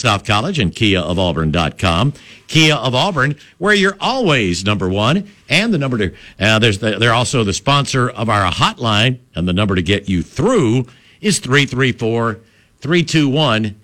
[0.00, 2.14] South College and Kia of KiaofAuburn.com.
[2.48, 6.98] Kia of Auburn, where you're always number one and the number to, uh, there's the,
[6.98, 10.86] they're also the sponsor of our hotline and the number to get you through
[11.20, 12.40] is 334
[12.80, 13.76] 321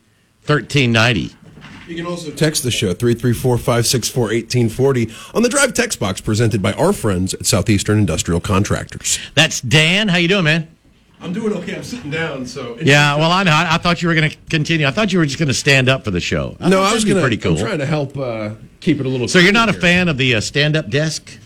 [0.46, 1.34] 1390.
[1.86, 6.92] You can also text the show 334-564-1840 on the Drive text box presented by our
[6.92, 9.20] friends at Southeastern Industrial Contractors.
[9.34, 10.08] That's Dan.
[10.08, 10.75] How you doing, man?
[11.26, 11.76] I'm doing okay.
[11.76, 13.50] I'm sitting down, so Yeah, well, I know.
[13.50, 14.86] I, I thought you were going to continue.
[14.86, 16.56] I thought you were just going to stand up for the show.
[16.60, 17.52] no, I was that'd gonna, pretty cool.
[17.52, 19.26] I'm trying to help uh, keep it a little.
[19.28, 21.38] so you're not a fan of the uh, stand-up desk?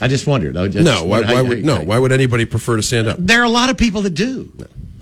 [0.00, 0.56] I just wondered.
[0.56, 1.74] I just No, why, wondered how- why how- would no?
[1.76, 3.16] how- Why would anybody prefer to stand up?
[3.18, 4.50] There are a lot of people that do.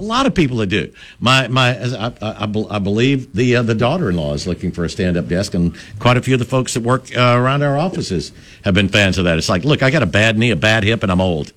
[0.00, 0.92] A lot of people that do.
[1.19, 4.88] My my, I, I, I I believe the uh, the daughter-in-law is looking for a
[4.88, 8.30] stand-up desk, and quite a few of the folks that work uh, around our offices
[8.64, 9.38] have been fans of that.
[9.38, 11.52] It's like, look, I got a bad knee, a bad hip, and I'm old,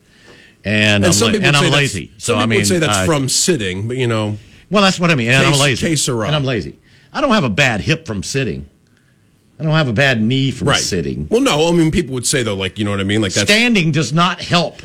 [0.64, 2.12] and, I'm, some la- people and I'm say that's- lazy.
[2.18, 4.38] So I mean, would say that's uh, from sitting, but you know,
[4.70, 5.30] well, that's what I mean.
[5.30, 5.88] And I'm Case- lazy.
[5.88, 6.08] case.
[6.08, 6.80] And I'm lazy.
[7.14, 8.68] I don't have a bad hip from sitting.
[9.60, 10.80] I don't have a bad knee from right?
[10.80, 11.28] sitting.
[11.30, 13.34] Well, no, I mean people would say though, like you know what I mean, like
[13.34, 13.50] that's.
[13.52, 14.82] Standing does not help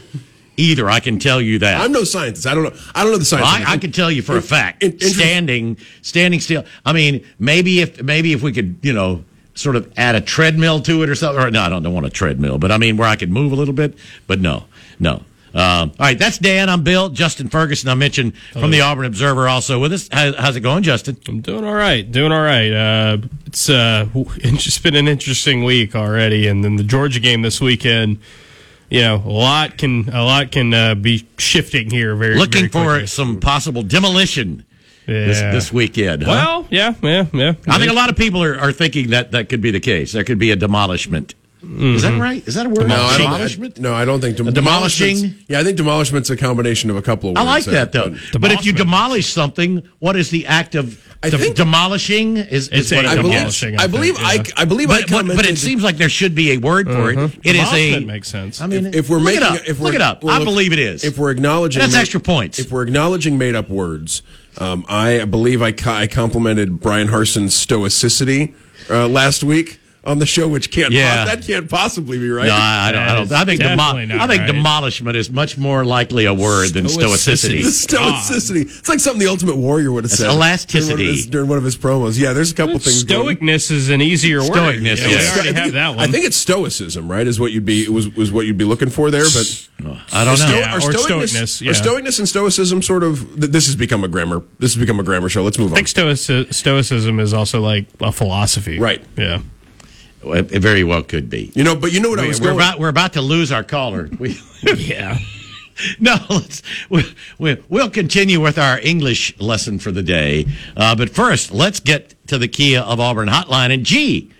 [0.58, 0.90] either.
[0.90, 1.80] I can tell you that.
[1.80, 2.46] I'm no scientist.
[2.46, 2.80] I don't know.
[2.94, 3.46] I don't know the science.
[3.62, 3.68] it.
[3.68, 6.64] I, I can tell you for a fact, in- standing, standing still.
[6.84, 10.80] I mean, maybe if maybe if we could, you know, sort of add a treadmill
[10.82, 11.42] to it or something.
[11.42, 13.52] Or no, I don't, don't want a treadmill, but I mean where I could move
[13.52, 13.96] a little bit.
[14.26, 14.64] But no,
[15.00, 15.22] no.
[15.56, 16.68] Um, all right, that's Dan.
[16.68, 17.08] I'm Bill.
[17.08, 17.88] Justin Ferguson.
[17.88, 20.06] I mentioned from the Auburn Observer also with us.
[20.12, 21.16] How, how's it going, Justin?
[21.26, 22.10] I'm doing all right.
[22.10, 22.70] Doing all right.
[22.70, 27.58] Uh, it's uh, it's been an interesting week already, and then the Georgia game this
[27.58, 28.18] weekend.
[28.90, 32.14] You know, a lot can a lot can uh, be shifting here.
[32.16, 34.66] Very Looking very for some possible demolition
[35.06, 36.22] this, this weekend.
[36.22, 36.32] Huh?
[36.32, 37.54] Well, yeah, yeah, yeah.
[37.66, 40.12] I think a lot of people are, are thinking that that could be the case.
[40.12, 41.34] There could be a demolishment.
[41.78, 42.46] Is that right?
[42.46, 42.88] Is that a word?
[42.88, 43.78] No, I demolishment.
[43.78, 45.34] I, no, I don't think dem- demolishing?
[45.48, 47.46] Yeah, I think demolishment's a combination of a couple of words.
[47.46, 48.10] I like that though.
[48.32, 52.36] but- But if you demolish something, what is the act of I de- think- demolishing?
[52.36, 53.32] Is, is It's what a it I comes believe.
[53.32, 53.80] down demolishing.
[53.80, 54.16] I I believe.
[54.16, 54.90] think, I, I believe.
[54.90, 57.18] I But, but, but it commented- seems like there should be a word for it.
[57.44, 57.90] It is a.
[57.92, 58.60] Demolishment makes sense.
[58.60, 59.68] I mean, if, if we're look making, it up.
[59.68, 60.22] if we're, it up.
[60.22, 61.04] well, I believe it is.
[61.04, 62.58] If we're acknowledging, That's ma- extra points.
[62.58, 64.22] If we're acknowledging made up words,
[64.58, 68.54] um, I believe I, I complimented Bryan Harsin's stoicity
[68.90, 71.24] uh, last week on the show, which can't Yeah.
[71.24, 72.46] po- that can't possibly be right.
[72.46, 73.02] no, I, I don't.
[73.02, 74.46] I, don't, I think Definitely demo- I think right.
[74.52, 77.62] demolishment is much more likely a word than Stoicity.
[77.62, 78.26] the stoicity.
[78.66, 78.78] stoicity.
[78.78, 80.30] It's like something the Ultimate Warrior would have It's said.
[80.30, 80.94] elasticity.
[80.94, 82.18] during one, of his, during one of his promos.
[82.18, 83.04] Yeah, there's a couple things.
[83.04, 84.50] going- Stoicness is an easier word.
[84.52, 85.08] Stoicness, Yeah, yeah.
[85.08, 85.98] We already I think- have that one.
[85.98, 87.26] I think it's stoicism, right?
[87.26, 89.68] Is what you'd be was was what you'd be looking for there, but.
[90.12, 90.58] I don't know.
[90.58, 93.20] Yeah, Are or stoicness, stoicness, are stoicness and stoicism sort of?
[93.38, 94.42] th- This has become a grammar.
[94.58, 95.42] This has become a grammar show.
[95.44, 95.76] Let's move on.
[95.78, 95.84] I on.
[95.84, 98.78] think stoici- stoicism is also like a philosophy.
[98.78, 99.04] Right.
[99.18, 99.40] Yeah.
[100.22, 101.52] It it very well could be.
[101.54, 102.56] You know, but you know what I We, was are going.
[102.56, 104.08] about we're about to lose our caller.
[104.18, 104.38] We,
[104.76, 105.18] Yeah.
[106.00, 107.04] no, let's, we,
[107.38, 110.46] we, we'll continue with our English lesson for the day.
[110.74, 113.72] Uh, but first, let's get to the Kia of Auburn hotline.
[113.72, 114.30] And G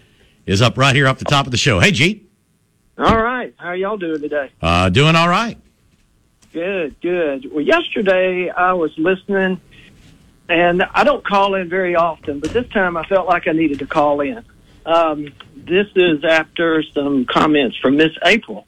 [0.47, 1.79] is up right here up the top of the show.
[1.79, 2.25] Hey, G.
[2.99, 3.53] All right.
[3.59, 4.51] How are y'all doing today?
[4.63, 5.59] Uh, doing all right.
[6.55, 7.53] Good, good.
[7.53, 9.61] Well, yesterday I was listening,
[10.49, 13.81] and I don't call in very often, but this time I felt like I needed
[13.81, 14.43] to call in.
[14.87, 18.67] Um, this is after some comments from Miss April,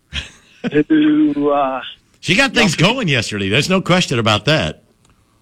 [0.88, 1.80] who uh,
[2.20, 3.48] She got things going yesterday.
[3.48, 4.82] There's no question about that.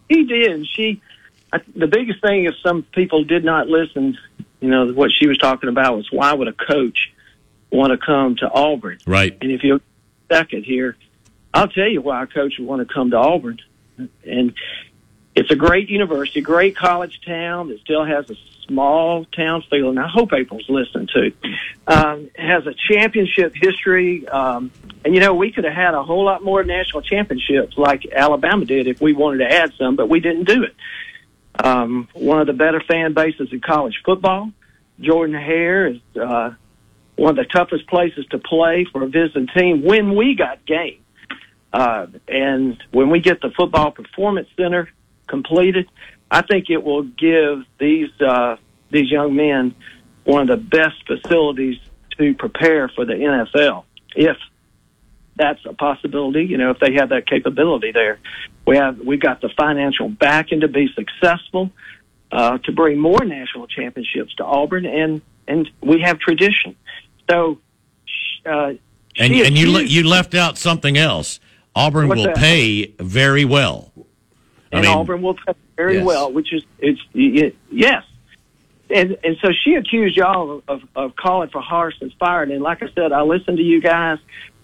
[0.08, 0.66] he did.
[0.68, 1.00] She,
[1.52, 4.18] I, the biggest thing, is some people did not listen,
[4.60, 7.10] you know, what she was talking about was why would a coach
[7.70, 8.98] want to come to Auburn?
[9.06, 9.36] Right.
[9.40, 9.80] And if you
[10.30, 10.96] second here,
[11.54, 13.60] I'll tell you why a coach would want to come to Auburn.
[14.24, 14.52] And
[15.36, 18.34] it's a great university, great college town that still has a
[18.66, 19.90] small town feel.
[19.90, 21.32] And I hope April's listening to.
[21.86, 24.26] Um, has a championship history.
[24.26, 24.70] Um,
[25.04, 28.64] and you know, we could have had a whole lot more national championships like Alabama
[28.64, 30.74] did if we wanted to add some, but we didn't do it.
[31.62, 34.50] Um, one of the better fan bases in college football.
[34.98, 36.54] Jordan Hare is, uh,
[37.16, 41.00] one of the toughest places to play for a visiting team when we got game.
[41.72, 44.88] Uh, and when we get the football performance center
[45.26, 45.88] completed,
[46.30, 48.56] I think it will give these uh,
[48.90, 49.74] these young men
[50.24, 51.78] one of the best facilities
[52.18, 53.84] to prepare for the NFL.
[54.14, 54.36] If
[55.36, 58.18] that's a possibility, you know, if they have that capability there,
[58.66, 61.70] we have we got the financial backing to be successful,
[62.32, 66.74] uh, to bring more national championships to Auburn, and and we have tradition.
[67.30, 67.58] So,
[68.44, 68.74] uh,
[69.18, 71.38] And, and you le- you left out something else.
[71.74, 72.36] Auburn What's will that?
[72.36, 73.92] pay very well.
[74.72, 76.04] I and mean- Auburn will play very Yes.
[76.06, 78.02] well, which is it's y- yes.
[78.88, 82.50] And and so she accused y'all of, of calling for Harsin's fired.
[82.50, 84.18] And like I said, I listened to you guys.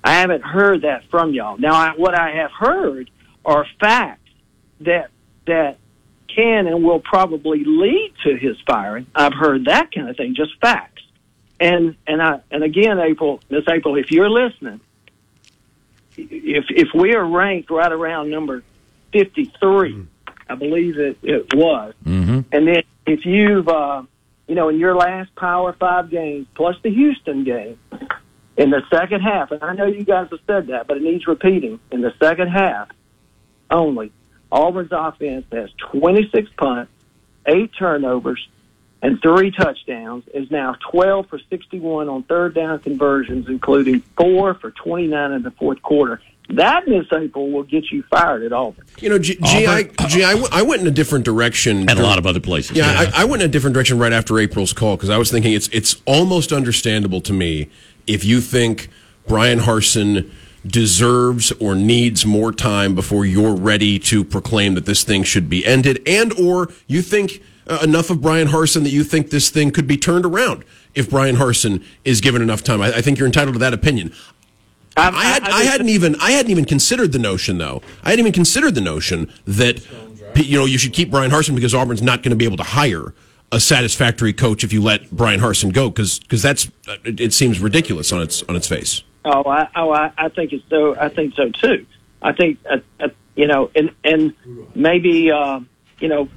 [0.04, 1.56] I haven't heard that from y'all.
[1.58, 3.10] Now, I, what I have heard
[3.44, 4.30] are facts
[4.80, 5.10] that
[5.46, 5.78] that
[6.28, 9.06] can and will probably lead to his firing.
[9.14, 11.02] I've heard that kind of thing, just facts.
[11.60, 14.80] And and I and again, April, Miss April, if you're listening,
[16.16, 18.62] if if we are ranked right around number
[19.12, 20.06] fifty three,
[20.48, 22.40] I believe it it was, Mm-hmm.
[22.52, 24.02] and then if you've uh,
[24.48, 27.78] you know in your last Power Five games plus the Houston game
[28.56, 31.26] in the second half, and I know you guys have said that, but it needs
[31.26, 31.80] repeating.
[31.90, 32.88] In the second half,
[33.70, 34.12] only
[34.50, 36.92] Auburn's offense has 26 punts,
[37.46, 38.46] eight turnovers,
[39.00, 40.24] and three touchdowns.
[40.34, 45.50] Is now 12 for 61 on third down conversions, including four for 29 in the
[45.52, 46.20] fourth quarter.
[46.56, 48.84] That, Miss April, will get you fired at Auburn.
[48.98, 51.88] You know, G, G, I, G I, w- I went in a different direction.
[51.88, 52.76] And a lot of other places.
[52.76, 55.30] Yeah, I, I went in a different direction right after April's call because I was
[55.30, 57.70] thinking it's it's almost understandable to me
[58.06, 58.88] if you think
[59.26, 60.30] Bryan Harsin
[60.66, 65.64] deserves or needs more time before you're ready to proclaim that this thing should be
[65.66, 69.70] ended, and or you think uh, enough of Bryan Harsin that you think this thing
[69.70, 70.64] could be turned around
[70.94, 72.80] if Bryan Harsin is given enough time.
[72.82, 74.12] I, I think you're entitled to that opinion.
[74.96, 77.82] I had I, hadn't even I hadn't even considered the notion though.
[78.02, 79.80] I hadn't even considered the notion that
[80.36, 82.62] you know you should keep Bryan Harsin because Auburn's not going to be able to
[82.62, 83.14] hire
[83.50, 87.60] a satisfactory coach if you let Bryan Harsin go because that's uh, it, it seems
[87.60, 89.02] ridiculous on its on its face.
[89.24, 90.96] Oh, I, oh, I, I think it's so.
[90.98, 91.86] I think so too.
[92.20, 94.34] I think, uh, uh, you know, and and
[94.74, 95.60] maybe uh,
[96.00, 96.28] you know,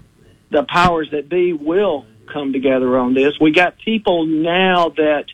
[0.51, 3.39] the powers that be will come together on this.
[3.39, 5.25] We got people now that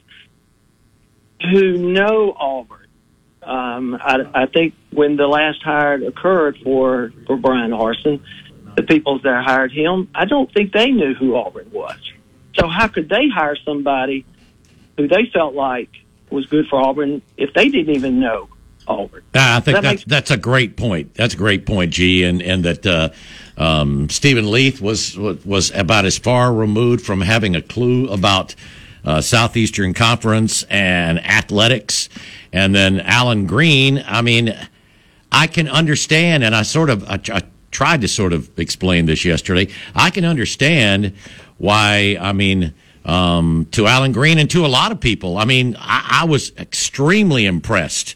[1.42, 2.81] who know Auburn.
[3.44, 8.22] Um, I, I think when the last hire occurred for for Bryan Harsin,
[8.76, 11.98] the people that hired him, I don't think they knew who Auburn was.
[12.60, 14.26] So how could they hire somebody
[14.98, 15.90] who they felt like
[16.30, 18.48] was good for Auburn if they didn't even know
[18.88, 19.24] Auburn?
[19.34, 21.16] Ah, I think That that's makes- that's a great point.
[21.16, 23.10] That's a great point, G, and and that uh,
[23.58, 28.54] um, Steven Leath was was about as far removed from having a clue about
[29.06, 32.10] uh, Southeastern Conference and athletics,
[32.54, 34.04] and then Allen Greene.
[34.06, 34.56] I mean,
[35.32, 39.26] I can understand, and I sort of I, I tried to sort of explain this
[39.26, 39.72] yesterday.
[39.96, 41.14] I can understand
[41.58, 42.18] why.
[42.20, 42.74] I mean.
[43.04, 45.40] Um, to Allen Greene and to a lot of people.
[45.40, 48.14] I mean, I, I was extremely impressed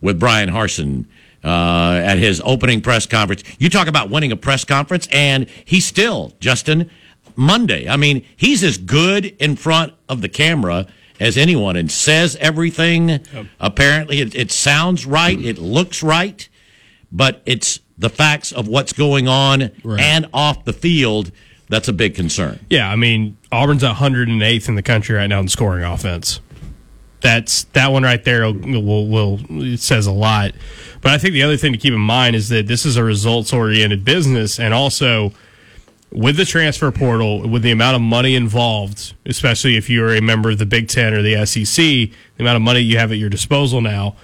[0.00, 1.04] with Bryan Harsin
[1.44, 3.42] uh, at his opening press conference.
[3.58, 6.90] You talk about winning a press conference, and he's still, Justin,
[7.36, 7.88] Monday.
[7.88, 10.86] I mean, he's as good in front of the camera
[11.20, 13.20] as anyone and says everything.
[13.60, 16.48] Apparently, it, it sounds right, it looks right,
[17.10, 20.00] but it's the facts of what's going on Right.
[20.00, 21.30] and off the field
[21.68, 22.58] that's a big concern.
[22.68, 26.40] Yeah, I mean Auburn's 108th in the country right now in scoring offense.
[27.20, 30.52] That's that one right there will, will, will says a lot.
[31.00, 33.04] But I think the other thing to keep in mind is that this is a
[33.04, 35.32] results oriented business, and also
[36.12, 40.50] with the transfer portal, with the amount of money involved, especially if you're a member
[40.50, 43.30] of the Big Ten or the SEC, the amount of money you have at your
[43.30, 44.14] disposal now,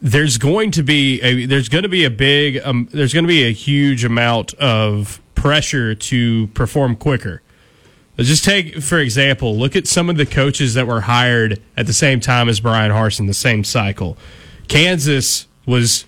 [0.00, 3.28] there's going to be a there's going to be a big um, there's going to
[3.28, 7.42] be a huge amount of pressure to perform quicker.
[8.16, 11.86] Let's just take for example, look at some of the coaches that were hired at
[11.86, 14.16] the same time as Bryan Harsin, the same cycle.
[14.68, 16.04] Kansas was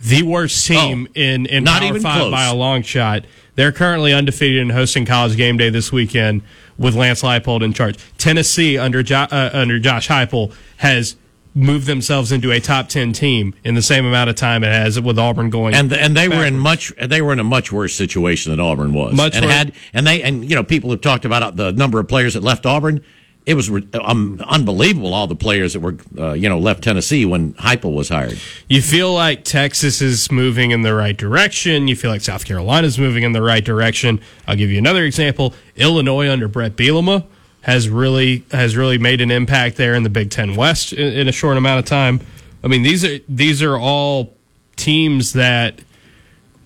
[0.00, 2.30] the worst team Oh, in in not Power even Five close.
[2.32, 3.24] by a long shot.
[3.56, 6.42] They're currently undefeated and hosting College Game Day this weekend
[6.76, 7.96] with Lance Leipold in charge.
[8.18, 11.16] Tennessee under jo- uh, under Josh Heupel has
[11.54, 15.00] moved themselves into a top ten team in the same amount of time it has
[15.00, 15.74] with Auburn going.
[15.74, 18.92] and and they were in much they were in a much worse situation than Auburn
[18.92, 19.14] was.
[19.14, 19.54] Much and worse.
[19.54, 22.42] had and they and you know people have talked about the number of players that
[22.42, 23.04] left Auburn.
[23.46, 23.68] It was
[24.00, 28.08] um, unbelievable all the players that were uh, you know left Tennessee when Heupel was
[28.08, 28.38] hired.
[28.68, 31.86] You feel like Texas is moving in the right direction.
[31.86, 34.20] You feel like South Carolina is moving in the right direction.
[34.46, 35.52] I'll give you another example.
[35.76, 37.26] Illinois under Brett Bielema
[37.60, 41.28] has really has really made an impact there in the Big Ten West in, in
[41.28, 42.20] a short amount of time.
[42.62, 44.32] I mean these are these are all
[44.76, 45.80] teams that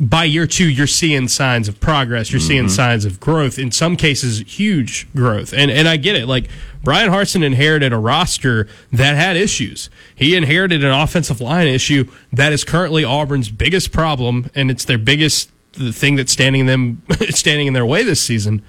[0.00, 2.30] by year two you're seeing signs of progress.
[2.30, 3.58] You're seeing signs of growth.
[3.58, 5.52] In some cases, huge growth.
[5.52, 6.26] And and I get it.
[6.26, 6.48] Like
[6.82, 9.90] Bryan Harsin inherited a roster that had issues.
[10.14, 14.98] He inherited an offensive line issue that is currently Auburn's biggest problem, and it's their
[14.98, 18.62] biggest the thing that's standing them standing in their way this season.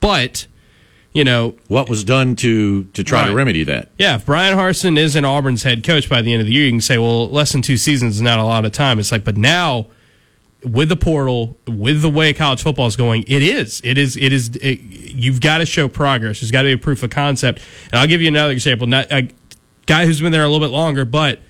[0.00, 0.46] But
[1.14, 3.90] you know, What was done to to try to remedy that?
[3.98, 6.72] yeah, if Bryan Harsin isn't Auburn's head coach by the end of the year, you
[6.72, 8.98] can say, well, less than two seasons is not a lot of time.
[8.98, 9.86] It's like, but now
[10.64, 13.80] with the portal, with the way college football is going, it is.
[13.84, 14.16] It is.
[14.16, 14.56] It is.
[14.56, 16.40] It, you've got to show progress.
[16.40, 17.60] There's got to be a proof of concept.
[17.90, 18.86] And I'll give you another example.
[18.86, 19.28] Not a
[19.86, 21.40] guy who's been there a little bit longer, but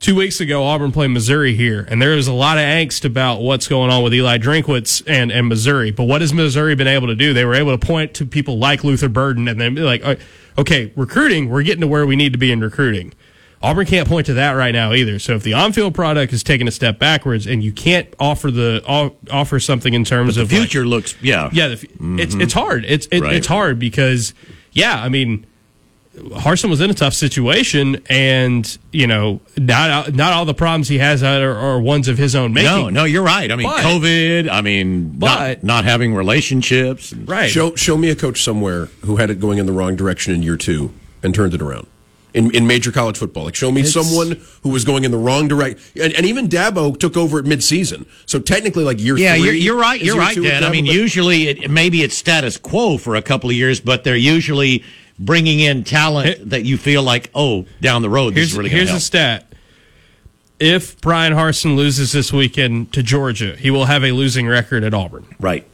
[0.00, 3.40] two weeks ago, Auburn played Missouri here, and there was a lot of angst about
[3.40, 5.90] what's going on with Eli Drinkwitz and, and Missouri.
[5.90, 7.32] But what has Missouri been able to do?
[7.32, 10.16] They were able to point to people like Luther Burden and then be like, "Uh,
[10.58, 13.14] okay, recruiting, we're getting to where we need to be in recruiting.
[13.62, 15.18] Auburn can't point to that right now either.
[15.18, 18.82] So if the on-field product is taking a step backwards, and you can't offer the
[19.30, 21.48] offer something in terms The of like- future looks, yeah.
[21.52, 22.40] yeah, the, f it's mm-hmm.
[22.40, 22.84] it's hard.
[22.86, 23.34] It's it, Right.
[23.36, 24.34] it's hard because
[24.72, 25.46] yeah, I mean,
[26.16, 30.98] Harsin was in a tough situation, and you know, not not all the problems he
[30.98, 32.70] has are, are ones of his own making.
[32.70, 33.50] No, no, you're right.
[33.50, 34.50] I mean, But- COVID.
[34.50, 37.14] I mean, not, But- not having relationships.
[37.14, 37.48] right?
[37.50, 40.42] Show show me a coach somewhere who had it going in the wrong direction in
[40.42, 40.92] year two
[41.22, 41.86] and turned it around.
[42.34, 45.48] In, in major college football, like show me someone who was going in the wrong
[45.48, 48.06] direction, and, and even Dabo took over at midseason.
[48.24, 50.00] So technically, like year Yeah, three, you're, you're right.
[50.00, 50.64] You're right, two with Dan.
[50.64, 54.04] I mean, but- usually it, maybe it's status quo for a couple of years, but
[54.04, 54.82] they're usually
[55.18, 58.70] bringing in talent that you feel like, oh, down the road, this here's is really
[58.70, 59.52] here's to a stat.
[60.58, 64.94] If Bryan Harsin loses this weekend to Georgia, he will have a losing record at
[64.94, 65.26] Auburn.
[65.40, 65.66] right.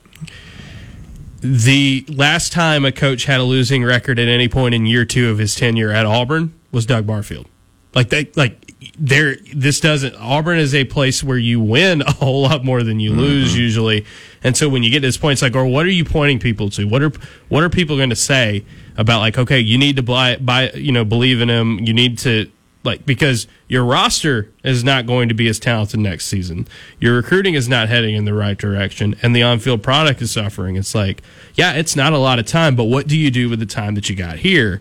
[1.40, 5.30] The last time a coach had a losing record at any point in year two
[5.30, 7.46] of his tenure at Auburn was Doug Barfield.
[7.94, 10.14] Like they, like there, this doesn't.
[10.16, 13.60] Auburn is a place where you win a whole lot more than you lose mm-hmm.
[13.60, 14.06] usually,
[14.42, 16.38] and so when you get to this point, it's like, or what are you pointing
[16.38, 16.86] people to?
[16.86, 17.12] What are
[17.48, 18.64] what are people going to say
[18.96, 21.78] about like, okay, you need to buy, buy, you know, believe in him.
[21.80, 22.50] You need to
[22.84, 26.66] like because your roster is not going to be as talented next season.
[27.00, 30.76] Your recruiting is not heading in the right direction, and the on-field product is suffering.
[30.76, 31.22] It's like,
[31.54, 33.94] yeah, it's not a lot of time, but what do you do with the time
[33.94, 34.80] that you got here?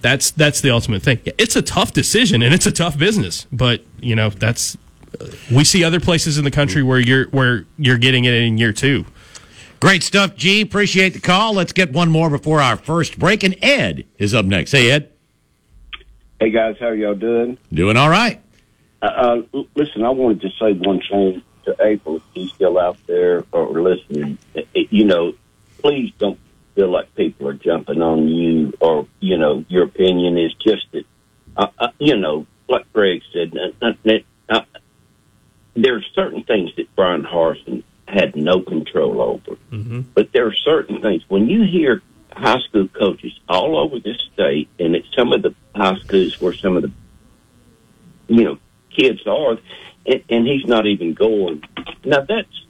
[0.00, 1.20] That's that's the ultimate thing.
[1.24, 4.78] It's a tough decision and it's a tough business, but you know that's
[5.50, 8.72] we see other places in the country where you're where you're getting it in year
[8.72, 9.04] two.
[9.80, 10.60] Great stuff, G.
[10.60, 11.54] Appreciate the call.
[11.54, 14.72] Let's get one more before our first break, and Ed is up next.
[14.72, 15.10] Hey, Ed.
[16.40, 17.58] Hey guys, how y'all doing?
[17.72, 18.40] Doing all right.
[19.02, 19.06] Uh,
[19.54, 22.16] uh, listen, I wanted to say one thing to April.
[22.16, 25.34] If she's still out there or listening, It- it- you know,
[25.78, 26.38] please don't
[26.74, 31.04] feel like people are jumping on you or you know your opinion is just that.
[31.56, 34.18] Uh, uh, you know, like Greg said, uh, uh,
[34.48, 34.60] uh,
[35.74, 39.58] there are certain things that Bryan Harsin had no control over,
[40.14, 42.00] but there are certain things when you hear
[42.38, 46.54] high school coaches all over this state, and it's some of the high schools where
[46.54, 46.92] some of the
[48.28, 48.58] you know
[48.96, 49.58] kids are,
[50.06, 51.62] and, and he's not even going.
[52.04, 52.66] Now that's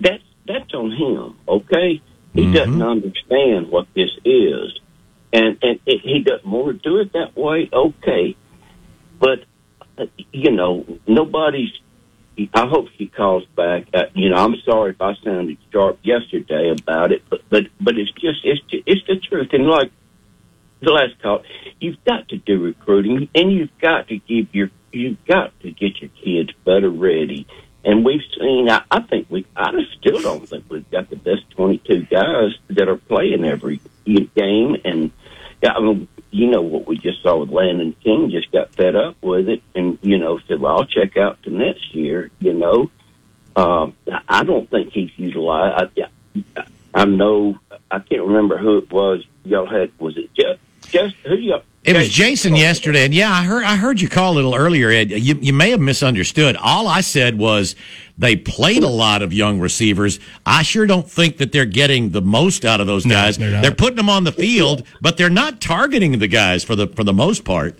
[0.00, 1.36] that's that's on him.
[1.48, 2.00] Okay,
[2.32, 4.78] he doesn't understand what this is,
[5.32, 7.68] and and it, he doesn't want to do it that way.
[7.72, 8.36] Okay,
[9.18, 9.44] but
[9.98, 11.72] uh, you know nobody's.
[12.52, 13.86] I hope she calls back.
[13.94, 17.96] Uh, you know, I'm sorry if I sounded sharp yesterday about it, but but but
[17.96, 19.48] it's just it's ju- it's the truth.
[19.52, 19.92] And like
[20.80, 21.42] the last call,
[21.80, 26.00] you've got to do recruiting, and you've got to give your you've got to get
[26.00, 27.46] your kids better ready.
[27.84, 28.68] And we've seen.
[28.70, 29.46] I, I think we.
[29.54, 34.76] I still don't think we've got the best twenty-two guys that are playing every game.
[34.84, 35.10] And
[35.62, 38.28] I mean, you know what we just saw with Landen King.
[38.28, 41.50] Just got fed up with it, and you know said, "Well, I'll check out to
[41.50, 42.90] next year." You know,
[43.54, 43.94] um,
[44.28, 45.92] I- don't think he's utilized.
[45.96, 46.02] I,
[46.56, 47.58] I, I know.
[47.88, 49.24] I can't remember who it was.
[49.44, 49.92] Y'all had.
[50.00, 50.58] Was it Jeff?
[50.90, 51.62] Just who y'all?
[51.84, 54.88] It was Jason yesterday, and yeah, I heard I heard you call a little earlier,
[54.90, 55.10] Ed.
[55.12, 56.56] You, you may have misunderstood.
[56.56, 57.76] All I said was
[58.16, 60.20] they played a lot of young receivers.
[60.46, 63.38] I sure don't think that they're getting the most out of those No, guys.
[63.38, 63.76] they're not.
[63.76, 67.12] putting them on the field, but they're not targeting the guys for the for the
[67.12, 67.76] most part.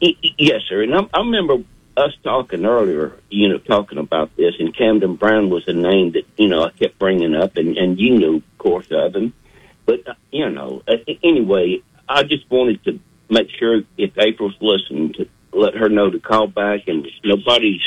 [0.00, 0.82] Y- y- Yes, sir.
[0.82, 1.58] And I, I remember
[1.96, 6.24] us talking earlier, you know, talking about this, and Camden Brown was a name that,
[6.36, 9.32] you know, I kept bringing up, and, and you knew, of course, of him.
[9.86, 15.14] But, uh, you know, uh, anyway, I just wanted to make sure if April's listening
[15.14, 17.80] to let her know to call back, and nobody's,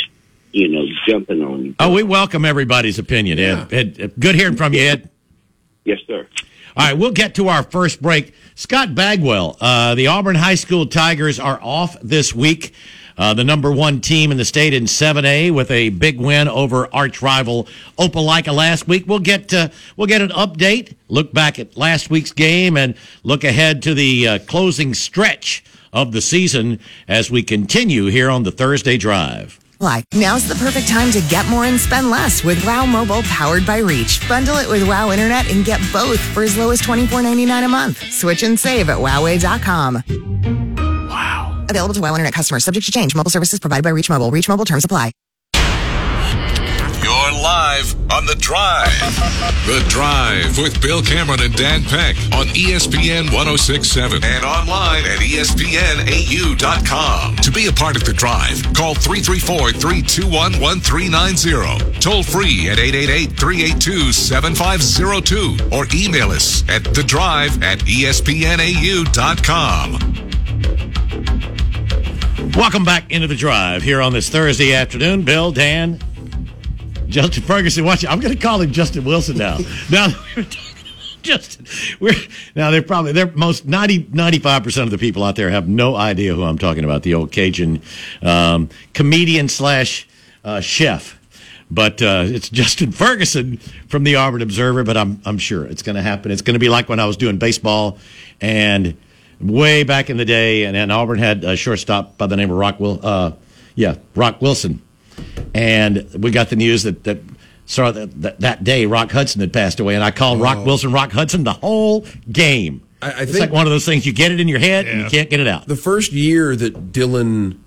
[0.52, 1.76] you know, jumping on you.
[1.80, 3.74] Oh, we welcome everybody's opinion, Ed.
[3.74, 5.10] Ed, Ed, good hearing from you, Ed.
[5.86, 6.28] Yes, sir.
[6.78, 8.34] All right, we'll get to our first break.
[8.56, 12.74] Scott Bagwell, uh, the Auburn High School Tigers are off this week.
[13.18, 16.88] Uh, the number one team in the state in 7A with a big win over
[16.96, 19.04] arch rival Opelika last week.
[19.08, 23.44] We'll get uh, we'll get an update, look back at last week's game, and look
[23.44, 26.80] ahead to the uh, closing stretch of the season
[27.10, 29.60] as we continue here on the Thursday Drive.
[29.80, 33.66] Like, now's the perfect time to get more and spend less with WoW Mobile powered
[33.66, 34.28] by Reach.
[34.28, 37.98] Bundle it with WoW Internet and get both for as low as $24.99 a month.
[38.12, 40.04] Switch and save at Wowway.com.
[41.10, 41.66] Wow.
[41.70, 43.16] Available to WoW Internet customers subject to change.
[43.16, 44.32] Mobile services provided by Reach Mobile.
[44.32, 45.14] Reach Mobile terms apply.
[47.80, 48.92] Live on The Drive.
[49.66, 55.78] The Drive with Bill Cameron and Dan Peck on ESPN 1067 and online at ESPNAU.com.
[57.38, 62.02] To be a part of The Drive, call 334 321 1390.
[62.02, 68.20] Toll free at 888 382 7502 or email us at The Drive at ESPNAU.com.
[72.56, 75.24] Welcome back into the drive here on this Thursday afternoon.
[75.24, 76.00] Bill, Dan,
[77.10, 77.84] Justin Ferguson.
[77.84, 78.12] Watch, it.
[78.12, 79.58] I'm going to call him Justin Wilson now.
[79.92, 81.66] now we're talking about Justin.
[82.00, 82.14] We're
[82.56, 86.34] now they're probably they're most 95 percent of the people out there have no idea
[86.34, 87.04] who I'm talking about.
[87.04, 87.82] The old Cajun
[88.22, 90.08] um, comedian slash
[90.44, 91.18] uh, chef.
[91.72, 93.58] But uh, it's Justin Ferguson
[93.90, 94.84] from the Auburn Observer.
[94.84, 96.32] But I'm I'm sure it's going to happen.
[96.32, 98.00] It's going to be like when I was doing baseball
[98.42, 98.98] and
[99.40, 102.58] way back in the day, and, and Auburn had a shortstop by the name of
[102.58, 103.32] Rock Will, uh,
[103.76, 104.82] yeah, Rock Wilson,
[105.54, 107.20] and we got the news that that
[107.66, 110.64] saw that, that that day Rock Hudson had passed away, and I called Rock oh.
[110.64, 112.82] Wilson Rock Hudson the whole game.
[113.02, 114.88] I- I it's think- like one of those things you get it in your head
[114.88, 115.68] and you can't get it out.
[115.68, 117.58] The first year that Dylan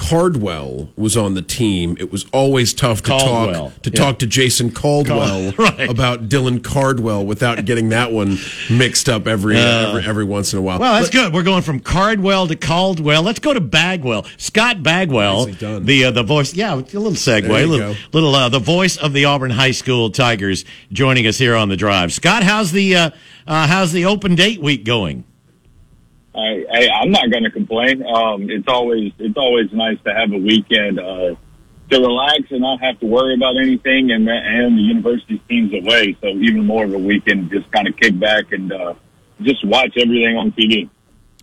[0.00, 3.98] Cardwell was on the team, it was always tough to Caldwell, talk to yeah.
[3.98, 5.90] talk to Jason Caldwell Cal- right.
[5.90, 8.38] about Dylan Cardwell without getting that one
[8.70, 10.78] mixed up every every, every once in a while.
[10.78, 11.34] Well, that's good.
[11.34, 13.22] We're going from Cardwell to Caldwell.
[13.22, 14.24] Let's go to Bagwell.
[14.38, 16.54] Scott Bagwell, the uh, the voice.
[16.54, 17.94] Yeah, a little segue, little, go.
[18.14, 21.76] little uh, the voice of the Auburn High School Tigers, joining us here on the
[21.76, 22.10] drive.
[22.10, 23.10] Scott, how's the uh,
[23.46, 25.24] uh, how's the open date week going?
[26.34, 28.04] I, I I'm not going to complain.
[28.06, 31.34] Um, it's always it's always nice to have a weekend uh,
[31.90, 36.16] to relax and not have to worry about anything, and and the university's teams away,
[36.20, 37.50] so even more of a weekend.
[37.50, 38.94] Just kind of kick back and uh,
[39.42, 40.88] just watch everything on TV.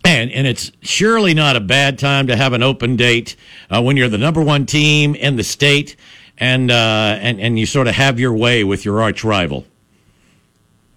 [0.04, 3.36] And and it's surely not a bad time to have an open date
[3.70, 5.96] uh, when you're the number one team in the state,
[6.38, 9.66] and uh, and and you sort of have your way with your arch rival.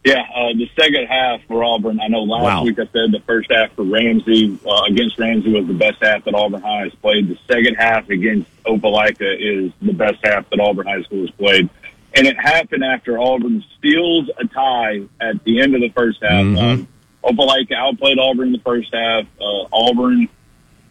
[0.04, 2.00] Yeah, uh, the second half for Auburn.
[2.02, 2.64] I know last Wow.
[2.64, 6.24] week I said the first half for Ramsey uh, against Ramsey was the best half
[6.26, 7.28] that Auburn High has played.
[7.28, 11.70] The second half against Opelika is the best half that Auburn High School has played.
[12.16, 16.42] And it happened after Auburn steals a tie at the end of the first half.
[16.58, 16.88] Um,
[17.24, 19.26] Opelika outplayed Auburn in the first half.
[19.40, 20.28] Uh, Auburn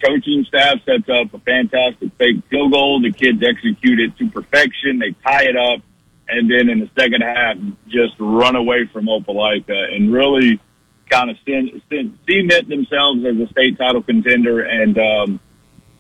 [0.02, 3.00] coaching staff sets up a fantastic fake field goal.
[3.00, 4.98] The kids execute it to perfection.
[5.00, 5.80] They tie it up,
[6.30, 7.56] and then in the second half,
[7.88, 10.60] just run away from Opelika and really
[11.08, 15.40] kind of cement, themselves as a state title contender and um,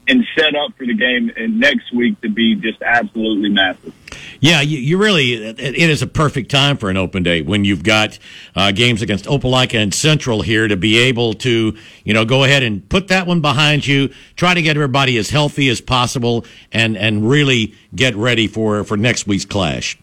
[0.08, 3.94] and set up for the game and next week to be just absolutely massive.
[4.40, 7.64] Yeah, you, you really, it, it is a perfect time for an open day when
[7.64, 8.18] you've got
[8.56, 12.62] uh, games against Opelika and Central here to be able to, you know, go ahead
[12.62, 16.96] and put that one behind you, try to get everybody as healthy as possible, and,
[16.96, 19.98] and really get ready for, for next week's clash.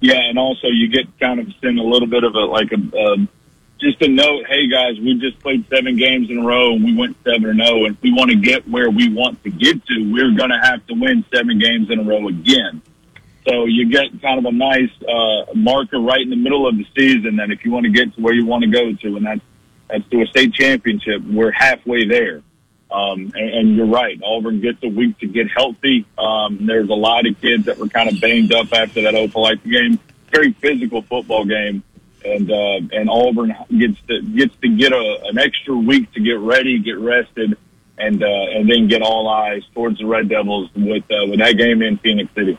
[0.00, 2.98] Yeah, and also you get kind of send a little bit of a like a
[2.98, 3.28] um,
[3.78, 4.46] just a note.
[4.46, 7.60] Hey guys, we just played seven games in a row and we went seven and
[7.64, 7.84] zero.
[7.86, 10.60] And if we want to get where we want to get to, we're going to
[10.62, 12.82] have to win seven games in a row again.
[13.48, 16.86] So you get kind of a nice uh, marker right in the middle of the
[16.96, 19.24] season that if you want to get to where you want to go to, and
[19.24, 19.40] that's
[19.88, 22.42] that's to a state championship, we're halfway there.
[22.96, 24.18] Um, and, and you're right.
[24.24, 26.06] Auburn gets a week to get healthy.
[26.16, 29.70] Um, there's a lot of kids that were kind of banged up after that Opelika
[29.70, 29.98] game.
[30.32, 31.82] Very physical football game,
[32.24, 36.38] and uh, and Auburn gets to gets to get a, an extra week to get
[36.38, 37.58] ready, get rested,
[37.98, 41.52] and uh, and then get all eyes towards the Red Devils with uh, with that
[41.58, 42.58] game in Phenix City.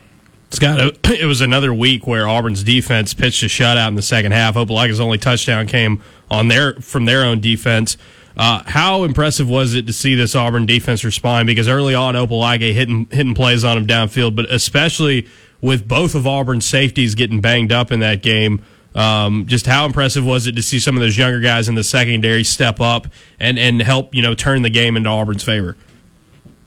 [0.51, 4.55] Scott, it was another week where Auburn's defense pitched a shutout in the second half.
[4.55, 7.97] Opelika's only touchdown came on their from their own defense.
[8.37, 11.47] Uh, how impressive was it to see this Auburn defense respond?
[11.47, 15.27] Because early on, Opelika hitting hitting plays on him downfield, but especially
[15.59, 18.61] with both of Auburn's safeties getting banged up in that game.
[18.93, 21.83] Um, just how impressive was it to see some of those younger guys in the
[21.83, 23.07] secondary step up
[23.39, 25.75] and, and help you know turn the game into Auburn's favor?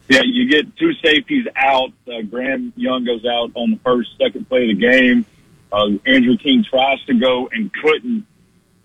[0.09, 1.92] Yeah, you get two safeties out.
[2.06, 5.24] Uh, Graham Young goes out on the first, second play of the game.
[5.72, 8.26] Uh, Andrew King tries to go and couldn't.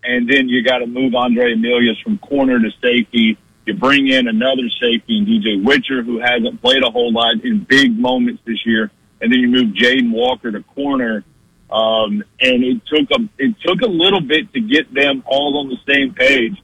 [0.05, 3.37] And then you got to move Andre Emilius from corner to safety.
[3.65, 7.65] You bring in another safety in DJ Witcher, who hasn't played a whole lot in
[7.67, 8.91] big moments this year.
[9.21, 11.23] And then you move Jaden Walker to corner.
[11.71, 15.69] Um, and it took a, it took a little bit to get them all on
[15.69, 16.61] the same page.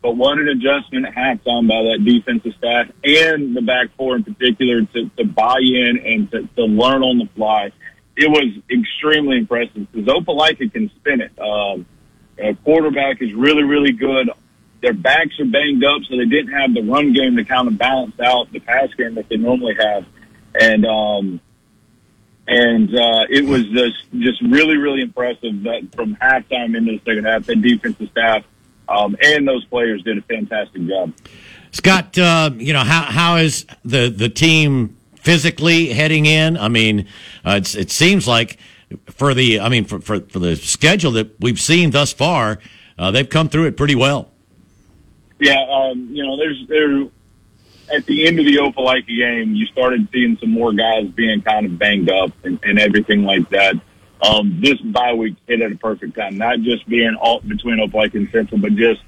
[0.00, 4.22] But what an adjustment at halftime by that defensive staff and the back four in
[4.22, 7.72] particular to, to buy in and to, to learn on the fly.
[8.14, 11.32] It was extremely impressive because Opelika can spin it.
[11.40, 11.86] Um,
[12.64, 14.30] quarterback is really, really good.
[14.80, 17.78] Their backs are banged up, so they didn't have the run game to kind of
[17.78, 20.04] balance out the pass game that they normally have.
[20.60, 21.40] And um,
[22.46, 27.24] and uh, it was just just really really impressive that from halftime into the second
[27.24, 28.44] half, the defensive staff
[28.88, 31.12] um, and those players did a fantastic job.
[31.72, 36.56] Scott, uh, you know how how is the the team physically heading in?
[36.56, 37.08] I mean,
[37.44, 38.58] uh, it seems like
[39.06, 42.58] for the I mean for, for for the schedule that we've seen thus far,
[42.98, 44.30] uh, they've come through it pretty well.
[45.38, 47.06] Yeah, um, you know, there's there
[47.92, 51.66] at the end of the Opelika game, you started seeing some more guys being kind
[51.66, 53.74] of banged up and, and everything like that.
[54.22, 58.14] Um, this bye week hit at a perfect time, not just being all between Opelika
[58.14, 59.02] and Central, but just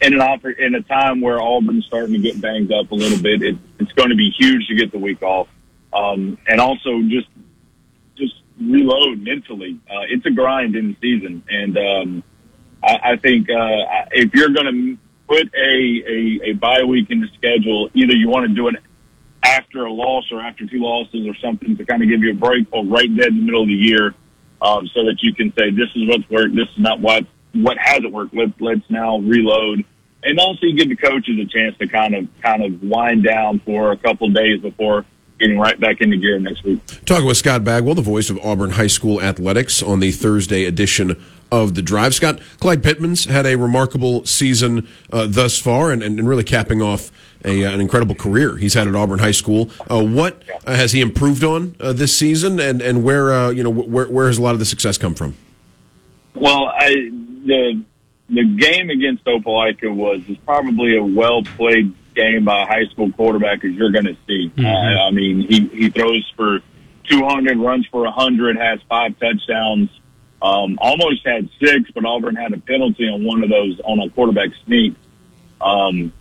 [0.00, 3.20] in an offer in a time where Auburn's starting to get banged up a little
[3.20, 3.42] bit.
[3.42, 5.48] It, it's going to be huge to get the week off,
[5.92, 7.28] um, and also just just
[8.60, 9.78] reload mentally.
[9.88, 12.22] Uh, it's a grind in the season, and um,
[12.82, 17.20] I, I think uh, if you're going to put a, a, a bye week in
[17.20, 17.90] the schedule.
[17.94, 18.76] Either you want to do it
[19.42, 22.34] after a loss or after two losses or something to kind of give you a
[22.34, 24.14] break or right dead in the middle of the year
[24.62, 26.54] um, so that you can say, this is what's worked.
[26.54, 28.34] This is not what, what hasn't worked.
[28.34, 29.84] Let, let's now reload.
[30.22, 33.60] And also you give the coaches a chance to kind of, kind of wind down
[33.64, 35.04] for a couple days before
[35.38, 36.80] getting right back into gear next week.
[37.04, 41.22] Talking with Scott Bagwell, the voice of Auburn High School athletics on the Thursday edition
[41.52, 42.14] of the drive.
[42.14, 47.12] Scott, Clyde Pittman's had a remarkable season uh, thus far and, and, really capping off
[47.44, 49.70] a, uh, an incredible career he's had at Auburn High School.
[49.88, 53.62] Uh, what uh, has he improved on uh, this season and, and where, uh, you
[53.62, 55.36] know, where, where has a lot of the success come from?
[56.34, 56.88] Well, I,
[57.44, 57.82] the,
[58.28, 63.12] the game against Opelika was is probably a well played game by a high school
[63.12, 64.50] quarterback as you're going to see.
[64.56, 64.66] Mm-hmm.
[64.66, 66.60] I mean, he, he throws for
[67.08, 69.90] 200, runs for 100, has five touchdowns.
[70.42, 74.10] Um, almost had six, but Auburn had a penalty on one of those on a
[74.10, 74.94] quarterback sneak.
[75.60, 76.12] Um,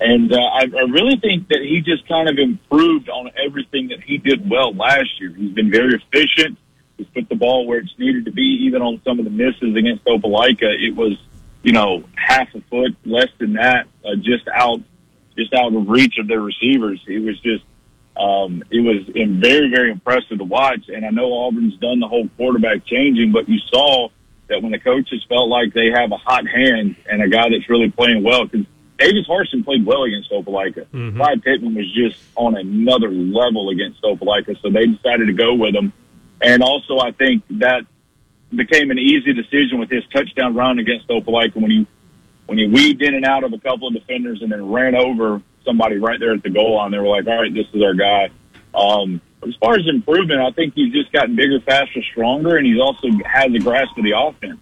[0.00, 4.02] and uh, I, I really think that he just kind of improved on everything that
[4.02, 5.30] he did well last year.
[5.30, 6.58] He's been very efficient.
[6.96, 9.76] He's put the ball where it's needed to be, even on some of the misses
[9.76, 10.62] against Opelika.
[10.62, 11.16] It was,
[11.62, 14.80] you know, half a foot, less than that, uh, just out,
[15.36, 17.00] just out of reach of their receivers.
[17.06, 17.64] He was just
[18.16, 20.88] um, it was very, very impressive to watch.
[20.88, 24.08] And I know Auburn's done the whole quarterback changing, but you saw
[24.48, 27.68] that when the coaches felt like they have a hot hand and a guy that's
[27.70, 28.66] really playing well, because
[28.98, 30.86] Davis Harsin played well against Opelika.
[30.86, 31.16] Mm-hmm.
[31.16, 35.74] Clyde Pittman was just on another level against Opelika, so they decided to go with
[35.74, 35.92] him.
[36.40, 37.86] And also, I think that
[38.54, 41.86] became an easy decision with his touchdown run against Opelika when he
[42.46, 45.42] when he weaved in and out of a couple of defenders and then ran over
[45.64, 46.90] somebody right there at the goal line.
[46.90, 48.30] They were like, all right, this is our guy.
[48.74, 52.80] Um, as far as improvement, I think he's just gotten bigger, faster, stronger, and he's
[52.80, 54.60] also has a grasp of the offense.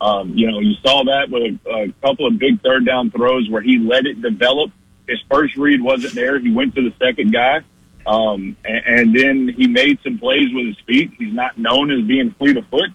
[0.00, 3.48] Um, you know, you saw that with a, a couple of big third down throws
[3.48, 4.72] where he let it develop.
[5.08, 6.38] His first read wasn't there.
[6.38, 7.60] He went to the second guy.
[8.04, 11.12] Um, and, and then he made some plays with his feet.
[11.18, 12.90] He's not known as being fleet of foot,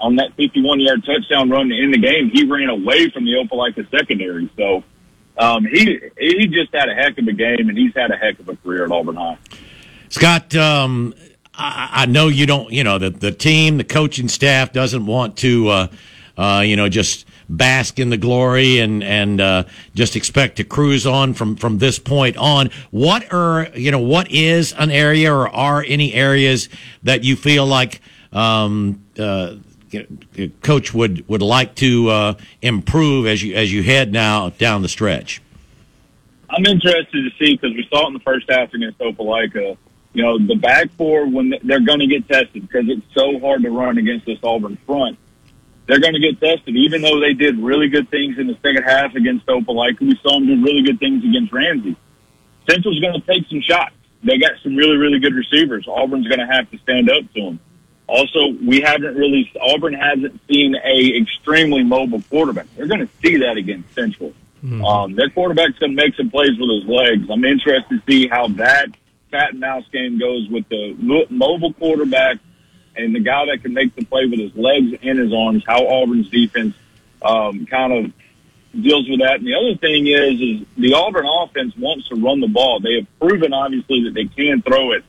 [0.00, 3.88] on that 51 yard touchdown run in the game, he ran away from the Opelika
[3.90, 4.50] secondary.
[4.56, 4.84] So,
[5.38, 8.38] um, he he just had a heck of a game, and he's had a heck
[8.40, 9.38] of a career at Auburn High.
[10.08, 11.14] Scott, um,
[11.54, 12.72] I, I, know you don't.
[12.72, 15.68] You know the the team, the coaching staff doesn't want to.
[15.68, 15.88] Uh,
[16.36, 21.04] uh, you know, just bask in the glory and and uh, just expect to cruise
[21.06, 22.70] on from from this point on.
[22.90, 23.98] What are you know?
[23.98, 26.68] What is an area, or are any areas
[27.02, 28.00] that you feel like
[28.32, 29.56] um, uh,
[30.62, 34.88] coach would would like to uh, improve as you as you head now down the
[34.88, 35.42] stretch?
[36.50, 39.76] I'm interested to see because we saw it in the first half against Opelika.
[40.14, 43.62] You know, the back four when they're going to get tested because it's so hard
[43.62, 45.18] to run against this Auburn front.
[45.86, 48.82] They're going to get tested, even though they did really good things in the second
[48.82, 50.00] half against Opelika.
[50.00, 51.96] We saw them do really good things against Ramsey.
[52.68, 53.94] Central's going to take some shots.
[54.22, 55.86] They got some really, really good receivers.
[55.88, 57.60] Auburn's going to have to stand up to them.
[58.08, 62.66] Also, we haven't really Auburn hasn't seen a extremely mobile quarterback.
[62.74, 64.32] They're going to see that against Central.
[64.64, 64.84] Mm-hmm.
[64.84, 67.28] Um, their quarterback's going to make some plays with his legs.
[67.30, 68.88] I'm interested to see how that
[69.30, 70.96] cat and mouse game goes with the
[71.28, 72.38] mobile quarterback
[72.96, 75.62] and the guy that can make the play with his legs and his arms.
[75.66, 76.74] How Auburn's defense
[77.22, 78.12] um, kind of
[78.82, 79.36] deals with that.
[79.36, 82.80] And the other thing is, is the Auburn offense wants to run the ball.
[82.80, 85.04] They have proven obviously that they can throw it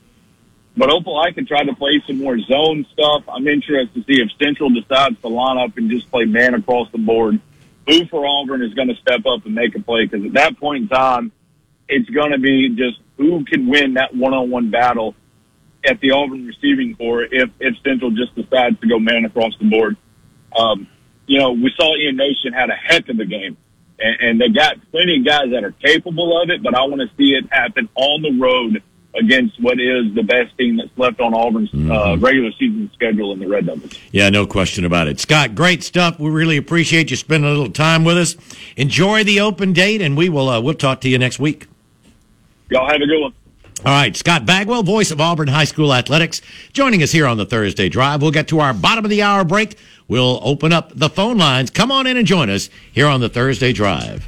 [0.80, 3.26] but Opelika tried to play some more zone stuff.
[3.28, 6.90] I'm interested to see if Central decides to line up and just play man across
[6.94, 7.42] the board.
[7.86, 10.06] Who for Auburn is going to step up and make a play?
[10.06, 11.34] Because at that point in time,
[11.90, 15.16] it's going to be just who can win that one-on-one battle
[15.84, 19.70] at the Auburn receiving corps if, if Central just decides to go man across the
[19.70, 19.98] board.
[20.58, 20.88] Um,
[21.28, 23.58] you know, we saw Ian Nation had a heck of a game,
[24.00, 27.02] and, and they got plenty of guys that are capable of it, but I want
[27.02, 28.82] to see it happen on the road
[29.16, 33.40] against what is the best team that's left on Auburn's uh, regular season schedule in
[33.40, 33.94] the Red Devils.
[34.12, 35.20] Yeah, no question about it.
[35.20, 36.20] Scott, great stuff.
[36.20, 38.36] We really appreciate you spending a little time with us.
[38.78, 41.68] Enjoy the open date, and we will uh, we'll talk to you next week.
[42.70, 43.34] Y'all have a good one.
[43.86, 46.42] All right, Scott Bagwell, voice of Auburn High School Athletics,
[46.74, 48.22] joining us here on the Thursday Drive.
[48.22, 49.78] We'll get to our bottom of the hour break.
[50.10, 51.70] We'll open up the phone lines.
[51.70, 54.28] Come on in and join us here on the Thursday Drive.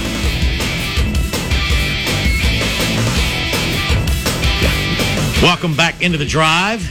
[5.41, 6.87] Welcome back into the drive.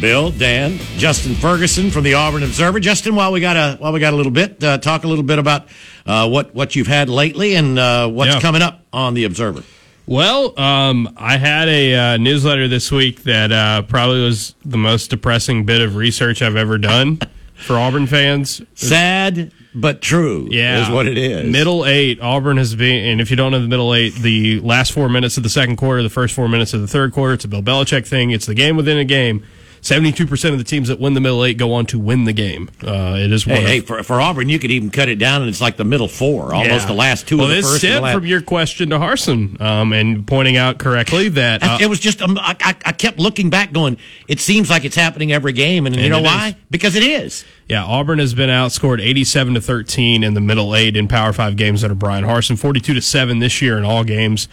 [0.00, 2.80] Bill, Dan, Justin Ferguson from the Auburn Observer.
[2.80, 5.24] Justin, while we got a while we got a little bit, uh, talk a little
[5.24, 5.66] bit about
[6.04, 8.40] uh, what what you've had lately and uh, what's Yeah.
[8.40, 9.62] coming up on the Observer.
[10.06, 15.08] Well, um, I had a uh, newsletter this week that uh, probably was the most
[15.08, 17.20] depressing bit of research I've ever done
[17.54, 18.60] for Auburn fans.
[18.74, 20.48] Sad but true.
[20.50, 21.50] Yeah, is what it is.
[21.50, 24.92] Middle eight, Auburn has been, and if you don't know the middle eight, the last
[24.92, 27.44] four minutes of the second quarter, the first four minutes of the third quarter, it's
[27.44, 28.30] a Bill Belichick thing.
[28.30, 29.44] It's the game within a game.
[29.82, 32.32] Seventy-two percent of the teams that win the middle eight go on to win the
[32.32, 32.68] game.
[32.82, 35.16] Uh, it is one Hey, of hey, for, for Auburn, you could even cut it
[35.16, 36.86] down, and it's like the middle four, almost Yeah.
[36.86, 37.84] the last two well, of the first.
[37.84, 41.86] and the from your question to Harsin, um, and pointing out correctly that uh, it
[41.86, 45.52] was just um, I, I, kept looking back, going, it seems like it's happening every
[45.52, 46.48] game, and, you know why?
[46.48, 46.54] is.
[46.68, 47.44] Because it is.
[47.68, 51.56] Yeah, Auburn has been outscored 87 to 13 in the middle eight in Power 5
[51.56, 54.48] games under Bryan Harsin, 42 to 7 this year in all games.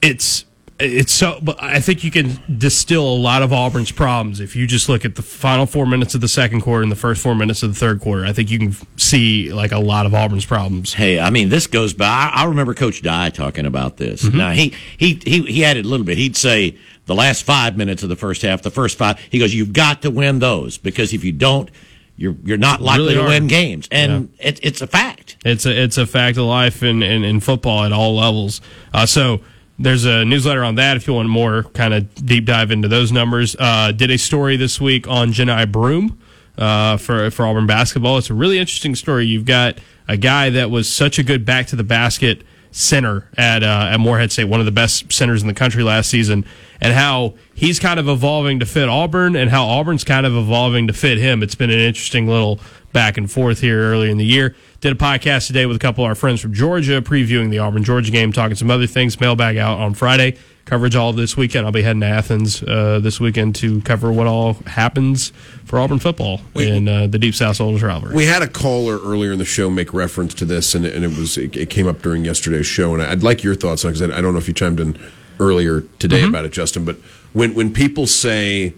[0.00, 0.44] It's
[0.78, 4.66] it's so but I think you can distill a lot of Auburn's problems if you
[4.66, 7.34] just look at the final 4 minutes of the second quarter and the first 4
[7.34, 8.24] minutes of the third quarter.
[8.24, 10.94] I think you can see like a lot of Auburn's problems.
[10.94, 12.06] Hey, I mean, this goes by.
[12.06, 14.24] I, I remember Coach Dye talking about this.
[14.24, 14.38] Mm-hmm.
[14.38, 16.16] Now he he he he added a little bit.
[16.16, 19.18] He'd say the last five minutes of the first half, the first five.
[19.30, 21.70] He goes, you've got to win those because if you don't,
[22.16, 25.36] you're you're not likely Really to win games, and it, it's a fact.
[25.44, 28.60] It's a it's a fact of life in, in, in football at all levels.
[28.92, 29.40] Uh, so
[29.78, 33.12] there's a newsletter on that if you want more kind of deep dive into those
[33.12, 33.54] numbers.
[33.58, 36.18] Uh, did a story this week on Johni Broome
[36.56, 38.18] uh, for for Auburn basketball.
[38.18, 39.26] It's a really interesting story.
[39.26, 42.42] You've got a guy that was such a good back to the basket
[42.76, 46.10] center at uh, at Morehead State, one of the best centers in the country last
[46.10, 46.44] season,
[46.80, 50.86] and how he's kind of evolving to fit Auburn, and how Auburn's kind of evolving
[50.86, 51.42] to fit him.
[51.42, 52.60] It's been an interesting little
[52.92, 54.54] back and forth here early in the year.
[54.80, 57.82] Did a podcast today with a couple of our friends from Georgia, previewing the Auburn
[57.82, 59.18] Georgia game, talking some other things.
[59.18, 60.36] Mailbag out on Friday.
[60.66, 61.64] Coverage all this weekend.
[61.64, 65.28] I'll be heading to Athens uh, this weekend to cover what all happens
[65.64, 68.16] for Auburn football in uh, the Deep South's Oldest rivalry.
[68.16, 71.16] We had a caller earlier in the show make reference to this, and, and it
[71.16, 74.10] was it, it came up during yesterday's show, and I'd like your thoughts on because
[74.10, 74.98] I, I don't know if you chimed in
[75.38, 76.84] earlier today about it, Justin.
[76.84, 76.96] But
[77.32, 78.74] when when people say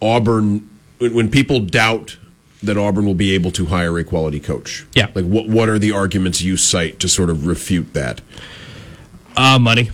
[0.00, 2.16] Auburn, when, when people doubt
[2.62, 5.08] that Auburn will be able to hire a quality coach, Yeah.
[5.16, 8.20] like what what are the arguments you cite to sort of refute that?
[9.36, 9.90] Uh, money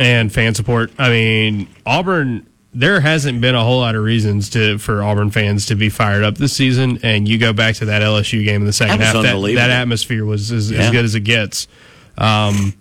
[0.00, 0.90] and fan support.
[0.98, 2.46] I mean, Auburn.
[2.72, 6.22] There hasn't been a whole lot of reasons to for Auburn fans to be fired
[6.22, 9.12] up this season, and you go back to that LSU game in the second That
[9.16, 9.24] half.
[9.24, 10.82] That, that atmosphere was as, Yeah.
[10.82, 11.66] as good as it gets.
[12.16, 12.74] Um,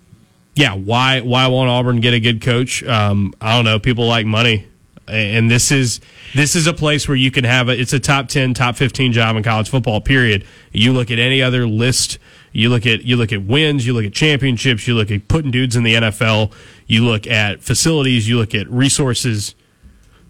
[0.55, 2.83] yeah, why why won't Auburn get a good coach?
[2.83, 3.79] Um, I don't know.
[3.79, 4.67] People like money,
[5.07, 6.01] and this is
[6.35, 7.71] this is a place where you can have a.
[7.79, 10.01] It's a top ten, top fifteen job in college football.
[10.01, 10.45] Period.
[10.71, 12.19] You look at any other list.
[12.51, 13.85] You look at you look at wins.
[13.85, 14.87] You look at championships.
[14.87, 16.51] You look at putting dudes in the NFL.
[16.87, 18.27] You look at facilities.
[18.27, 19.55] You look at resources.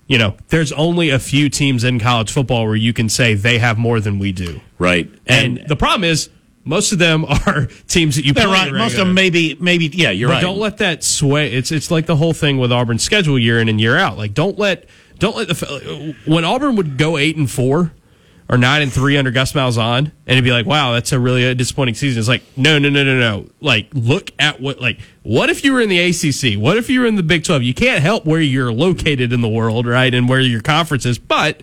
[0.08, 3.60] You know, there's only a few teams in college football where you can say they
[3.60, 4.60] have more than we do.
[4.80, 6.30] Right, And, the problem is,
[6.64, 8.72] most of them are teams that you play right.
[8.72, 10.42] Most of them maybe maybe yeah, you're But right.
[10.42, 11.52] don't let that sway.
[11.54, 14.18] It's it's like the whole thing with Auburn's schedule year in and year out.
[14.18, 14.86] Like don't let
[15.20, 17.92] don't let the when Auburn would go eight and four
[18.50, 21.54] or nine and three under Gus Malzahn, and it'd be like, wow, that's a really
[21.54, 22.20] disappointing season.
[22.20, 23.50] It's like, no, no, no, no, no.
[23.62, 26.60] Like look at what like what if you were in the ACC?
[26.60, 27.62] What if you were in the Big Twelve?
[27.62, 31.20] You can't help where you're located in the world, right, and where your conference is,
[31.20, 31.62] but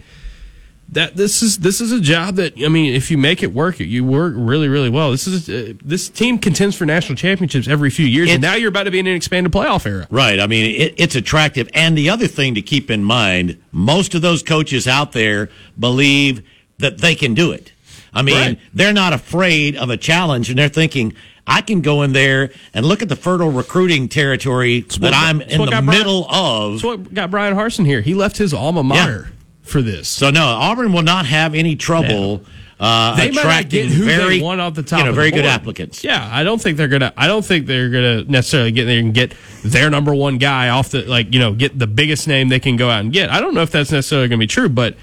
[0.91, 3.81] that this is this is a job that I mean, if you make it work,
[3.81, 5.11] you work really really well.
[5.11, 8.69] This is uh, this team contends for national championships every few years, and now you're
[8.69, 10.07] about to be in an expanded playoff era.
[10.11, 10.39] Right.
[10.39, 11.69] I mean, it, it's attractive.
[11.75, 16.47] And the other thing to keep in mind, most of those coaches out there believe
[16.79, 17.73] that they can do it.
[18.13, 18.59] I mean, Right.
[18.73, 21.13] they're not afraid of a challenge and they're thinking,
[21.47, 25.41] I can go in there and look at the fertile recruiting territory that what- I'm
[25.43, 26.73] in the got Brian- middle of.
[26.75, 28.01] That's what got Bryan Harsin here.
[28.01, 29.31] He left his alma mater
[29.63, 30.09] for this.
[30.09, 32.43] So no, Auburn will not have any trouble
[32.81, 34.99] uh, they attracting get who very they want off the top.
[35.01, 36.03] you know, very good applicants.
[36.05, 37.13] Yeah, I don't think they're gonna.
[37.17, 39.33] I don't think they're gonna necessarily get there and get
[39.65, 42.77] their number one guy off the like you know get the biggest name they can
[42.77, 43.31] go out and get.
[43.31, 44.95] I don't know if that's necessarily gonna be true, but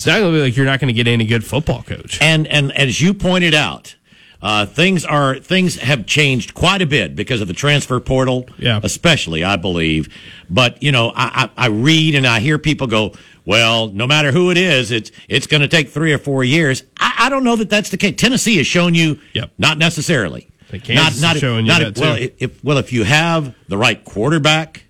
[0.00, 2.18] it's not gonna be like you're not gonna get any good football coach.
[2.22, 3.96] And and as you pointed out,
[4.40, 8.80] uh, things are things have changed quite a bit because of the transfer portal, Yeah.
[8.82, 10.08] especially I believe.
[10.48, 13.12] But you know, I, I, I read and I hear people go,
[13.44, 16.82] "Well, no matter who it is, it's it's going to take three or four years."
[16.98, 18.14] I, I don't know that that's the case.
[18.16, 19.50] Tennessee has shown you, Yep.
[19.58, 20.48] not necessarily.
[20.82, 22.30] Kansas is showing you that, well, too.
[22.38, 24.84] if well if you have the right quarterback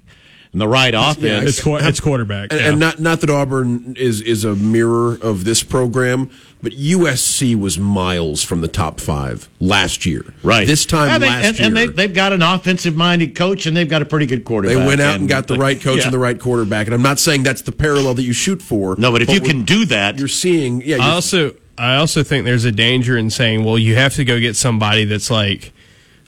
[0.52, 2.52] and the right offense, It's, qu- it's quarterback.
[2.52, 2.68] And, yeah.
[2.70, 6.28] and not not that Auburn is is a mirror of this program,
[6.62, 10.24] but USC was miles from the top five last year.
[10.42, 10.66] Right.
[10.66, 13.66] This time Yeah, they- last and, year, and they, they've got an offensive minded coach
[13.66, 14.76] and they've got a pretty good quarterback.
[14.76, 16.04] they went out and, got the right coach Yeah.
[16.04, 16.86] and the right quarterback.
[16.88, 18.96] And I'm not saying that's the parallel that you shoot for.
[18.98, 20.80] No, but if you can do that, you're seeing.
[20.82, 24.14] Yeah, I you're- also I also think there's a danger in saying, well, you have
[24.16, 25.72] to go get somebody that's like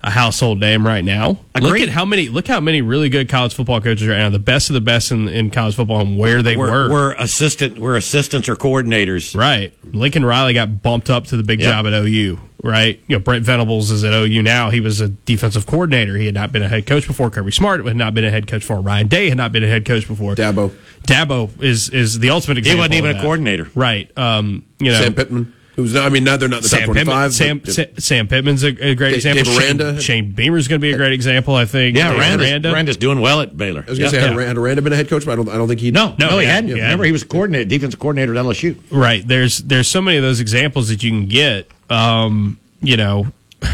[0.04, 1.38] a household name right now.
[1.60, 4.38] Look at how many look how many really good college football coaches right now, the
[4.40, 6.90] best of the best in, in college football and where they we're, were.
[6.90, 9.36] we're assistant, we're assistants or coordinators.
[9.36, 9.72] Right.
[9.94, 11.70] Lincoln Riley got bumped up to the big Yep.
[11.70, 12.98] job at OU, right?
[13.06, 14.70] You know, Brent Venables is at OU now.
[14.70, 16.16] He was a defensive coordinator.
[16.16, 17.30] He had not been a head coach before.
[17.30, 18.80] Kirby Smart had not been a head coach before.
[18.80, 20.34] Ryan Day had not been a head coach before.
[20.34, 20.72] Dabo,
[21.06, 22.76] Dabo is is the ultimate example.
[22.76, 23.68] He wasn't even of a coordinator.
[23.76, 24.10] Right.
[24.18, 26.06] Um, you know, Sam Pittman, who's not.
[26.06, 27.34] I mean, now they're not in the top Sam Pittman, 25.
[27.34, 29.44] Sam, but- Sa- Sam Pittman's a, a great Dave- example.
[29.44, 31.96] Dave Shane, Shane Beamer's going to be a great example, I think.
[31.96, 32.72] Yeah, Dave Randa's, Aranda.
[32.72, 33.84] Randa's doing well at Baylor.
[33.86, 34.22] I was going to Yeah.
[34.24, 35.48] say, had, had Aranda been a head coach, but I don't.
[35.48, 35.90] I don't think he.
[35.90, 36.70] No, no, No, he yeah, hadn't.
[36.76, 36.82] yeah.
[36.84, 38.76] Remember, he was a coordinator, defensive coordinator at LSU.
[38.90, 39.26] Right.
[39.26, 41.68] There's there's so many of those examples that you can get.
[41.90, 43.26] Um, you know,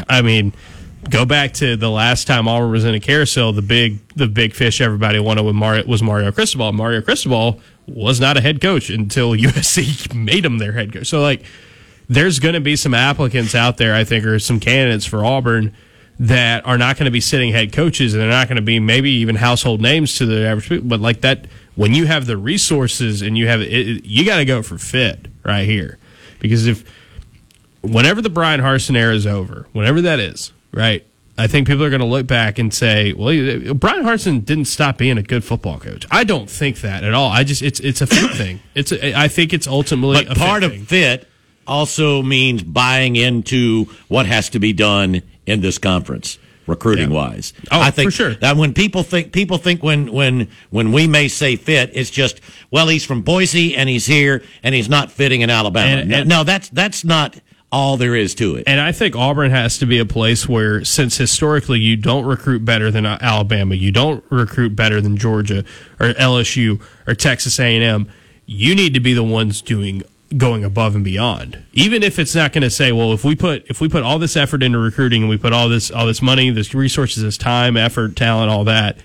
[0.09, 0.53] I mean,
[1.09, 3.53] go back to the last time Auburn was in a carousel.
[3.53, 6.73] The big the big fish everybody wanted with Mario, was Mario Cristobal.
[6.73, 11.07] Mario Cristobal was not a head coach until USC made him their head coach.
[11.07, 11.43] So like,
[12.09, 13.95] there's going to be some applicants out there.
[13.95, 15.75] I think, or some candidates for Auburn.
[16.21, 18.81] That are not going to be sitting head coaches, and they're not going to be
[18.81, 20.89] maybe even household names to the average people.
[20.89, 24.45] But like that, when you have the resources and you have it, you got to
[24.45, 25.97] go for fit right here,
[26.41, 26.83] because if
[27.83, 31.07] whenever the Bryan Harsin era is over, whenever that is, right?
[31.37, 34.99] I think people are going to look back and say, "Well, Bryan Harsin didn't stop
[34.99, 37.31] being a good football coach." I don't think that at all.
[37.31, 38.59] I just it's it's a fit thing.
[38.75, 41.28] It's a, I think it's ultimately But a part fit of fit
[41.69, 46.39] also means buying into what has to be done in this conference.
[46.67, 47.17] Recruiting Yeah.
[47.17, 48.35] wise, Oh, I think for sure.
[48.43, 52.43] that when people think people think when when when we may say fit, it's just
[52.71, 56.03] well he's from Boise and he's here and he's not fitting in Alabama.
[56.03, 57.37] And- and- no, that's that's not
[57.73, 58.65] all there is to it.
[58.67, 62.67] And I think Auburn has to be a place where, since historically you don't recruit
[62.67, 65.65] better than Alabama, you don't recruit better than Georgia
[65.99, 68.09] or LSU or Texas A&M,
[68.45, 70.03] you need to be the ones doing
[70.37, 71.63] going above and beyond.
[71.73, 74.19] Even if it's not going to say, well, if we put if we put all
[74.19, 77.39] this effort into recruiting and we put all this all this money, this resources, this
[77.39, 78.99] time, effort, talent, all that,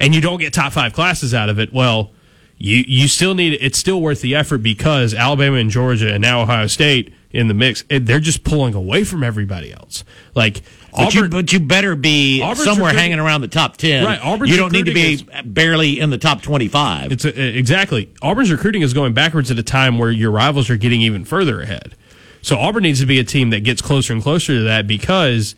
[0.00, 2.10] and you don't get top five classes out of it, well,
[2.58, 6.42] you you still need it's still worth the effort because Alabama and Georgia and now
[6.42, 10.04] Ohio State in the mix, eh, they're just pulling away from everybody else.
[10.34, 10.62] Like
[10.96, 14.04] But you, but you better be Auburn's somewhere recruiting- hanging around the top ten.
[14.04, 17.12] Right, Auburn's you don't need to be recruiting barely in the top twenty-five.
[17.12, 18.12] It's a, exactly.
[18.22, 21.60] Auburn's recruiting is going backwards at a time where your rivals are getting even further
[21.60, 21.94] ahead.
[22.42, 25.54] So Auburn needs to be a team that gets closer and closer to that because,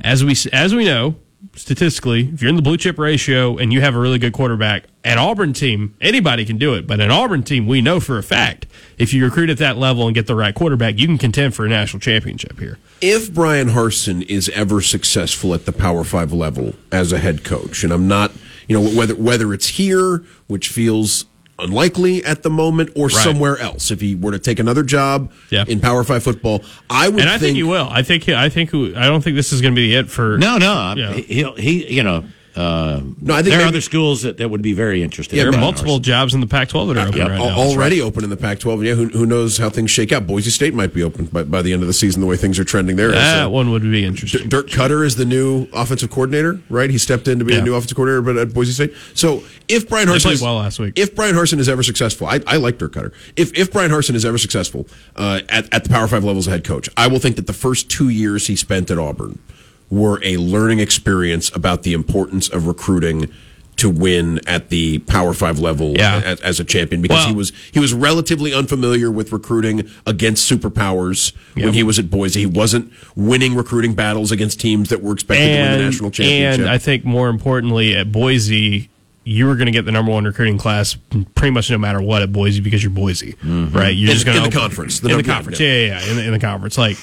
[0.00, 1.16] as we as we know
[1.54, 4.84] statistically, if you're in the blue chip ratio and you have a really good quarterback,
[5.04, 6.86] an Auburn team anybody can do it.
[6.86, 8.66] But an Auburn team, we know for a fact,
[8.98, 11.64] if you recruit at that level and get the right quarterback, you can contend for
[11.64, 12.78] a national championship here.
[13.00, 17.84] if Bryan Harsin is ever successful at the Power Five level as a head coach,
[17.84, 18.32] and I'm not,
[18.66, 21.24] you know, whether whether it's here, which feels
[21.58, 25.64] unlikely at the moment, or somewhere else, if he were to take another job Yeah.
[25.66, 27.88] in Power Five football, I would And I think, he will.
[27.90, 28.28] I think.
[28.28, 28.72] I think.
[28.74, 30.38] I don't think this is going to be it for.
[30.38, 31.12] No, no, Yeah.
[31.14, 32.24] he, he'll he you know.
[32.56, 35.36] Uh, No, I think there are other schools that, that would be very interested.
[35.36, 36.02] Yeah, There are multiple Harsin.
[36.02, 37.28] jobs in the Pac-12 that are open Yep.
[37.28, 37.56] right Al- now.
[37.58, 38.84] already open in the Pac-12.
[38.84, 40.26] Yeah, who, who knows how things shake out?
[40.26, 42.20] Boise State might be open by, by the end of the season.
[42.20, 43.12] The way things are trending there.
[43.12, 44.48] That So- one would be interesting.
[44.48, 46.90] Dirk Koetter is the new offensive coordinator, right?
[46.90, 47.60] He stepped in to be Yeah.
[47.60, 48.92] a new offensive coordinator, but at Boise State.
[49.14, 50.94] So if Bryan Harsin played is, well last week.
[50.96, 53.12] if Bryan Harsin is ever successful, I, I like Dirk Koetter.
[53.36, 56.52] If if Bryan Harsin is ever successful uh, at at the Power Five levels as
[56.52, 59.38] head coach, I will think that the first two years he spent at Auburn
[59.90, 63.30] were a learning experience about the importance of recruiting
[63.76, 66.20] to win at the Power Five level Yeah.
[66.24, 71.32] as, as a champion because he was he was relatively unfamiliar with recruiting against superpowers
[71.54, 72.40] when he was at Boise.
[72.40, 76.60] He wasn't winning recruiting battles against teams that were expected to win the national championship.
[76.60, 78.90] And I think more importantly, at Boise,
[79.22, 80.96] you were going to get the number one recruiting class
[81.36, 83.76] pretty much no matter what at Boise because you're Boise, mm-hmm.
[83.76, 83.94] right?
[83.94, 84.98] You're In- just going in the conference.
[84.98, 85.68] The in the yeah, conference, yeah.
[85.68, 86.76] yeah, yeah, yeah, in the, in the conference.
[86.78, 86.96] Like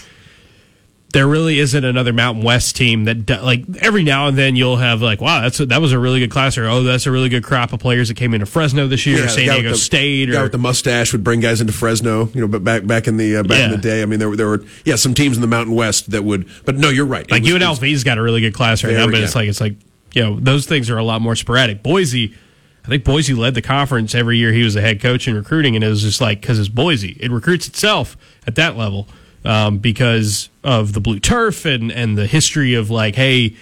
[1.15, 5.01] there really isn't another Mountain West team that like every now and then you'll have
[5.01, 7.29] like, wow, that's a, that was a really good class, or oh, that's a really
[7.29, 9.71] good crop of players that came into Fresno this year, or the San Diego with
[9.71, 12.27] the, State, guy with the mustache would bring guys into Fresno.
[12.33, 14.29] You know, but back back in the uh, back in the day, I mean, there
[14.29, 16.49] were there were yeah some teams in the Mountain West that would.
[16.65, 17.31] But no, you're right.
[17.31, 19.75] Like was- UNLV's got a really good class right now, but it's like it's like
[20.11, 21.81] you know those things are a lot more sporadic.
[21.81, 22.35] Boise,
[22.83, 25.75] I think Boise led the conference every year he was the head coach in recruiting,
[25.75, 29.07] and it was just like because it's Boise, it recruits itself at that level
[29.45, 33.55] um, because of the blue turf and and the history of like, hey,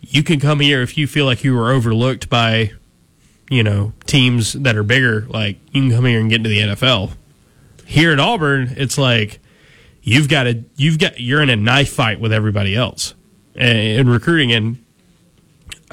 [0.00, 2.72] you can come here if you feel like you were overlooked by
[3.48, 5.26] you know teams that are bigger.
[5.28, 7.12] Like you can come here and get into the NFL.
[7.86, 9.40] Here at Auburn, it's like
[10.02, 13.14] you've got to you've got you're in a knife fight with everybody else
[13.54, 14.84] in, in recruiting and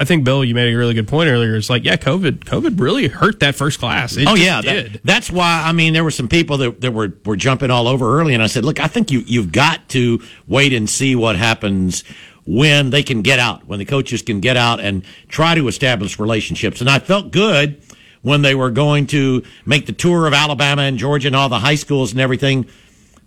[0.00, 1.56] I think Bill, you made a really good point earlier.
[1.56, 4.16] It's like, yeah, COVID, COVID really hurt that first class.
[4.16, 4.92] It Oh yeah, did.
[4.92, 5.64] that, that's why.
[5.66, 8.42] I mean, there were some people that, that were, were jumping all over early, and
[8.42, 12.04] I said, "Look, I think you you've got to wait and see what happens
[12.46, 16.18] when they can get out, when the coaches can get out and try to establish
[16.20, 17.82] relationships." And I felt good
[18.22, 21.58] when they were going to make the tour of Alabama and Georgia and all the
[21.58, 22.66] high schools and everything,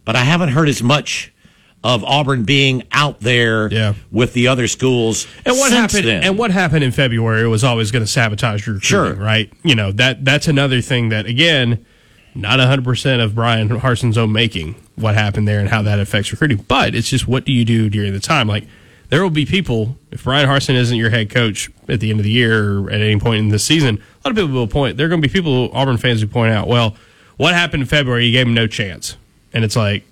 [0.05, 1.34] but I haven't heard as much
[1.84, 3.93] of Auburn being out there Yeah.
[4.11, 5.25] with the other schools.
[5.45, 6.05] and what happened?
[6.05, 6.23] then.
[6.23, 9.23] And what happened in February was always going to sabotage your recruiting, Sure.
[9.23, 9.51] right?
[9.63, 11.84] You know that that's another thing that again,
[12.36, 14.75] not hundred percent of Bryan Harsin's own making.
[14.95, 17.89] What happened there and how that affects recruiting, but it's just what do you do
[17.89, 18.47] during the time?
[18.47, 18.65] Like
[19.09, 22.23] there will be people if Bryan Harsin isn't your head coach at the end of
[22.23, 24.97] the year or at any point in the season, a lot of people will point.
[24.97, 26.95] There are going to be people Auburn fans who point out, well,
[27.38, 28.27] what happened in February?
[28.27, 29.17] You gave him no chance,
[29.51, 30.03] and it's like,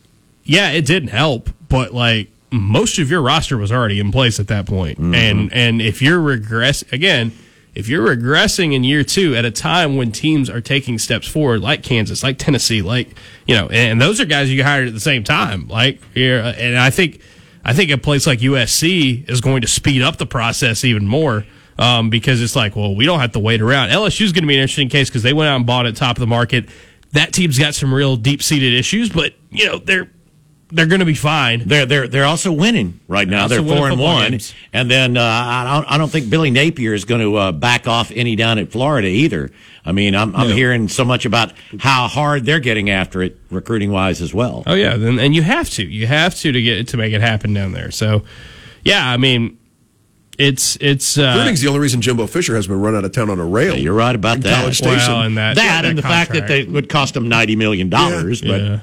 [0.43, 4.47] yeah, it didn't help, but like most of your roster was already in place at
[4.47, 4.97] that point.
[4.97, 7.31] and and if you're regress again,
[7.75, 11.61] if you're regressing in year two at a time when teams are taking steps forward,
[11.61, 13.15] like Kansas, like Tennessee, like
[13.47, 16.77] you know, and those are guys you hired at the same time, like here, and
[16.77, 17.21] I think
[17.63, 21.45] I think a place like USC is going to speed up the process even more.
[21.77, 23.87] Um, because it's like, well, we don't have to wait around.
[23.87, 26.17] LSU's going to be an interesting case because they went out and bought at top
[26.17, 26.67] of the market.
[27.13, 30.11] That team's got some real deep seated issues, but you know they're
[30.71, 31.63] they're going to be fine.
[31.67, 33.43] They're they're they're also winning right now.
[33.43, 34.53] Also They're four and one, games.
[34.71, 37.87] and then uh, I don't I don't think Billy Napier is going to uh, back
[37.87, 39.49] off any down at Florida either.
[39.85, 40.55] I mean, I'm I'm No.
[40.55, 44.63] hearing so much about how hard they're getting after it recruiting wise as well.
[44.67, 47.21] Oh yeah, then and you have to, you have to to get to make it
[47.21, 47.89] happen down there.
[47.89, 48.23] So,
[48.83, 49.57] yeah, I mean,
[50.37, 53.29] it's it's uh, Recruiting's the only reason Jimbo Fisher has been run out of town
[53.31, 53.75] on a rail.
[53.75, 54.59] You're right about that.
[54.61, 54.97] College Station.
[55.11, 56.67] well, and that that yeah, and the fact that contract.
[56.67, 58.79] they would cost them ninety million dollars, but Yeah.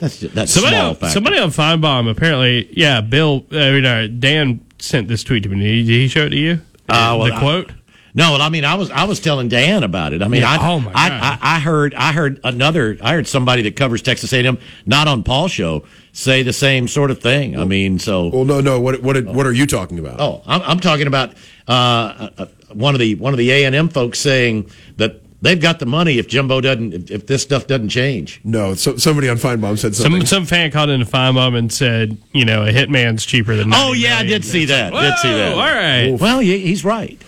[0.00, 3.44] That's that's somebody small on, somebody on Finebaum apparently, yeah, Bill.
[3.52, 5.58] I mean, uh, Dan sent this tweet to me.
[5.58, 6.60] Did he, show it to you?
[6.88, 7.72] Uh, well, the I- quote.
[8.12, 10.20] No, well, I mean, I was I was telling Dan about it.
[10.20, 11.20] I mean, Yeah, I, oh my I, God.
[11.22, 15.22] I I heard I heard another I heard somebody that covers Texas A&M, not on
[15.22, 17.56] Paul's show, say the same sort of thing.
[17.56, 18.80] I mean, so Well, no, no.
[18.80, 20.18] What what what are you talking about?
[20.20, 21.34] oh, I'm, I'm talking about
[21.68, 25.22] uh, uh, uh, one of the one of the A and M folks saying that
[25.42, 28.40] they've got the money if Jimbo doesn't if, if this stuff doesn't change.
[28.44, 30.20] No, so, somebody on Finebaum said something.
[30.26, 33.72] Some some fan called in into Finebaum and said, you know, a hitman's cheaper than.
[33.72, 34.92] Oh 90 yeah, I did see that.
[34.92, 35.54] did see that.
[35.54, 36.20] Whoa, all right.
[36.20, 37.18] Well, he, he's right.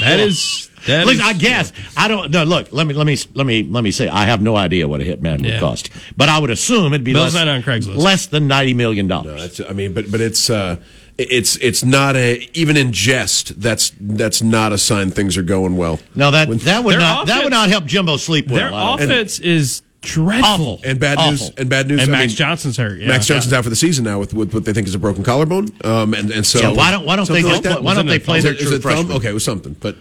[0.00, 2.30] That is that Look, is- I guess I don't.
[2.30, 2.72] No, look.
[2.72, 4.08] Let me let me let me let me say.
[4.08, 5.60] I have no idea what a hitman would Yeah.
[5.60, 7.96] cost, but I would assume it'd be Bill's less, not on Craigslist.
[7.96, 9.58] less than ninety million dollars.
[9.58, 10.76] That's, I mean, but but it's uh,
[11.18, 13.60] it's it's not a even in jest.
[13.60, 15.98] That's that's not a sign things are going well.
[16.14, 18.56] no, that that would Their not that would not help Jimbo sleep well.
[18.56, 20.44] Their I don't- offense is dreadful.
[20.74, 21.50] awful And bad news.
[21.56, 22.02] And bad news.
[22.02, 23.00] And I Max mean, Johnson's hurt.
[23.00, 23.08] Yeah.
[23.08, 25.24] Max Johnson's out for the season now with, with what they think is a broken
[25.24, 25.68] collarbone.
[25.84, 27.82] Um, and and so Yeah, why don't why don't they like that?
[27.82, 29.12] why don't they play their it- is true freshman?
[29.16, 29.96] Okay, it was something, but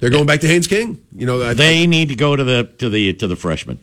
[0.00, 1.00] they're going back to Haynes King.
[1.16, 3.78] You know, I, They need to go to the to the to the freshman.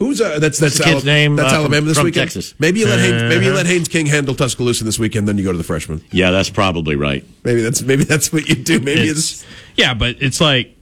[0.00, 2.24] Who's uh, that's that's kid's name, That's uh, from- Alabama this from weekend.
[2.32, 2.54] Texas.
[2.58, 3.44] Maybe you let Haynes, maybe Uh-huh.
[3.44, 6.02] you let Haynes King handle Tuscaloosa this weekend, then you go to the freshman.
[6.10, 7.24] Yeah, that's probably right.
[7.44, 8.80] Maybe that's maybe that's what you do.
[8.80, 9.46] Maybe it's, It's-
[9.76, 10.76] yeah, but it's like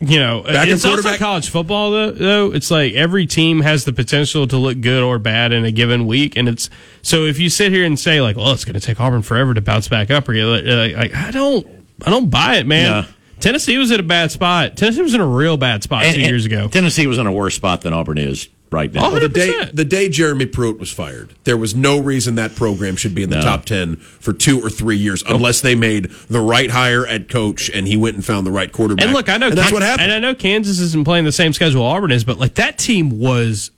[0.00, 2.52] you know, Back it's also quarterback- college football though, though.
[2.52, 6.06] It's like every team has the potential to look good or bad in a given
[6.06, 6.70] week, and it's
[7.02, 9.54] so if you sit here and say like, "Well, it's going to take Auburn forever
[9.54, 11.66] to bounce back up," or get like, like I don't,
[12.06, 13.04] I don't buy it, man.
[13.04, 13.12] Yeah.
[13.40, 14.76] Tennessee was in a bad spot.
[14.76, 16.68] Tennessee was in a real bad spot And- two and years ago.
[16.68, 19.06] Tennessee was in a worse spot than Auburn is right now.
[19.06, 22.54] Oh, well, the day the day Jeremy Pruitt was fired, there was no reason that
[22.54, 23.42] program should be in the No.
[23.42, 27.70] top ten for two or three years, unless they made the right hire at coach
[27.70, 29.04] and he went and found the right quarterback.
[29.06, 30.10] And look, I know and that's Kan- what happened.
[30.10, 33.18] And I know Kansas isn't playing the same schedule Auburn is, but like that team
[33.18, 33.70] was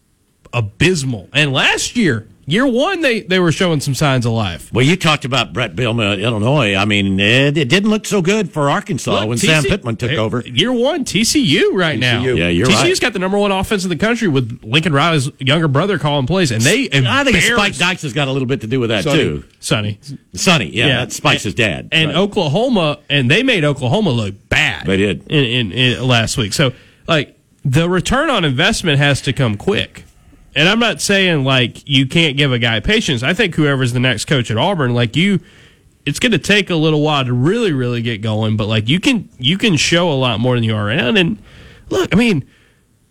[0.52, 1.28] abysmal.
[1.32, 4.72] And last year, year one, they they were showing some signs of life.
[4.72, 6.74] Well, you talked about Brett Bielema, uh, Illinois.
[6.74, 9.96] I mean, it, it didn't look so good for Arkansas Look, when Sam TC Pittman
[9.96, 10.40] took eh, over.
[10.40, 12.22] Year one, TCU right now.
[12.22, 12.36] TCU.
[12.38, 13.00] Yeah, you're TCU's right.
[13.00, 16.50] got the number one offense in the country with Lincoln Riley's younger brother calling plays,
[16.50, 18.90] and they I think Spike embarrassed Dykes has got a little bit to do with
[18.90, 19.18] that Sonny.
[19.18, 19.44] too.
[19.60, 20.00] Sonny.
[20.34, 21.88] Sonny, yeah, that's Spike's his dad.
[21.92, 22.16] And Right.
[22.16, 24.86] Oklahoma, and they made Oklahoma look bad.
[24.86, 25.26] They did.
[25.30, 26.52] in, in, in last week.
[26.52, 26.72] So,
[27.06, 30.04] like, the return on investment has to come quick.
[30.54, 33.22] And I'm not saying like you can't give a guy patience.
[33.22, 35.40] I think whoever's the next coach at Auburn, like you,
[36.04, 38.56] it's going to take a little while to really, really get going.
[38.56, 41.16] But like you can, you can show a lot more than you are around.
[41.18, 41.40] And
[41.88, 42.48] look, I mean,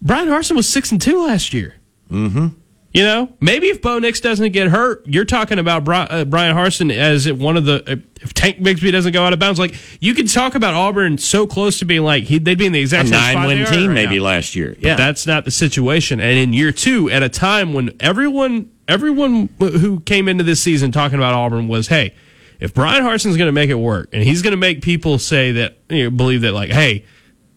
[0.01, 1.75] Bryan Harsin was six and two last year.
[2.11, 2.47] Mm-hmm.
[2.91, 6.91] You know, maybe if Bo Nix doesn't get hurt, you're talking about uh, Bryan Harsin
[6.91, 7.83] as one of the.
[7.85, 11.19] Uh, if Tank Bigsby doesn't go out of bounds, like you can talk about Auburn
[11.19, 13.87] so close to being like he, they'd be in the exact same spot nine-win team
[13.89, 14.25] right maybe now.
[14.25, 14.73] last year.
[14.73, 16.19] But Yeah, that's not the situation.
[16.19, 20.91] And in year two, at a time when everyone everyone who came into this season
[20.91, 22.15] talking about Auburn was, hey,
[22.59, 25.51] if Bryan Harsin's going to make it work, and he's going to make people say
[25.53, 27.05] that you know, believe that, like, hey,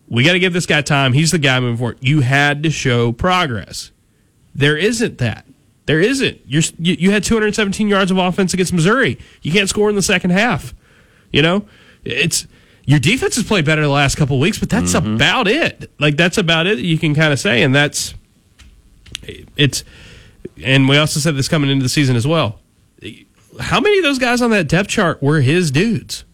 [0.08, 1.14] we got to give this guy time.
[1.14, 1.98] He's the guy moving forward.
[2.00, 3.91] You had to show progress.
[4.54, 5.46] There isn't that.
[5.86, 6.40] There isn't.
[6.46, 9.18] You're, you you had 217 yards of offense against Missouri.
[9.42, 10.74] You can't score in the second half.
[11.32, 11.66] You know,
[12.04, 12.46] it's
[12.84, 15.14] your defense has played better the last couple weeks, but that's mm-hmm.
[15.14, 15.90] about it.
[15.98, 16.78] Like that's about it.
[16.78, 18.14] You can kind of say, and that's
[19.56, 19.84] it's.
[20.64, 22.60] And we also said this coming into the season as well.
[23.60, 26.24] How many of those guys on that depth chart were his dudes?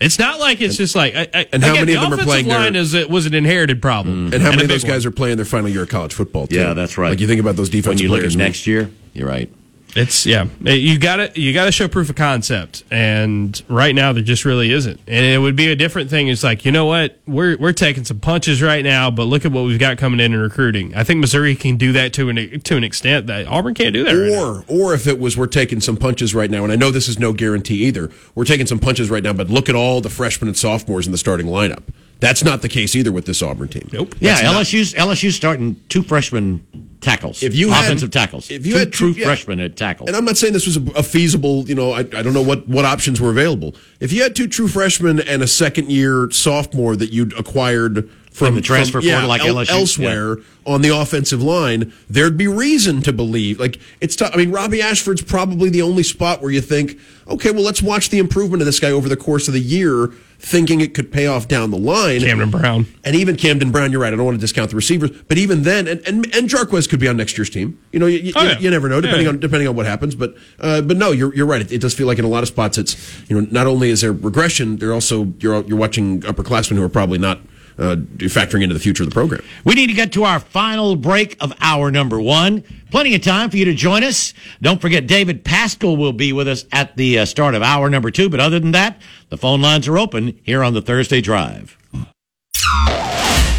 [0.00, 1.14] It's not like it's just like.
[1.14, 2.94] I, I, And how again, many the of them are offensive playing their- line is
[2.94, 4.34] it was an inherited problem, mm.
[4.34, 5.12] and how a many of those guys one.
[5.12, 6.46] are playing their final year of college football?
[6.46, 6.56] Too?
[6.56, 7.10] yeah, that's right.
[7.10, 9.50] Like you think about those when defensive you look players at next year, you're right.
[9.94, 10.46] It's yeah.
[10.60, 14.44] You got to you got to show proof of concept, and right now there just
[14.44, 15.00] really isn't.
[15.06, 16.28] And it would be a different thing.
[16.28, 19.52] It's like you know what we're we're taking some punches right now, but look at
[19.52, 20.94] what we've got coming in in recruiting.
[20.94, 24.04] I think Missouri can do that to an to an extent that Auburn can't do
[24.04, 24.12] that.
[24.12, 24.32] right.
[24.32, 27.08] Or, or if it was, we're taking some punches right now, and I know this
[27.08, 28.10] is no guarantee either.
[28.34, 31.12] We're taking some punches right now, but look at all the freshmen and sophomores in
[31.12, 31.82] the starting lineup.
[32.24, 33.88] That's not the case either with this Auburn team.
[33.92, 34.14] Nope.
[34.18, 36.66] Yeah, That's LSU's LSU's starting two freshman
[37.04, 37.42] tackles.
[37.42, 39.26] If you had- offensive tackles, if you two had true yeah.
[39.26, 40.06] freshmen at tackle.
[40.06, 42.42] And I'm not saying this was a, a feasible, you know, I, I don't know
[42.42, 43.74] what, what options were available.
[44.00, 48.56] If you had two true freshmen and a second year sophomore that you'd acquired from
[48.56, 53.12] the transfer from, portal like LSU, elsewhere on the offensive line, there'd be reason to
[53.12, 53.60] believe.
[53.60, 54.32] Like it's tough.
[54.34, 56.98] I mean, Robbie Ashford's probably the only spot where you think,
[57.28, 60.10] okay, well, let's watch the improvement of this guy over the course of the year,
[60.44, 62.20] thinking it could pay off down the line.
[62.20, 62.86] Camden Brown.
[63.02, 64.12] And even Camden Brown, you're right.
[64.12, 67.00] I don't want to discount the receivers, but even then, and and, and Jarquez could
[67.00, 67.78] be on next year's team.
[67.92, 68.58] You know, you, you, Oh, yeah.
[68.58, 69.32] you never know, depending Yeah.
[69.32, 70.14] on depending on what happens.
[70.14, 71.62] But uh, but no, you're you're right.
[71.62, 72.94] It, it does feel like in a lot of spots, it's
[73.28, 76.88] you know, not only is there regression, they're also you're you're watching upperclassmen who are
[76.90, 77.40] probably not
[77.78, 79.42] uh, factoring into the future of the program.
[79.64, 82.64] We need to get to our final break of hour number one.
[82.90, 84.34] Plenty of time for you to join us.
[84.62, 88.10] Don't forget, David Paschall will be with us at the uh, start of hour number
[88.10, 88.28] two.
[88.28, 91.76] But other than that, the phone lines are open here on the Thursday Drive.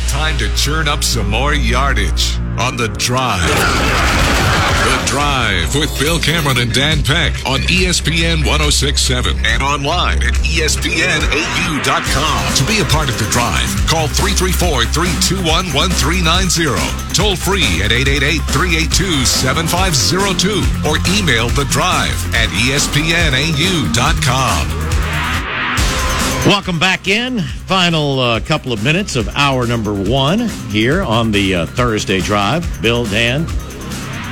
[0.08, 3.44] Time to churn up some more yardage on the drive.
[5.16, 11.80] Drive with Bill Cameron and Dan Peck on ESPN 1067 and online at ESPNAU.com.
[12.60, 17.16] To be a part of the drive, call 334 321 1390.
[17.16, 23.96] Toll free at 888 382 7502 or email the drive at ESPNAU.com.
[26.46, 27.40] Welcome back in.
[27.40, 32.68] Final uh, couple of minutes of hour number one here on the uh, Thursday Drive.
[32.82, 33.48] Bill, Dan,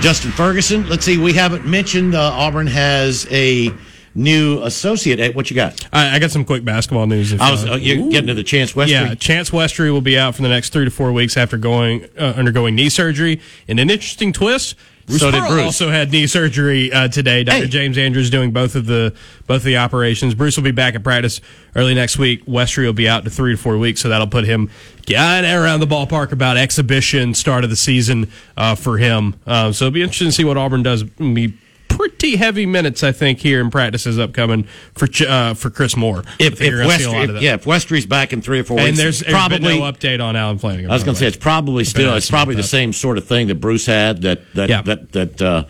[0.04, 0.90] Justin Ferguson.
[0.90, 3.72] Let's see, we haven't mentioned uh, Auburn has a
[4.14, 5.34] new associate.
[5.34, 5.88] What you got?
[5.94, 7.32] I, I got some quick basketball news.
[7.32, 8.90] If, I was uh, uh, you getting to the Chance Westry.
[8.90, 12.10] Yeah, Chance Westry will be out for the next three to four weeks after going
[12.20, 13.40] uh, undergoing knee surgery.
[13.66, 14.76] In an interesting twist,
[15.08, 15.62] Bruce So did Bruce.
[15.64, 17.44] also had knee surgery uh, today.
[17.44, 17.58] Dr.
[17.64, 17.68] Hey.
[17.68, 19.14] James Andrews doing both of the
[19.48, 20.34] both of the operations.
[20.34, 21.42] Bruce will be back at practice
[21.76, 22.46] early next week.
[22.46, 24.70] Westry will be out to three to four weeks, so that'll put him
[25.06, 29.36] kind of around the ballpark about exhibition start of the season uh, for him.
[29.46, 31.04] Uh, so it'll be interesting to see what Auburn does.
[31.04, 31.54] Be
[32.10, 34.64] pretty heavy minutes, I think, here in practices upcoming
[34.96, 36.24] for uh, for Chris Moore.
[36.40, 38.64] If, if, you're gonna see a Westry, if- yeah, if Westry's back in three or
[38.64, 40.90] four And weeks, there's, there's probably no update on Allen Flanigan.
[40.90, 42.68] I was going to say it's probably still it's probably the that.
[42.68, 44.82] same sort of thing that Bruce had that that Yeah.
[44.84, 45.64] that that uh,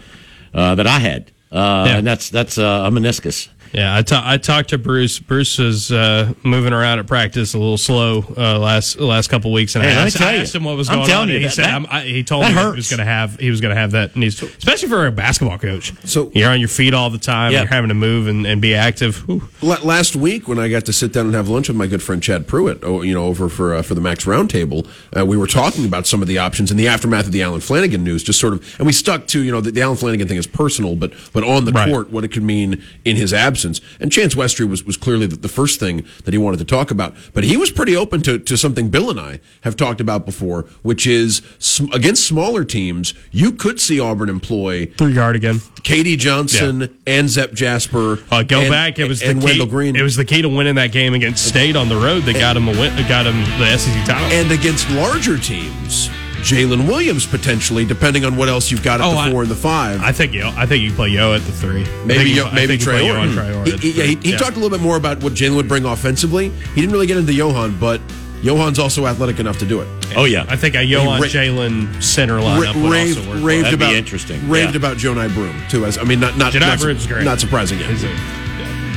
[0.53, 1.97] uh, that I had, uh, Yeah.
[1.97, 3.49] and that's that's uh, a meniscus.
[3.73, 5.17] Yeah, I ta- I talked to Bruce.
[5.17, 9.75] Bruce was uh, moving around at practice a little slow uh, last last couple weeks,
[9.75, 11.29] and Hey, I, asked, I asked him what was I'm going on.
[11.29, 13.39] you, he that- said that- I'm, I, he told me he was going to have
[13.39, 15.91] he was going to have that needs, especially for a basketball coach.
[16.07, 17.51] So- you're on your feet all the time.
[17.51, 17.59] Yeah.
[17.61, 19.27] You're having to move and, and be active.
[19.27, 19.49] Whew.
[19.61, 22.21] Last week, when I got to sit down and have lunch with my good friend
[22.21, 25.47] Chad Pruitt, oh, you know, over for uh, for the Max Roundtable, uh, we were
[25.47, 28.21] talking about some of the options in the aftermath of the Allen Flanigan news.
[28.23, 30.45] Just sort of, and we stuck to you know the, the Allen Flanigan thing is
[30.45, 31.89] personal, but but on the Right.
[31.89, 33.62] court, what it could mean in his absence.
[33.65, 36.91] And Chance Westry was was clearly the, the first thing that he wanted to talk
[36.91, 40.25] about, but he was pretty open to to something Bill and I have talked about
[40.25, 45.55] before, which is sm- against smaller teams, you could see Auburn employ Three guard again.
[45.83, 48.19] KD Johnson and Zep Jasper.
[48.31, 48.99] Uh, go and- back.
[48.99, 49.45] It was the and key.
[49.45, 49.95] Wendell Green.
[49.95, 52.55] It was the key to winning that game against State on the road that got
[52.57, 54.25] him a win, got him the SEC title.
[54.37, 56.09] and against larger teams,
[56.43, 59.49] Jaylin Williams potentially, depending on what else you've got at Oh, the I- four and
[59.51, 60.01] the five.
[60.01, 60.51] I think Yo.
[60.57, 61.85] I think you play Yo at the three.
[62.05, 63.37] Maybe you- Yo, maybe think Trey Yo Orton.
[63.39, 64.31] on Trey He, he- yeah, he, three.
[64.31, 66.51] he talked a little bit more about what Jaylin would bring offensively.
[66.75, 68.01] He didn't really get into Yohan, but
[68.43, 69.87] Yohan's also athletic enough to do it.
[70.17, 73.29] Oh yeah, I think a Yo on Ra- Jalen center Ra- lineup would raved, also
[73.31, 73.39] work.
[73.41, 74.77] raved That'd be about interesting, Raved yeah.
[74.77, 75.85] about Johni Broome too.
[75.85, 77.23] As I mean, not not not, su- great.
[77.23, 77.89] not surprising yet.
[77.89, 78.09] He's a-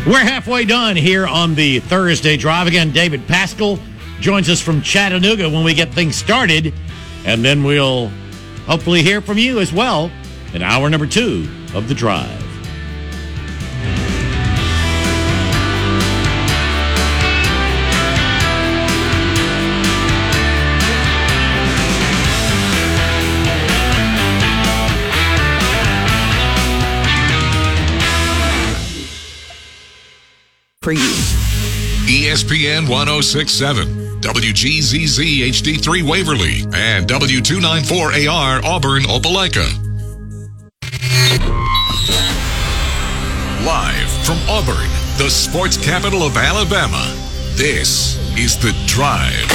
[0.04, 2.66] We're halfway done here on the Thursday drive.
[2.66, 3.78] Again, David Paschall
[4.20, 6.72] joins us from Chattanooga when we get things started.
[7.26, 8.08] And then we'll
[8.66, 10.12] hopefully hear from you as well
[10.54, 12.42] in hour number two of the drive.
[30.80, 31.00] For you.
[32.06, 39.66] ESPN 1067, WGZZ HD3 Waverly, and W294AR Auburn Opelika.
[43.64, 44.88] Live from Auburn,
[45.18, 47.14] the sports capital of Alabama,
[47.56, 49.50] this is The Drive.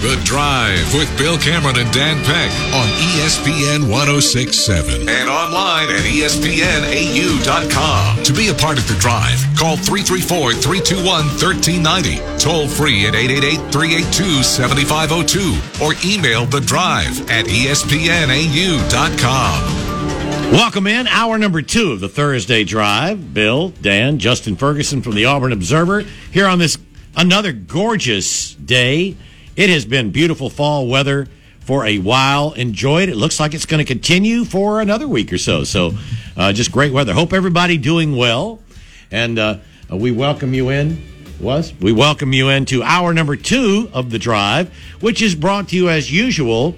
[0.00, 2.86] The Drive with Bill Cameron and Dan Peck on
[3.16, 7.42] ESPN 1067 and online at ESPNAU.com.
[8.22, 13.72] To be a part of The Drive, call 334 321 1390, toll free at 888
[13.72, 18.26] 382 7502, or email The Drive at ESPNAU.com.
[20.52, 23.32] Welcome in hour number two of the Thursday drive.
[23.34, 26.76] Bill, Dan, Justin Ferguson from the Auburn Observer here on this
[27.16, 29.16] another gorgeous day.
[29.56, 31.28] It has been beautiful fall weather
[31.60, 32.52] for a while.
[32.52, 33.08] Enjoy it.
[33.08, 35.64] It looks like it's going to continue for another week or so.
[35.64, 35.94] So,
[36.36, 37.14] uh, just great weather.
[37.14, 38.60] Hope everybody doing well,
[39.10, 39.58] and uh,
[39.90, 41.02] we welcome you in.
[41.40, 45.76] Was we welcome you into hour number two of the drive, which is brought to
[45.76, 46.74] you as usual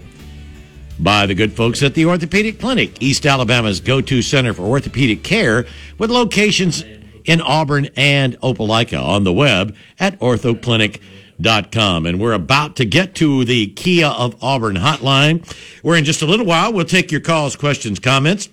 [1.00, 5.24] by the good folks at the Orthopedic Clinic, East Alabama's go to center for orthopedic
[5.24, 5.66] care,
[5.96, 6.84] with locations
[7.24, 11.02] in Auburn and Opelika on the web at orthoclinic.com.
[11.42, 15.46] .Com and we're about to get to the Kia of Auburn hotline,
[15.82, 18.48] where in just a little while we'll take your calls, questions, comments.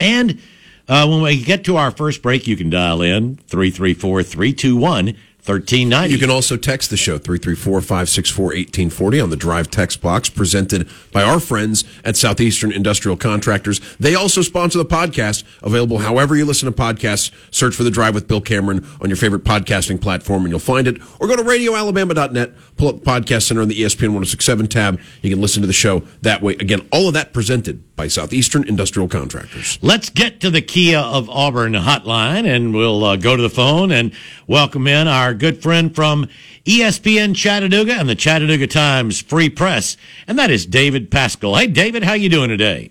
[0.00, 0.40] And
[0.88, 6.12] uh, when we get to our first break, you can dial in 334 321 1390.
[6.12, 11.40] You can also text the show 334-564-1840 on the Drive text box presented by our
[11.40, 13.80] friends at Southeastern Industrial Contractors.
[13.98, 17.32] They also sponsor the podcast, available however you listen to podcasts.
[17.50, 20.86] Search for The Drive with Bill Cameron on your favorite podcasting platform and you'll find
[20.86, 20.98] it.
[21.18, 25.00] Or go to radioalabama.net, pull up the podcast center on the ESPN 1067 tab.
[25.22, 26.52] You can listen to the show that way.
[26.54, 29.80] Again, all of that presented by Southeastern Industrial Contractors.
[29.82, 33.90] Let's get to the Kia of Auburn hotline and we'll uh, go to the phone
[33.90, 34.12] and
[34.46, 36.28] welcome in our good friend from
[36.64, 41.58] ESPN Chattanooga and the Chattanooga Times Free Press, and that is David Paschall.
[41.58, 42.90] Hey, David, how you doing today?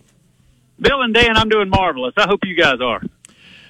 [0.80, 2.14] Bill and Dan, I'm doing marvelous.
[2.18, 3.02] I hope you guys are.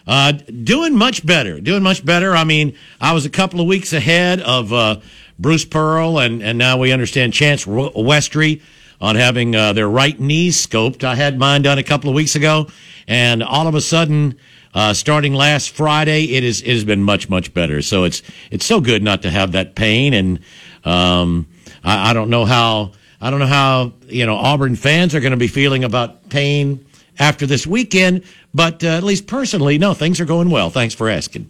[0.07, 1.59] Uh, doing much better.
[1.59, 2.35] Doing much better.
[2.35, 4.99] I mean, I was a couple of weeks ahead of uh,
[5.37, 8.61] Bruce Pearl, and, and now we understand Chance Westry
[8.99, 11.03] on having uh, their right knees scoped.
[11.03, 12.67] I had mine done a couple of weeks ago,
[13.07, 14.37] and all of a sudden,
[14.73, 17.81] uh, starting last Friday, it is it has been much much better.
[17.81, 20.39] So it's it's so good not to have that pain, and
[20.85, 21.47] um,
[21.83, 25.31] I, I don't know how I don't know how you know Auburn fans are going
[25.31, 26.85] to be feeling about pain
[27.19, 30.69] after this weekend, but uh, at least personally, no, things are going well.
[30.69, 31.49] Thanks for asking.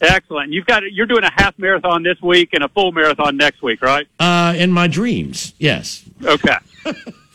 [0.00, 0.52] Excellent.
[0.52, 3.82] You've got you're doing a half marathon this week and a full marathon next week,
[3.82, 4.08] right?
[4.18, 6.04] Uh, in my dreams, yes.
[6.24, 6.56] Okay.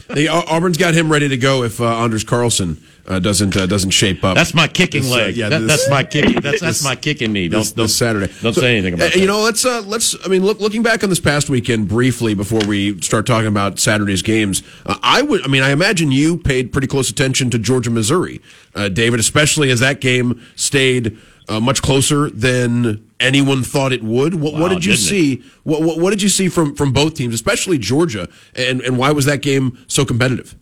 [0.10, 3.66] They, Au- Auburn's got him ready to go if uh, Anders Carlson uh, doesn't uh,
[3.66, 4.36] doesn't shape up.
[4.36, 5.38] That's my kicking This, uh, leg.
[5.38, 6.42] yeah, That- this- that's my kicking.
[6.42, 7.48] That's that's my kicking knee.
[7.48, 8.28] Don't this, don't Saturday.
[8.42, 9.20] Don't So, say anything about uh, that.
[9.20, 10.16] You know, let's uh, let's.
[10.26, 13.80] I mean, look, looking back on this past weekend briefly before we start talking about
[13.80, 15.44] Saturday's games, uh, I would.
[15.44, 18.42] I mean, I imagine you paid pretty close attention to Georgia, Missouri,
[18.76, 24.36] uh, David, especially as that game stayed uh, much closer than anyone thought it would.
[24.36, 25.44] What, what did you see?
[25.64, 29.12] What, what, what did you see from from both teams, especially Georgia, and and why
[29.12, 30.56] was that game so competitive?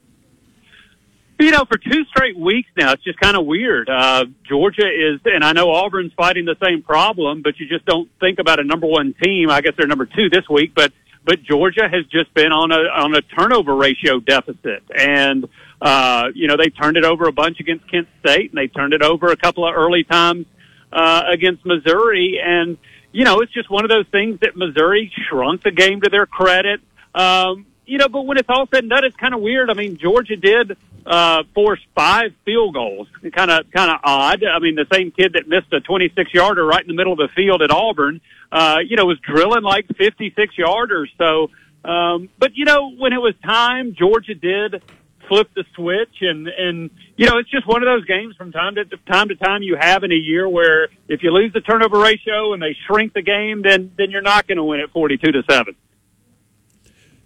[1.38, 3.90] You know, for two straight weeks now, it's just kind of weird.
[3.90, 8.10] Uh, Georgia is, and I know Auburn's fighting the same problem, but you just don't
[8.22, 9.50] think about a number one team.
[9.50, 10.94] I guess they're number two this week, but
[11.26, 15.50] but Georgia has just been on a on a turnover ratio deficit, and
[15.82, 18.94] uh, you know they turned it over a bunch against Kent State, and they turned
[18.94, 20.46] it over a couple of early times
[20.94, 22.78] uh, against Missouri, and
[23.12, 26.28] you know it's just one of those things that Missouri shrunk the game to their
[26.28, 26.80] credit.
[27.14, 29.70] Um, you know, but when it's all said and done, it's kind of weird.
[29.70, 33.08] I mean, Georgia did uh, force five field goals.
[33.36, 34.44] Kind of, kind of odd.
[34.44, 37.20] I mean, the same kid that missed a 26 yarder right in the middle of
[37.20, 41.08] the field at Auburn, uh, you know, was drilling like 56 yarders.
[41.18, 41.50] So,
[41.88, 44.82] um, but you know, when it was time, Georgia did
[45.28, 48.76] flip the switch, and and you know, it's just one of those games from time
[48.76, 52.00] to time to time you have in a year where if you lose the turnover
[52.00, 55.32] ratio and they shrink the game, then then you're not going to win at 42
[55.32, 55.76] to seven.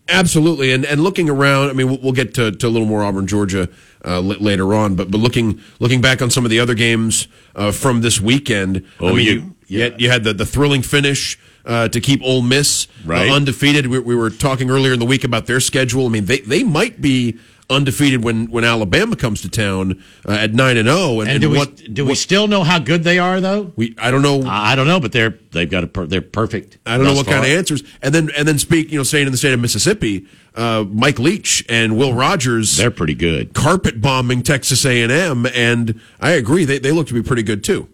[0.10, 3.04] Absolutely, and and looking around, I mean, we'll, we'll get to, to a little more
[3.04, 3.70] Auburn, Georgia
[4.06, 7.28] uh, l- later on, but but looking looking back on some of the other games
[7.56, 11.38] uh, from this weekend, Oh, I mean, you- had, you had the, the thrilling finish
[11.64, 13.30] uh, to keep Ole Miss uh, Right.
[13.32, 13.86] undefeated.
[13.86, 16.08] We, we were talking earlier in the week about their schedule.
[16.08, 17.38] I mean, they they might be
[17.70, 21.22] undefeated when when Alabama comes to town uh, at nine and zero.
[21.22, 23.72] and do we what do we still know how good they are though?
[23.76, 24.44] we I don't know.
[24.46, 26.78] I don't know, but they're they've got a per, they're perfect.
[26.86, 27.84] I don't know thus what kind of answers.
[28.02, 31.20] And then and then speak, you know, saying in the state of Mississippi, uh, Mike
[31.20, 33.54] Leach and Will Rogers They're pretty good.
[33.54, 37.90] carpet bombing Texas A&M and I agree they they look to be pretty good too.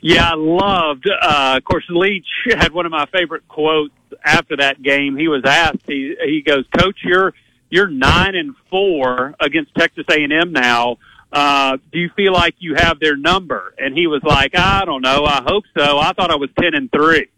[0.00, 1.08] Yeah, I loved.
[1.08, 3.94] Uh, of course, Leach had one of my favorite quotes
[4.24, 5.16] after that game.
[5.16, 5.80] He was asked.
[5.86, 7.32] He he goes, "Coach, you're
[7.70, 10.98] you're nine and four against Texas A and M now.
[11.32, 15.02] Uh, do you feel like you have their number?" And he was like, "I don't
[15.02, 15.24] know.
[15.24, 15.98] I hope so.
[15.98, 17.28] I thought I was ten and three.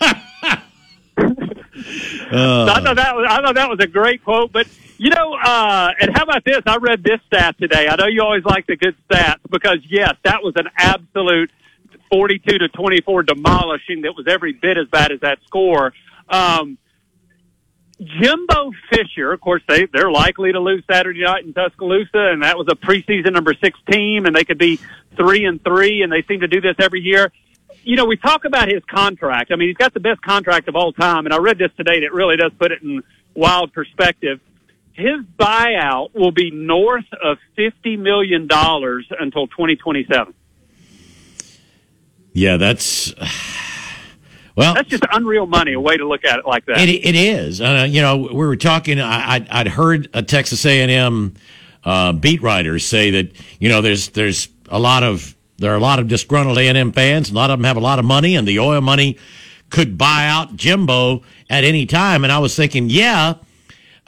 [2.30, 4.52] So I thought that was I thought that was a great quote.
[4.52, 4.66] But
[4.98, 6.60] you know, uh, and how about this?
[6.66, 7.88] I read this stat today.
[7.88, 11.50] I know you always like the good stats because yes, that was an absolute
[12.10, 14.02] forty-two to twenty-four demolishing.
[14.02, 15.92] That was every bit as bad as that score.
[16.28, 16.78] Um,
[18.00, 22.56] Jimbo Fisher, of course, they they're likely to lose Saturday night in Tuscaloosa, and that
[22.56, 24.80] was a preseason number six team, and they could be
[25.16, 27.30] three and three, and they seem to do this every year
[27.82, 29.50] you know, we talk about his contract.
[29.52, 32.00] I mean, he's got the best contract of all time, and I read this today
[32.00, 33.02] that really does put it in
[33.34, 34.40] wild perspective.
[34.92, 40.34] His buyout will be north of fifty million dollars until twenty twenty seven.
[42.32, 43.14] Yeah, that's
[44.60, 44.74] well.
[44.74, 45.72] That's just unreal money.
[45.72, 46.78] A way to look at it like that.
[46.80, 47.60] It, it is.
[47.60, 49.00] Uh, you know, we were talking.
[49.00, 51.34] I, I'd, I'd heard a Texas A and M
[51.84, 55.80] uh, beat writers say that you know there's there's a lot of there are a
[55.80, 57.30] lot of disgruntled A and M fans.
[57.30, 59.18] A lot of them have a lot of money, and the oil money
[59.70, 62.24] could buy out Jimbo at any time.
[62.24, 63.34] And I was thinking, yeah.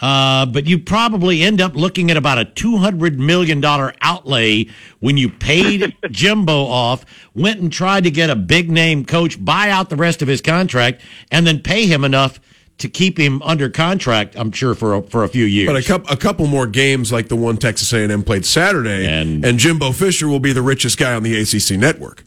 [0.03, 3.65] Uh, but you probably end up looking at about a $200 million
[4.03, 4.67] outlay
[4.99, 9.71] when you paid Jimbo off, went and tried to get a big name coach, buy
[9.71, 12.41] out the rest of his contract, and then pay him enough
[12.79, 15.69] to keep him under contract, I'm sure, for a, for a few years.
[15.69, 19.45] But a couple a couple more games like the one Texas A&M played Saturday And-
[19.45, 22.25] and Jimbo Fisher will be the richest guy on the ACC network.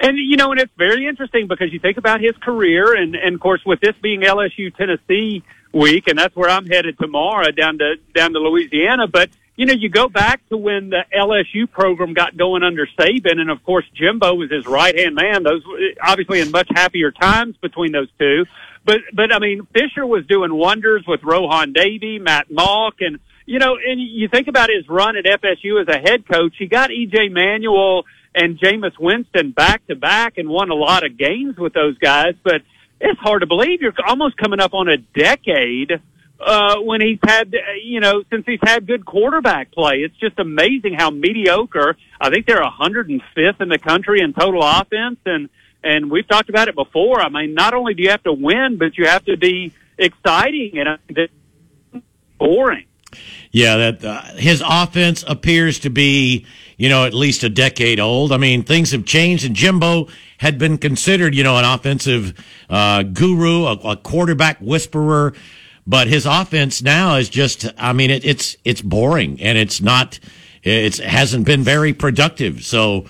[0.00, 3.34] And you know, and it's very interesting because you think about his career, and and
[3.34, 5.42] of course, with this being LSU Tennessee
[5.74, 9.06] week, and that's where I'm headed tomorrow down to down to Louisiana.
[9.08, 13.38] But you know, you go back to when the LSU program got going under Saban,
[13.38, 15.42] and of course, Jimbo was his right hand man.
[15.42, 15.62] Those
[16.02, 18.46] obviously in much happier times between those two.
[18.84, 23.58] But but I mean, Fisher was doing wonders with Rohan Davey, Matt Mauck, and you
[23.58, 26.54] know, and you think about his run at FSU as a head coach.
[26.58, 28.04] He got EJ Manuel
[28.34, 32.34] and Jameis Winston back to back and won a lot of games with those guys.
[32.42, 32.62] But
[33.04, 36.00] it's hard to believe you're almost coming up on a decade
[36.40, 39.98] uh, when he's had, uh, you know, since he's had good quarterback play.
[39.98, 41.96] It's just amazing how mediocre.
[42.20, 45.48] I think they're 105th in the country in total offense, and
[45.82, 47.20] and we've talked about it before.
[47.20, 50.78] I mean, not only do you have to win, but you have to be exciting
[50.78, 51.28] and
[52.38, 52.86] boring.
[53.52, 56.46] Yeah, that uh, his offense appears to be,
[56.76, 58.32] you know, at least a decade old.
[58.32, 60.08] I mean, things have changed, and Jimbo
[60.38, 62.34] had been considered, you know, an offensive
[62.68, 65.34] uh, guru, a, a quarterback whisperer,
[65.86, 70.18] but his offense now is just, I mean, it, it's it's boring, and it's not.
[70.62, 72.64] it hasn't been very productive.
[72.64, 73.06] So,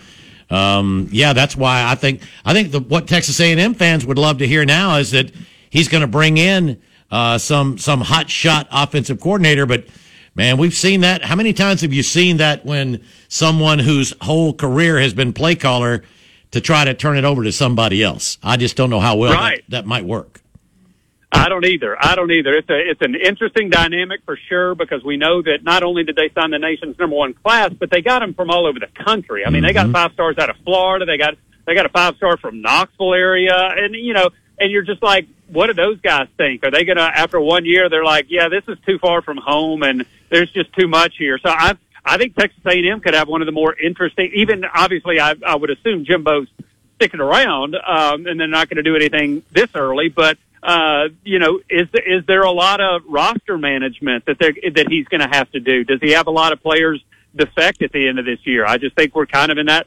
[0.51, 4.39] um, yeah, that's why I think I think the, what Texas A&M fans would love
[4.39, 5.31] to hear now is that
[5.71, 9.67] he's going to bring in uh, some some hot shot offensive coordinator.
[9.67, 9.87] But
[10.35, 11.23] man, we've seen that.
[11.23, 13.05] How many times have you seen that when
[13.35, 16.05] someone whose whole career has been play caller
[16.53, 18.39] to try to turn it over to somebody else?
[18.43, 19.65] I just don't know how well Right.
[19.69, 20.41] that, that might work.
[21.33, 21.97] I don't either.
[22.01, 22.53] I don't either.
[22.53, 26.15] It's a it's an interesting dynamic for sure because we know that not only did
[26.15, 28.87] they sign the nation's number one class, but they got them from all over the
[28.87, 29.45] country.
[29.45, 29.95] I mean, they got mm-hmm.
[29.95, 31.05] five stars out of Florida.
[31.05, 31.35] They got
[31.67, 34.31] they got a five star from Knoxville area, and you know,
[34.61, 36.65] and you're just like, what do those guys think?
[36.65, 37.89] Are they gonna after one year?
[37.89, 41.39] They're like, yeah, this is too far from home, and there's just too much here.
[41.39, 44.31] So I I think Texas A&M could have one of the more interesting.
[44.35, 46.49] Even obviously, I I would assume Jimbo's
[46.97, 50.09] sticking around, um, and they're not going to do anything this early.
[50.09, 55.07] But uh, you know, is is there a lot of roster management that that he's
[55.09, 55.85] going to have to do?
[55.85, 57.03] Does he have a lot of players
[57.35, 58.65] defect at the end of this year?
[58.67, 59.87] I just think we're kind of in that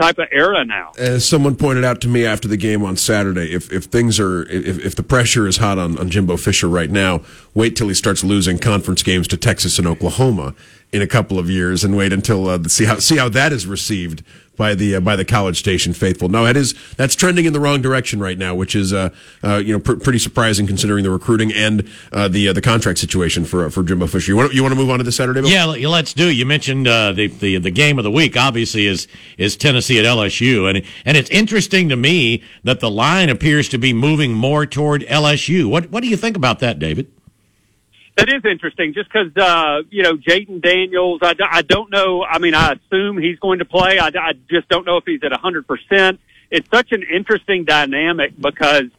[0.00, 0.92] type of era now.
[0.98, 4.42] As someone pointed out to me after the game on Saturday, if, if things are
[4.42, 7.22] if, if the pressure is hot on, on Jimbo Fisher right now,
[7.54, 10.54] wait till he starts losing conference games to Texas and Oklahoma
[10.92, 13.66] in a couple of years, and wait until uh, see how see how that is
[13.66, 14.22] received
[14.56, 16.28] by the uh, by the College Station faithful.
[16.28, 19.10] No, that is that's trending in the wrong direction right now, which is uh,
[19.42, 22.98] uh you know pr- pretty surprising considering the recruiting and uh, the uh, the contract
[22.98, 24.32] situation for for Jimbo Fisher.
[24.32, 25.42] You want you want to move on to the Saturday?
[25.42, 25.50] Bill?
[25.50, 26.30] Yeah, let- let's do.
[26.30, 28.36] You mentioned uh, the, the the game of the week.
[28.36, 29.06] Obviously, is
[29.38, 33.78] is Tennessee at LSU, and and it's interesting to me that the line appears to
[33.78, 35.68] be moving more toward LSU.
[35.68, 37.10] What what do you think about that, David?
[38.16, 41.20] That is interesting, just because uh, you know Jayden Daniels.
[41.22, 42.24] I, I don't know.
[42.24, 43.98] I mean, I assume he's going to play.
[43.98, 46.18] I, I just don't know if he's at a hundred percent.
[46.50, 48.90] It's such an interesting dynamic because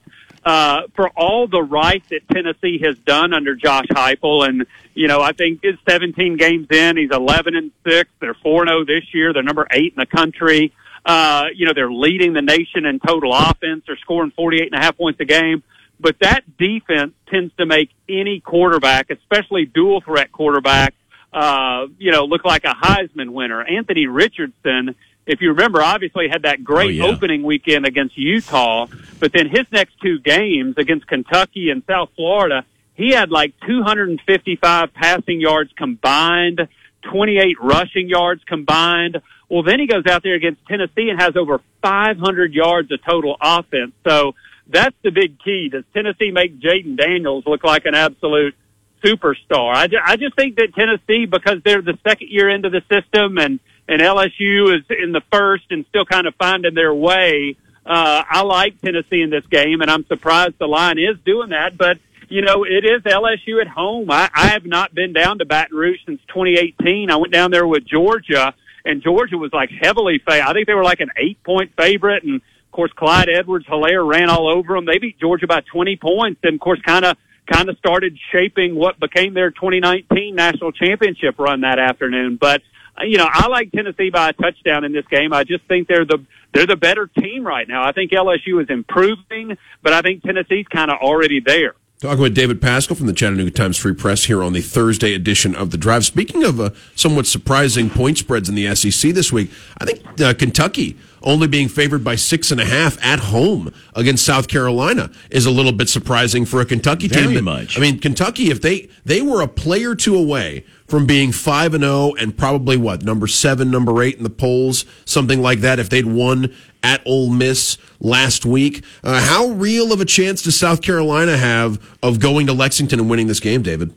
[0.46, 5.22] uh, for all the right that Tennessee has done under Josh Heupel, and you know,
[5.22, 6.98] I think it's 17 games in.
[6.98, 8.10] He's 11 and six.
[8.20, 9.34] They're 4 0 this year.
[9.34, 10.74] They're number eight in the country.
[11.06, 13.84] Uh, you know, they're leading the nation in total offense.
[13.88, 15.64] They're scoring 48 and a half points a game.
[16.00, 20.94] But that defense tends to make any quarterback, especially dual threat quarterback,
[21.34, 23.64] uh, you know, look like a Heisman winner.
[23.64, 24.96] Anthony Richardson,
[25.26, 27.14] if you remember, obviously had that great Oh, yeah.
[27.14, 28.86] opening weekend against Utah,
[29.20, 32.64] but then his next two games against Kentucky and South Florida,
[32.96, 36.68] he had like 255 passing yards combined,
[37.12, 39.18] 28 rushing yards combined.
[39.50, 43.36] Well, then he goes out there against Tennessee and has over 500 yards of total
[43.42, 43.94] offense.
[44.08, 44.34] So
[44.70, 45.70] that's the big key.
[45.70, 48.56] Does Tennessee make Jayden Daniels look like an absolute
[49.04, 49.74] superstar?
[49.76, 53.38] I, ju- I just think that Tennessee, because they're the second year into the system
[53.38, 57.56] and, and LSU is in the first and still kind of finding their way,
[57.86, 61.78] uh, I like Tennessee in this game, and I'm surprised the line is doing that.
[61.78, 62.00] But
[62.30, 64.12] you know, it is LSU at home.
[64.12, 67.10] I, I have not been down to Baton Rouge since 2018.
[67.10, 68.54] I went down there with Georgia,
[68.84, 70.44] and Georgia was like heavily favored.
[70.44, 72.42] I think they were like an eight point favorite, and
[72.78, 74.86] course Clyde Edwards Helaire ran all over them.
[74.86, 77.18] They beat Georgia by 20 points, and of course kind of
[77.52, 82.38] kind of started shaping what became their 2019 national championship run that afternoon.
[82.40, 82.62] But
[82.96, 85.34] uh, you know, I like Tennessee by a touchdown in this game.
[85.34, 86.24] I just think they're the
[86.54, 87.84] they're the better team right now.
[87.84, 91.74] I think LSU is improving, but I think Tennessee's kind of already there.
[92.00, 95.56] Talking with David Paschall from the Chattanooga Times Free Press here on the Thursday edition
[95.56, 96.06] of the Drive.
[96.06, 99.50] Speaking of uh, somewhat surprising point spreads in the SEC this week,
[99.80, 100.96] I think uh, Kentucky
[101.28, 105.52] only being favored by six and a half at home against South Carolina is a
[105.52, 107.24] little bit surprising for a Kentucky team.
[107.24, 107.78] Very that- much.
[107.78, 111.74] I mean, Kentucky, if they they were a play or two away from being five
[111.74, 115.80] and zero and probably what number seven, number eight in the polls, something like that.
[115.80, 120.58] If they'd won at Ole Miss last week, uh, how real of a chance does
[120.58, 123.94] South Carolina have of going to Lexington and winning this game, David?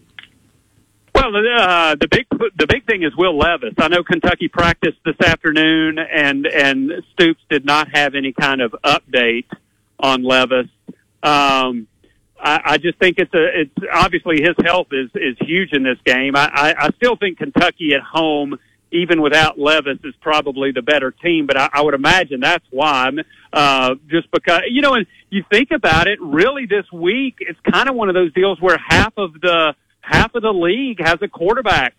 [1.31, 2.27] Well, uh, the big
[2.59, 3.75] the big thing is Will Levis.
[3.79, 8.75] I know Kentucky practiced this afternoon, and and Stoops did not have any kind of
[8.85, 9.47] update
[10.01, 10.67] on Levis.
[11.23, 11.87] Um,
[12.43, 15.99] I, I just think it's a it's obviously his health is is huge in this
[16.05, 16.35] game.
[16.35, 18.59] I, I, I still think Kentucky at home,
[18.91, 21.47] even without Levis, is probably the better team.
[21.47, 23.09] But I, I would imagine that's why.
[23.53, 27.89] Uh, just because you know, and you think about it, really this week it's kind
[27.89, 31.29] of one of those deals where half of the half of the league has a
[31.29, 31.95] quarterback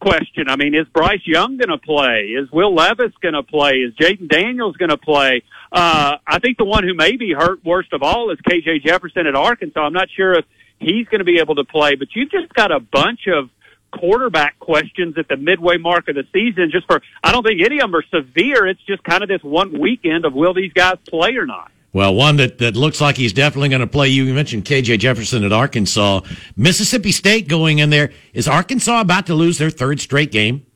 [0.00, 0.48] question.
[0.48, 2.34] I mean, is Bryce Young going to play?
[2.36, 3.72] Is Will Levis going to play?
[3.72, 5.42] Is Jayden Daniels going to play?
[5.70, 9.26] Uh, I think the one who may be hurt worst of all is KJ Jefferson
[9.26, 9.80] at Arkansas.
[9.80, 10.44] I'm not sure if
[10.78, 13.50] he's going to be able to play, but you've just got a bunch of
[13.92, 17.76] quarterback questions at the midway mark of the season just for, I don't think any
[17.76, 18.66] of them are severe.
[18.66, 21.70] It's just kind of this one weekend of will these guys play or not?
[21.92, 24.08] Well, one that, that looks like he's definitely going to play.
[24.08, 26.20] You You mentioned KJ Jefferson at Arkansas.
[26.56, 28.12] Mississippi State going in there.
[28.32, 30.66] Is Arkansas about to lose their third straight game?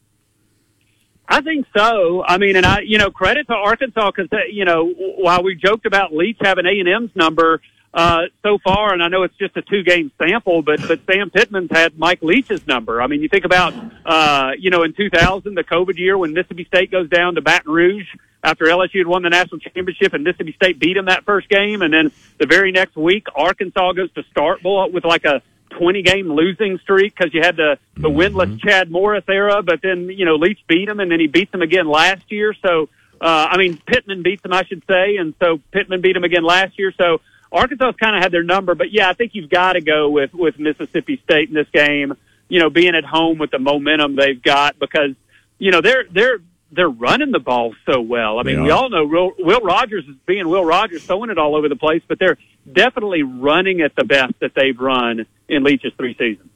[1.29, 2.25] I think so.
[2.27, 5.87] I mean, and I, you know, credit to Arkansas because you know, while we joked
[5.87, 7.63] about Leach having A and M's number
[7.95, 11.31] uh, so far, and I know it's just a two game sample, but but Sam
[11.31, 13.01] Pittman's had Mike Leach's number.
[13.01, 13.73] I mean, you think about,
[14.05, 17.73] uh, you know, in 2000, the COVID year when Mississippi State goes down to Baton
[17.73, 18.09] Rouge
[18.45, 21.83] after LSU had won the national championship and Mississippi State beat them that first game,
[21.83, 26.31] and then the very next week, Arkansas goes to Starkville with like a 20 game
[26.31, 30.37] losing streak because you had the, the winless Chad Morris era, but then, you know,
[30.37, 32.55] Leach beat him and then he beat them again last year.
[32.63, 32.89] So,
[33.21, 35.17] uh, I mean, Pittman beats them, I should say.
[35.17, 36.93] And so Pittman beat him again last year.
[36.93, 40.11] So Arkansas's kind of had their number, but yeah, I think you've got to go
[40.11, 42.15] with, with Mississippi State in this game,
[42.49, 45.15] you know, being at home with the momentum they've got because,
[45.59, 46.39] you know, they're, they're,
[46.75, 48.39] they're running the ball so well.
[48.39, 51.55] I mean, we all know Will, Will Rogers is being Will Rogers, throwing it all
[51.57, 52.39] over the place, but they're
[52.71, 56.51] definitely running at the best that they've run in Leach's three seasons.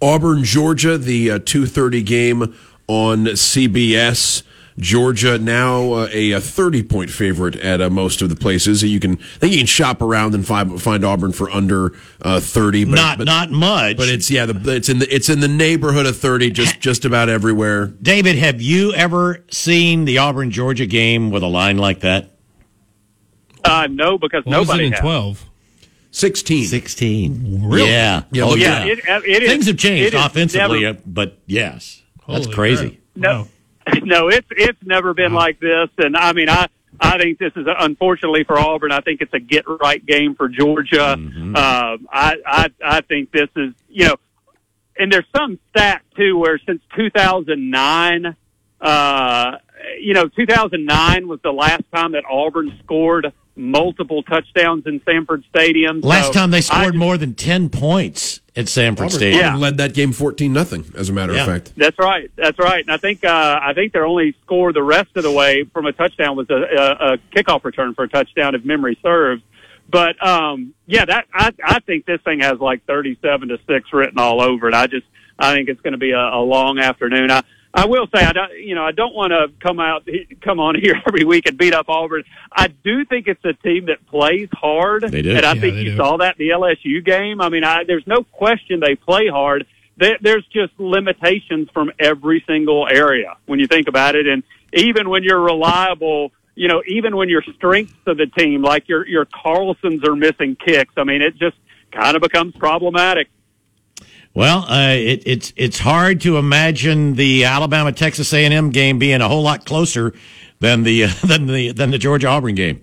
[0.00, 2.54] Auburn, Georgia, the uh, 2:30 game
[2.88, 4.42] on CBS.
[4.78, 8.82] Georgia now uh, a, a 30 point favorite at uh, most of the places.
[8.82, 11.92] You can I think you can shop around and find find Auburn for under
[12.22, 13.96] uh, 30, but not but, not much.
[13.96, 17.04] but it's yeah, the, it's in the it's in the neighborhood of 30 just just
[17.04, 17.86] about everywhere.
[17.86, 22.30] David, have you ever seen the Auburn Georgia game with a line like that?
[23.64, 25.00] Uh, no, because What was it in has.
[25.00, 25.46] 12?
[26.10, 26.66] 16.
[26.66, 27.62] 16.
[27.70, 27.88] Really?
[27.90, 28.24] Yeah.
[28.32, 28.80] Yeah, oh, look yeah.
[28.80, 32.02] at It, it is- Things have changed offensively, never- uh, but yes.
[32.28, 32.88] That's Holy crazy.
[32.90, 32.98] crap.
[33.14, 33.48] No,
[34.02, 36.66] no, it's it's never been like this, and I mean, I
[37.00, 38.92] I think this is unfortunately for Auburn.
[38.92, 41.16] I think it's a get right game for Georgia.
[41.18, 41.54] Mm-hmm.
[41.56, 44.16] Uh, I I I think this is you know,
[44.98, 48.36] and there's some stat too where since 2009,
[48.80, 49.52] uh,
[50.00, 56.00] you know, 2009 was the last time that Auburn scored multiple touchdowns in Sanford Stadium.
[56.00, 59.40] Last So time they scored just- more than 10 points at Sanford Auburn, Stadium.
[59.40, 59.56] Yeah.
[59.56, 61.42] led that game 14 nothing as a matter Yeah.
[61.42, 61.72] of fact.
[61.76, 62.30] That's right.
[62.36, 62.82] That's right.
[62.84, 65.86] And I think uh, I think their only score the rest of the way from
[65.86, 69.42] a touchdown was a, a, a kickoff return for a touchdown, if memory serves.
[69.90, 74.18] But um, yeah, that I, I think this thing has like thirty-seven to six written
[74.18, 74.74] all over it.
[74.74, 75.06] I just
[75.38, 77.30] I think it's going to be a, a long afternoon.
[77.30, 77.42] I
[77.74, 80.08] I will say I don't you know I don't want to come out
[80.42, 82.24] come on here every week and beat up Auburn.
[82.52, 85.02] I do think it's a team that plays hard.
[85.04, 85.34] They do.
[85.36, 85.96] and I Yeah, think you do.
[85.96, 87.40] saw that in the LSU game.
[87.40, 89.66] I mean, I, there's no question they play hard
[89.96, 94.26] there, there's just limitations from every single area when you think about it.
[94.26, 94.42] And
[94.72, 99.06] even when you're reliable, you know, even when your strengths of the team, like your,
[99.06, 101.56] your Carlsons are missing kicks, I mean, it just
[101.92, 103.28] kind of becomes problematic.
[104.34, 108.98] Well, uh, it, it's it's hard to imagine the Alabama Texas A and M game
[108.98, 110.14] being a whole lot closer
[110.60, 112.82] than the than the than the Georgia Auburn game.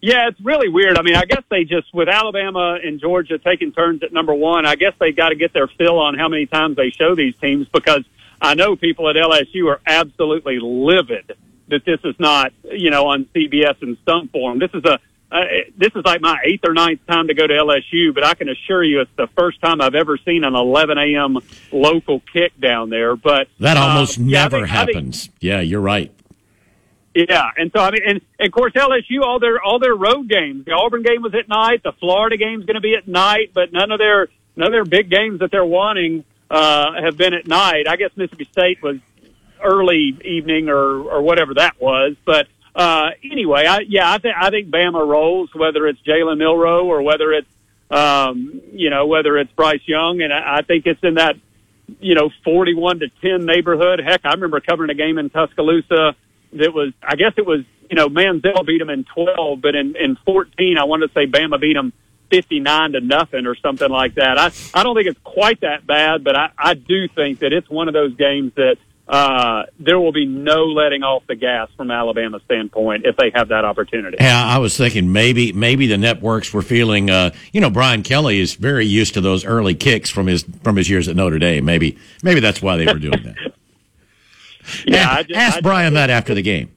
[0.00, 0.96] Yeah, it's really weird.
[0.96, 4.64] I mean, I guess they just, with Alabama and Georgia taking turns at number one,
[4.64, 7.34] I guess they got to get their fill on how many times they show these
[7.38, 8.04] teams because
[8.40, 13.24] I know people at LSU are absolutely livid that this is not, you know, on
[13.34, 14.60] CBS in some form.
[14.60, 15.00] This is a,
[15.30, 15.40] uh,
[15.76, 18.48] this is like my eighth or ninth time to go to LSU, but I can
[18.48, 21.38] assure you it's the first time I've ever seen an 11 a.m.
[21.70, 23.14] local kick down there.
[23.16, 25.28] But That uh, almost yeah, I never think- I happens.
[25.40, 26.10] yeah, you're right.
[27.14, 30.28] yeah, and so I mean, and, and of course LSU all their all their road
[30.28, 30.64] games.
[30.64, 31.82] The Auburn game was at night.
[31.82, 34.84] The Florida game's going to be at night, but none of their none of their
[34.84, 37.86] big games that they're wanting uh, have been at night.
[37.88, 38.96] I guess Mississippi State was
[39.62, 42.46] early evening or or whatever that was, but
[42.78, 47.02] uh, anyway, I, yeah, I think I think Bama rolls whether it's Jalen Milroe or
[47.02, 47.48] whether it's
[47.90, 51.36] um, you know whether it's Bryce Young, and I, I think it's in that
[52.00, 54.00] you know, 41 to 10 neighborhood.
[54.00, 56.14] Heck, I remember covering a game in Tuscaloosa
[56.52, 59.96] that was, I guess it was, you know, Manziel beat them in 12, but in,
[59.96, 61.92] in 14, I wanted to say Bama beat them
[62.30, 64.38] 59 to nothing or something like that.
[64.38, 67.70] I, I don't think it's quite that bad, but I, I do think that it's
[67.70, 68.76] one of those games that,
[69.08, 73.48] uh, there will be no letting off the gas from Alabama's standpoint if they have
[73.48, 74.18] that opportunity.
[74.20, 77.08] Yeah, I was thinking maybe maybe the networks were feeling.
[77.08, 80.76] Uh, you know, Brian Kelly is very used to those early kicks from his from
[80.76, 81.64] his years at Notre Dame.
[81.64, 83.36] Maybe maybe that's why they were doing that.
[84.86, 86.70] Yeah, ask, I just- ask Brian that after the game.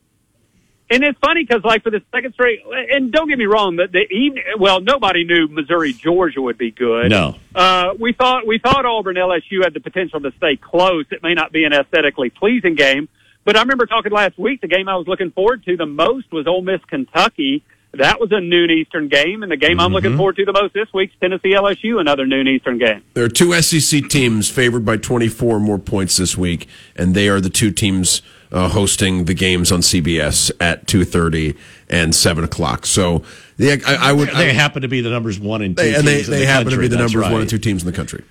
[0.92, 2.60] And it's funny because, like, for the second straight,
[2.92, 6.70] and don't get me wrong, the, the evening, well, nobody knew Missouri Georgia would be
[6.70, 7.10] good.
[7.10, 7.38] No.
[7.56, 11.06] uh, we thought we thought Auburn LSU had the potential to stay close.
[11.10, 13.08] It may not be an aesthetically pleasing game,
[13.46, 14.60] but I remember talking last week.
[14.60, 17.64] The game I was looking forward to the most was Ole Miss Kentucky.
[17.94, 20.74] That was a noon Eastern game, and the game I'm looking forward to the most
[20.74, 23.04] this week's Tennessee LSU, another noon Eastern game.
[23.16, 27.42] There are two SEC teams favored by 24 more points this week, and they are
[27.42, 28.22] the two teams
[28.52, 31.58] uh, hosting the games on CBS at 2:30
[31.90, 32.86] and 7 o'clock.
[32.86, 33.24] So,
[33.58, 34.30] yeah, I, I would.
[34.30, 36.32] They I, happen to be the numbers one and two, they, and they, teams in
[36.34, 36.86] they the happen to country.
[36.86, 38.24] be the That's numbers one and two teams in the country.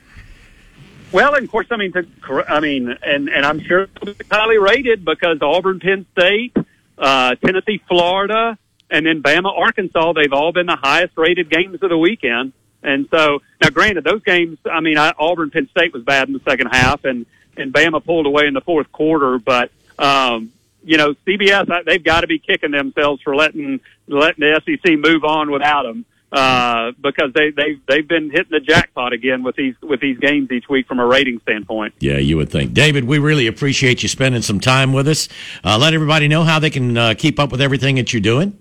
[1.12, 2.06] Well, and of course, I mean, to,
[2.48, 6.56] I mean, and and I'm sure it's highly rated because Auburn, Penn State,
[6.98, 8.56] uh, Tennessee, Florida,
[8.90, 10.12] and then Bama, Arkansas.
[10.12, 12.52] They've all been the highest rated games of the weekend.
[12.82, 14.58] And so now, granted, those games.
[14.70, 18.04] I mean, I, Auburn, Penn State was bad in the second half, and and Bama
[18.04, 19.38] pulled away in the fourth quarter.
[19.38, 24.60] But um, you know, CBS they've got to be kicking themselves for letting letting the
[24.64, 29.42] SEC move on without them uh, because they they've they've been hitting the jackpot again
[29.42, 31.94] with these with these games each week from a rating standpoint.
[31.98, 32.72] Yeah, you would think.
[32.72, 35.28] David, we really appreciate you spending some time with us.
[35.64, 38.56] Uh, let everybody know how they can uh, keep up with everything that you're doing.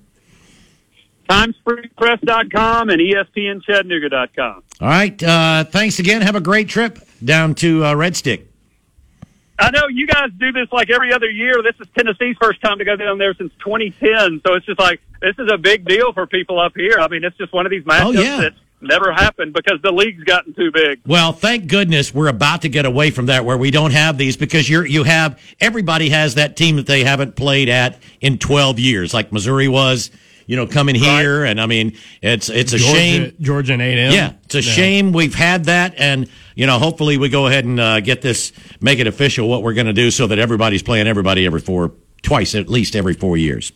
[1.29, 4.63] TimesFreePress.com and ESPNChattanooga.com.
[4.81, 5.21] All right.
[5.21, 6.23] Uh, thanks again.
[6.23, 8.48] Have a great trip down to uh, Red Stick.
[9.59, 11.61] I know you guys do this like every other year.
[11.61, 15.01] This is Tennessee's first time to go down there since 2010, so it's just like
[15.21, 16.97] this is a big deal for people up here.
[16.99, 18.37] I mean, it's just one of these oh, matchups Oh, yeah.
[18.41, 21.01] that never happened because the league's gotten too big.
[21.05, 24.37] Well, thank goodness we're about to get away from that where we don't have these
[24.37, 28.79] because you're you have everybody has that team that they haven't played at in 12
[28.79, 30.11] years like Missouri was,
[30.49, 34.11] you know, coming here and I mean, it's it's a Georgia, shame Georgia and A&M.
[34.11, 37.79] Yeah, it's a shame we've had that, and you know, hopefully we go ahead and
[37.79, 41.05] uh, get this, make it official what we're going to do, so that everybody's playing
[41.05, 41.91] everybody every four,
[42.23, 43.71] twice at least every four years.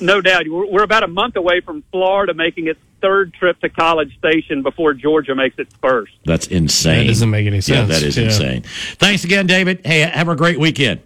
[0.00, 0.48] No doubt.
[0.48, 4.64] We're we're about a month away from Florida making its third trip to College Station
[4.64, 6.12] before Georgia makes its first.
[6.24, 7.06] That's insane.
[7.06, 7.88] That doesn't make any sense.
[7.88, 8.24] Yeah, that is Yeah.
[8.24, 8.62] insane.
[8.96, 9.82] Thanks again, David.
[9.86, 11.02] Hey, have a great weekend.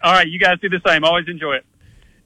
[0.00, 1.02] All right, you guys do the same.
[1.02, 1.64] Always enjoy it.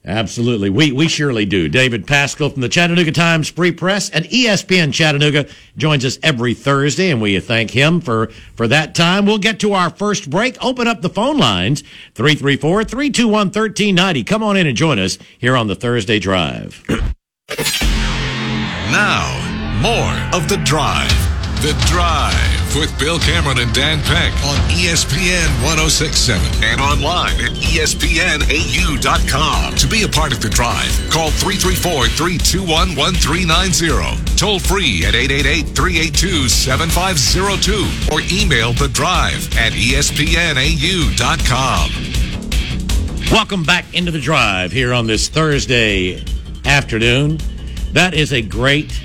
[0.05, 0.69] Absolutely.
[0.69, 1.69] We we surely do.
[1.69, 5.47] David Paschall from the Chattanooga Times Free Press and ESPN Chattanooga
[5.77, 9.25] joins us every Thursday, and we thank him for, for that time.
[9.25, 10.57] We'll get to our first break.
[10.61, 11.83] Open up the phone lines
[12.15, 14.23] 334 321 1390.
[14.25, 16.83] Come on in and join us here on the Thursday Drive.
[18.91, 21.42] Now, more of The Drive.
[21.63, 28.43] The Drive with Bill Cameron and Dan Peck on ESPN 1067 and online at ESPNAU.com.
[29.75, 34.35] To be a part of The Drive, call 334 321 1390.
[34.35, 40.11] Toll free at 888 382 7502 or email The Drive at ESPNAU.com.
[43.31, 46.25] Welcome back into the drive here on this Thursday
[46.65, 47.39] afternoon.
[47.93, 49.01] That is a great,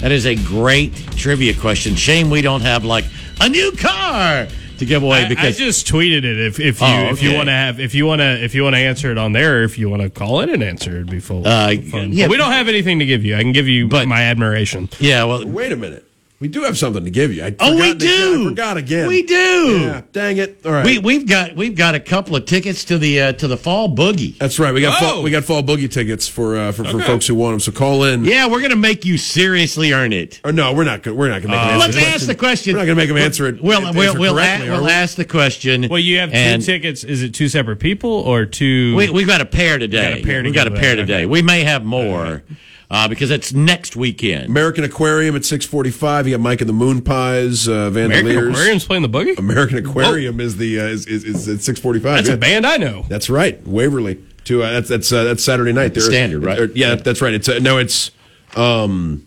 [0.00, 1.94] that is a great trivia question.
[1.94, 3.04] Shame we don't have like
[3.40, 4.46] a new car
[4.78, 6.38] to give away I, I just tweeted it.
[6.40, 8.62] If if you Oh, if you want to have if you want to if you
[8.62, 11.10] want to answer it on there, if you want to call in and answer, it'd
[11.10, 11.46] be full.
[11.46, 12.12] Uh, fun.
[12.12, 12.26] yeah.
[12.26, 13.34] But we don't have anything to give you.
[13.36, 14.88] I can give you But- my admiration.
[15.00, 16.04] yeah, well, Wait a minute.
[16.40, 17.42] We do have something to give you.
[17.42, 17.98] I Oh, we forgot again.
[17.98, 18.44] do.
[18.44, 19.08] I forgot again.
[19.08, 19.80] We do.
[19.80, 20.60] Yeah, dang it.
[20.64, 20.84] All right.
[20.84, 23.88] we we've got we've got a couple of tickets to the uh, to the fall
[23.88, 24.38] boogie.
[24.38, 24.72] That's right.
[24.72, 25.06] We got Oh.
[25.14, 27.60] fall, we got fall boogie tickets for uh, for, for folks who want them.
[27.60, 28.24] So call in.
[28.24, 30.40] Yeah, we're gonna make you seriously earn it.
[30.44, 31.02] Or no, we're not.
[31.02, 32.74] go- We're not going to make them Uh, Let's answer ask the question.
[32.74, 33.60] We're not going to make them answer it.
[33.60, 34.90] We'll answer we'll we'll, correctly, a- we'll we?
[34.92, 35.88] ask the question.
[35.90, 37.02] Well, you have two tickets.
[37.02, 38.94] Is it two separate people or two?
[38.94, 40.10] We we've got a pair today.
[40.12, 41.14] Got a pair we've got a pair today.
[41.22, 41.26] Okay.
[41.26, 42.44] We may have more
[42.90, 44.46] uh, because it's next weekend.
[44.48, 46.26] American Aquarium at six forty five.
[46.26, 49.38] You got Mike and the Moon Pies, uh, American Aquarium's playing the boogie.
[49.38, 52.16] American Aquarium is the uh, is, is, is at six forty five.
[52.24, 53.04] That's a band I know.
[53.08, 54.24] That's right, Waverly.
[54.44, 55.88] To uh, that's that's uh, that's Saturday night.
[55.94, 56.56] the They're- Standard, right?
[56.56, 57.34] they're- yeah, that's right.
[57.34, 58.10] It's uh, no, it's
[58.56, 59.26] um,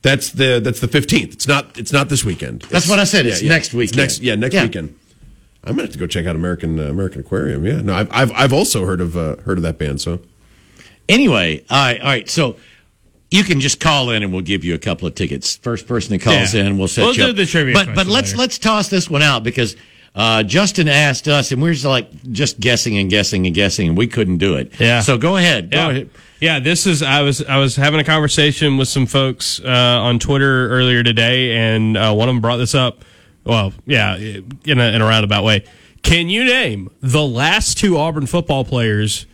[0.00, 1.34] that's the that's the fifteenth.
[1.34, 2.62] It's not it's not this weekend.
[2.62, 3.26] That's what I said.
[3.26, 3.96] It's next It's weekend.
[3.98, 4.62] next yeah next Yeah.
[4.62, 4.98] weekend.
[5.64, 7.64] I'm gonna have to go check out American uh, American Aquarium.
[7.66, 10.00] Yeah, no, I've I've, I've also heard of uh, heard of that band.
[10.00, 10.20] So
[11.12, 12.28] Anyway, all right, all right.
[12.30, 12.56] So
[13.30, 15.56] you can just call in and we'll give you a couple of tickets.
[15.56, 16.64] First person that calls Yeah.
[16.64, 17.36] in, we'll set We'll you do up.
[17.36, 18.38] the trivia But but let's later.
[18.38, 19.76] let's toss this one out because
[20.14, 23.88] uh, Justin asked us and we we're just like just guessing and guessing and guessing
[23.88, 24.72] and we couldn't do it.
[24.78, 25.00] Yeah.
[25.00, 25.70] So go ahead.
[25.70, 25.90] Go Yeah.
[25.90, 26.10] ahead.
[26.40, 30.18] Yeah, this is I was I was having a conversation with some folks uh, on
[30.18, 33.04] Twitter earlier today, and uh, one of them brought this up.
[33.44, 35.64] Well, yeah, in a, in a roundabout way.
[36.02, 39.26] Can you name the last two Auburn football players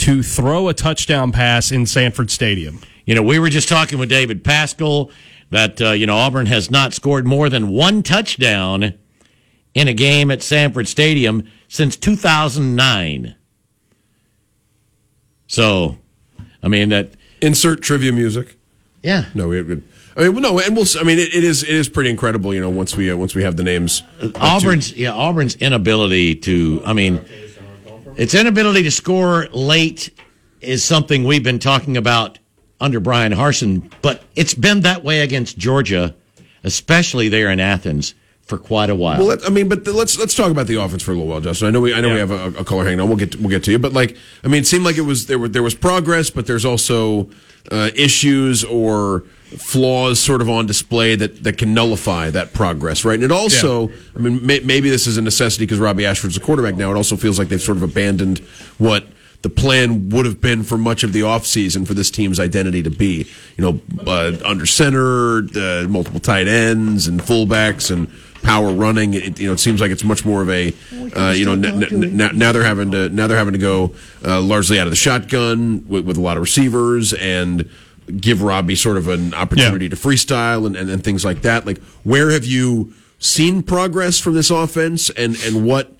[0.00, 2.80] to throw a touchdown pass in Sanford Stadium?
[3.06, 5.10] You know, we were just talking with David Paschall
[5.50, 8.94] that uh, you know Auburn has not scored more than one touchdown
[9.74, 13.34] in a game at Sanford Stadium since 2009.
[15.46, 15.98] So,
[16.62, 17.10] I mean that.
[17.40, 18.56] insert trivia music.
[19.02, 19.24] Yeah.
[19.34, 19.62] No, we.
[19.62, 19.82] we
[20.16, 20.86] I mean, no, and we'll.
[20.98, 22.52] I mean, it, it is it is pretty incredible.
[22.52, 24.02] You know, once we uh, once we have the names.
[24.20, 27.24] of two- Auburn's yeah Auburn's inability to I mean
[28.16, 30.10] its inability to score late
[30.60, 32.38] is something we've been talking about
[32.80, 36.14] under Bryan Harsin, but it's been that way against Georgia,
[36.64, 39.18] especially there in Athens for quite a while.
[39.18, 41.28] Well, let, I mean, but the, let's let's talk about the offense for a little
[41.28, 41.68] while, Justin.
[41.68, 43.08] I know we I know we have a, a caller hanging on.
[43.08, 45.02] We'll get to, we'll get to you, but like, I mean, it seemed like it
[45.02, 47.30] was there were there was progress, but there's also
[47.70, 49.24] uh, issues or
[49.58, 53.14] flaws sort of on display that, that can nullify that progress, right?
[53.14, 56.40] And it also, I mean, may, maybe this is a necessity because Robby Ashford's a
[56.40, 56.90] quarterback now.
[56.90, 58.38] It also feels like they've sort of abandoned
[58.78, 59.06] what
[59.42, 62.90] the plan would have been for much of the offseason for this team's identity to
[62.90, 63.26] be.
[63.56, 68.08] You know, uh, under center, uh, multiple tight ends and fullbacks and
[68.42, 69.14] power running.
[69.14, 70.74] It, you know, it seems like it's much more of a,
[71.16, 73.94] uh, you know, n- n- n- now they're having to now they're having to go
[74.24, 77.68] uh, largely out of the shotgun with, with a lot of receivers and
[78.10, 79.90] give Robby sort of an opportunity Yeah.
[79.90, 81.66] to freestyle and, and, and things like that.
[81.66, 85.92] Like, where have you seen progress from this offense, and and what?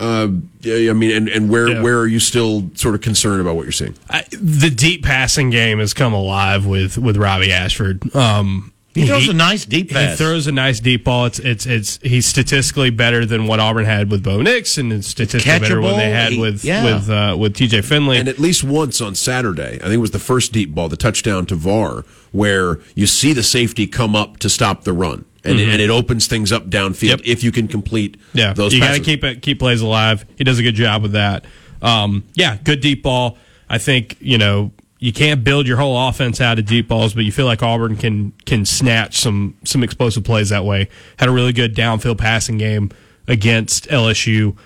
[0.00, 0.28] Uh,
[0.64, 1.82] I mean, and, and where Yeah.
[1.82, 3.94] where are you still sort of concerned about what you're seeing?
[4.08, 8.14] I, the deep passing game has come alive with with Robby Ashford.
[8.14, 11.26] Um, He throws a nice deep He throws a nice deep ball.
[11.26, 15.06] It's it's it's he's statistically better than what Auburn had with Bo Nix, and it's
[15.06, 16.84] statistically better than they had He- with yeah.
[16.84, 17.82] with uh, with T.J.
[17.82, 18.18] Finley.
[18.18, 20.96] And at least once on Saturday, I think it was the first deep ball, the
[20.96, 25.24] touchdown to VAR, where you see the safety come up to stop the run.
[25.44, 27.20] And, it, and it opens things up downfield Yep.
[27.24, 30.26] if you can complete Yeah, those you got to keep it, keep plays alive.
[30.36, 31.44] He does a good job with that.
[31.80, 33.38] Um, yeah, good deep ball.
[33.70, 37.24] I think you know you can't build your whole offense out of deep balls, but
[37.24, 40.88] you feel like Auburn can can snatch some some explosive plays that way.
[41.18, 42.90] Had a really good downfield passing game
[43.26, 44.56] against LSU.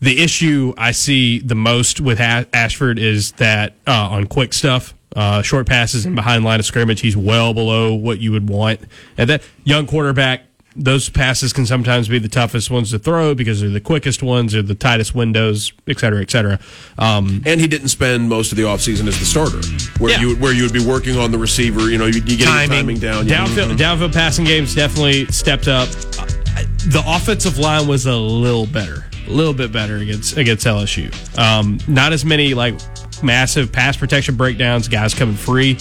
[0.00, 5.42] The issue I see the most with Ashford is that uh, on quick stuff, uh,
[5.42, 8.80] short passes and behind line of scrimmage, he's well below what you would want.
[9.18, 10.44] And that young quarterback,
[10.76, 14.54] those passes can sometimes be the toughest ones to throw because they're the quickest ones,
[14.54, 16.58] or the tightest windows, et cetera, et cetera.
[16.98, 19.60] Um, and he didn't spend most of the offseason as the starter,
[19.98, 20.20] where Yeah.
[20.20, 21.90] you where you would be working on the receiver.
[21.90, 22.68] You know, you, you getting Timing.
[22.78, 23.26] timing down.
[23.26, 25.88] downfield, downfield passing games definitely stepped up.
[25.88, 31.10] The offensive line was a little better, a little bit better against against LSU.
[31.38, 32.74] Um, not as many like
[33.22, 35.78] massive pass protection breakdowns, guys coming free.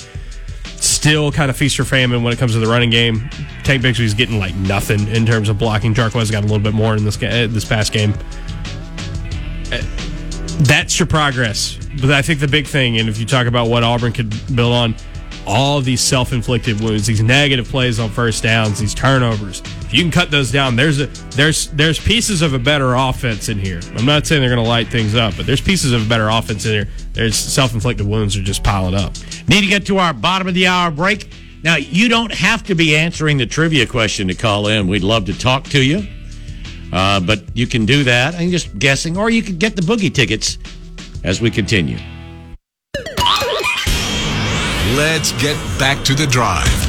[0.78, 3.30] Still kind of feast or famine when it comes to the running game.
[3.64, 5.94] Tank Bixby's getting like nothing in terms of blocking.
[5.94, 8.14] Jarquez got a little bit more in this ga- uh, this past game.
[9.72, 9.82] Uh,
[10.64, 11.78] That's your progress.
[12.02, 14.74] But I think the big thing, and if you talk about what Auburn could build
[14.74, 14.96] on,
[15.46, 19.64] all these self-inflicted wounds, these negative plays on first downs, these turnovers.
[19.90, 23.50] If you can cut those down, there's a there's there's pieces of a better offense
[23.50, 23.82] in here.
[23.96, 26.30] I'm not saying they're going to light things up, but there's pieces of a better
[26.30, 26.88] offense in here.
[27.14, 29.16] There's self-inflicted wounds are just piling up.
[29.48, 31.34] Need to get to our bottom of the hour break.
[31.64, 34.88] Now, you don't have to be answering the trivia question to call in.
[34.88, 36.08] We'd love to talk to you.
[36.94, 38.36] Uh, but you can do that.
[38.36, 39.18] I'm just guessing.
[39.18, 40.60] Or you could get the boogie tickets
[41.24, 41.98] as we continue.
[44.96, 46.89] Let's get back to the drive.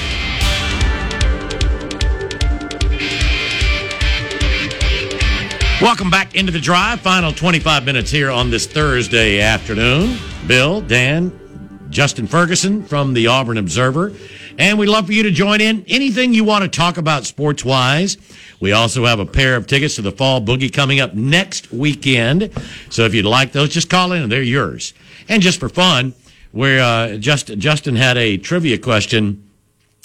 [5.81, 7.01] Welcome back into the drive.
[7.01, 10.15] Final 25 minutes here on this Thursday afternoon.
[10.45, 14.13] Bill, Dan, Justin Ferguson from the Auburn Observer.
[14.59, 15.83] And we'd love for you to join in.
[15.87, 18.17] Anything you want to talk about sports wise.
[18.59, 22.51] We also have a pair of tickets to the Fall Boogie coming up next weekend.
[22.91, 24.93] So if you'd like those, just call in and they're yours.
[25.29, 26.13] And just for fun,
[26.51, 29.47] where uh, just, Justin had a trivia question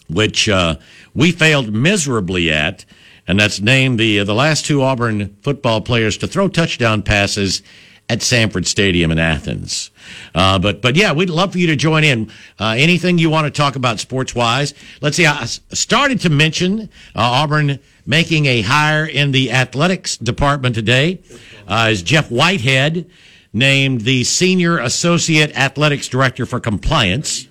[0.08, 0.76] which uh,
[1.14, 2.84] we failed miserably at,
[3.26, 7.62] and that's named the the last two Auburn football players to throw touchdown passes
[8.08, 9.90] at Sanford Stadium in Athens.
[10.34, 12.30] Uh, but but yeah, we'd love for you to join in.
[12.58, 14.74] Uh, anything you want to talk about sports wise?
[15.00, 15.26] Let's see.
[15.26, 16.86] I started to mention uh,
[17.16, 21.20] Auburn making a hire in the athletics department today.
[21.66, 23.10] Uh, is Jeff Whitehead
[23.52, 27.48] named the senior associate athletics director for compliance?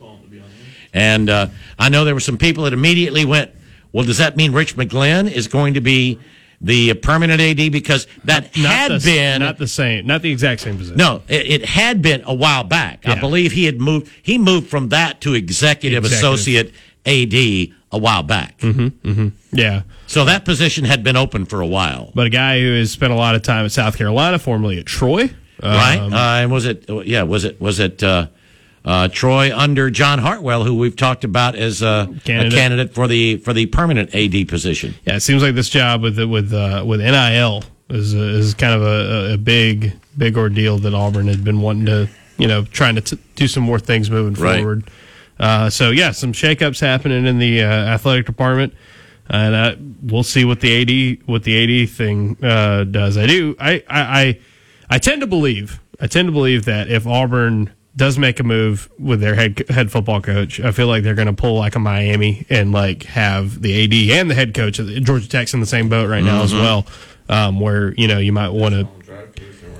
[0.93, 1.47] And uh,
[1.77, 3.51] I know there were some people that immediately went,
[3.95, 6.19] well, does that mean Rich McGlynn is going to be
[6.61, 7.71] the permanent AD?
[7.71, 9.39] Because that had the, been.
[9.41, 10.97] not the same, not the exact same position.
[10.97, 13.07] no, it, it had been a while back.
[13.07, 14.11] I believe he had moved.
[14.21, 16.33] He moved from that to executive, Executive.
[16.33, 16.73] associate
[17.05, 17.33] AD
[17.91, 18.61] a while back.
[19.51, 19.83] Yeah.
[20.07, 23.11] So that position had been open for a while, But a guy who has spent
[23.13, 25.29] a lot of time at South Carolina, formerly at Troy.
[25.63, 25.97] right?
[25.99, 26.85] Um, uh, and was it?
[27.05, 27.59] Yeah, was it?
[27.61, 28.03] Was it?
[28.03, 28.27] Uh,
[28.85, 32.53] uh, Troy under John Hartwell, who we've talked about as uh, Candidate.
[32.53, 34.93] a candidate for the for the permanent AD position.
[35.05, 38.73] Yeah, it seems like this job with with uh, with NIL is uh, is kind
[38.73, 42.07] of a, a big big ordeal that Auburn had been wanting to
[42.37, 44.57] you know trying to t- do some more things moving Right.
[44.59, 44.89] forward.
[45.39, 48.73] Uh, so yeah, some shakeups happening in the uh, athletic department,
[49.29, 53.17] and uh, we'll see what the AD what the AD thing uh, does.
[53.17, 54.01] I do I I.
[54.21, 54.39] I
[54.87, 58.89] I tend to believe, I tend to believe that if Auburn does make a move
[58.99, 61.79] with their head head football coach, I feel like they're going to pull like a
[61.79, 65.65] Miami and like have the AD and the head coach of Georgia Tech's in the
[65.65, 66.61] same boat right now as Mm-hmm.
[66.61, 66.85] well,
[67.29, 68.87] um, where you know you might want to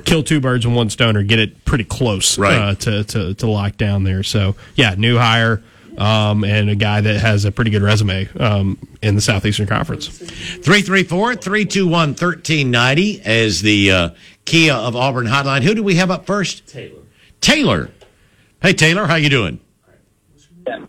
[0.06, 2.54] kill two birds with one stone or get it pretty close Right.
[2.58, 4.24] uh, to, to to lock down there.
[4.24, 5.62] So yeah, new hire.
[5.98, 10.10] Um, and a guy that has a pretty good resume um, in the Southeastern Conference.
[10.10, 14.10] 334 321 1390 is the uh,
[14.44, 15.62] Kia of Auburn hotline.
[15.64, 16.68] Who do we have up first?
[16.68, 17.00] Taylor.
[17.40, 17.92] Taylor.
[18.66, 19.60] Hey, Taylor, how you doing?
[20.66, 20.80] How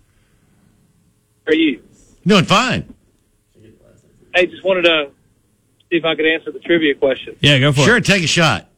[1.48, 1.82] are you?
[2.26, 2.94] Doing fine.
[4.34, 5.10] Hey, just wanted to
[5.90, 7.36] see if I could answer the trivia question.
[7.40, 8.06] Yeah, go for Sure, it.
[8.06, 8.68] Sure, take a shot.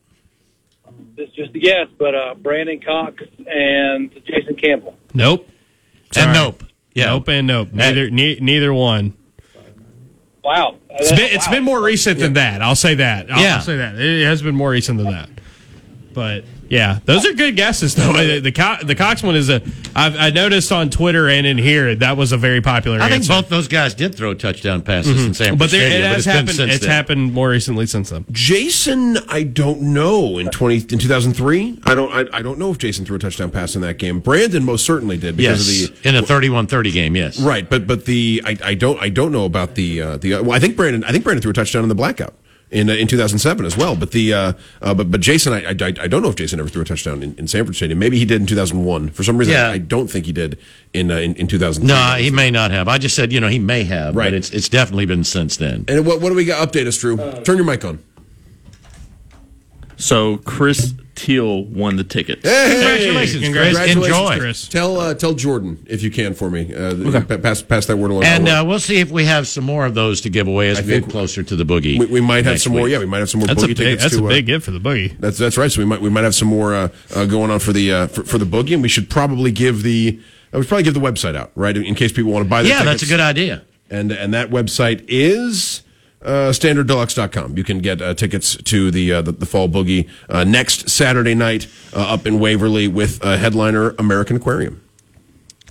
[1.16, 4.96] It's just a guess, but uh, Brandon Cox and Jason Campbell.
[5.14, 5.48] Nope.
[6.16, 6.64] And nope.
[6.92, 7.06] Yeah.
[7.06, 7.72] Nope and nope.
[7.72, 9.14] Neither ne- neither one.
[10.42, 12.62] Wow, It's been, it's been more recent than that.
[12.62, 13.30] I'll say that.
[13.30, 13.56] I'll, Yeah.
[13.56, 13.94] I'll say that.
[13.96, 15.28] It has been more recent than that.
[16.12, 18.12] But yeah, those are good guesses though.
[18.12, 19.62] the the, Co- the Cox one is a.
[19.96, 22.98] I've I noticed on Twitter and in here that was a very popular.
[22.98, 23.32] I think answer.
[23.32, 25.98] both those guys did throw touchdown passes in San But there, Francisco.
[25.98, 26.56] it has it's been happened.
[26.56, 26.90] since It's then.
[26.90, 28.24] happened more recently since then.
[28.30, 31.78] Jason, I don't know in twenty in two thousand three.
[31.84, 34.20] I don't I, I don't know if Jason threw a touchdown pass in that game.
[34.20, 37.40] Brandon most certainly did because Yes, of the in a 31-30 game, yes.
[37.40, 37.68] right.
[37.68, 40.58] But but the I, I don't I don't know about the uh, the well I
[40.58, 42.34] think Brandon I think Brandon threw a touchdown in the blackout.
[42.70, 45.70] In, uh, in 2007 as well, but the uh, uh, but but Jason I, I
[45.70, 47.98] I don't know if Jason ever threw a touchdown in, in Sanford Stadium.
[47.98, 49.08] Maybe he did in 2001.
[49.08, 49.68] For some reason, Yeah.
[49.70, 50.58] I, I don't think he did
[50.92, 51.88] in uh, in, in 2003.
[51.88, 52.86] No, he may not have.
[52.86, 54.26] I just said, you know, he may have, Right.
[54.26, 55.86] but it's it's definitely been since then.
[55.88, 56.70] And what what do we got?
[56.70, 57.16] Update us, Drew.
[57.42, 58.00] Turn your mic on.
[59.98, 62.42] So Chris Teal won the tickets.
[62.42, 63.42] Congratulations, Chris.
[63.44, 64.38] Congratulations, Enjoy.
[64.38, 64.68] Chris.
[64.68, 66.72] Tell uh, tell Jordan if you can for me.
[66.72, 68.22] Uh, pa- Pass pass that word along.
[68.24, 70.78] And uh, we'll see if we have some more of those to give away as
[70.78, 71.98] I we get closer to the boogie.
[71.98, 72.88] we, we might have next some more.
[72.88, 73.76] Yeah, we might have some more That's a boogie big.
[73.78, 74.22] tickets That's to.
[74.22, 75.18] a uh, big gift for the boogie.
[75.18, 75.70] That's that's right.
[75.72, 78.06] So we might we might have some more uh, uh, going on for the uh,
[78.06, 80.20] for, for the boogie, and we should probably give the
[80.54, 82.62] uh, we should probably give the website out right in case people want to buy.
[82.62, 83.64] Their Yeah, that's a good idea.
[83.90, 85.82] And and that website is
[86.22, 87.56] uh, standarddeluxe.com.
[87.56, 91.34] You can get uh, tickets to the, uh, the the fall boogie uh, next Saturday
[91.34, 94.82] night uh, up in Waverly with uh, headliner American Aquarium.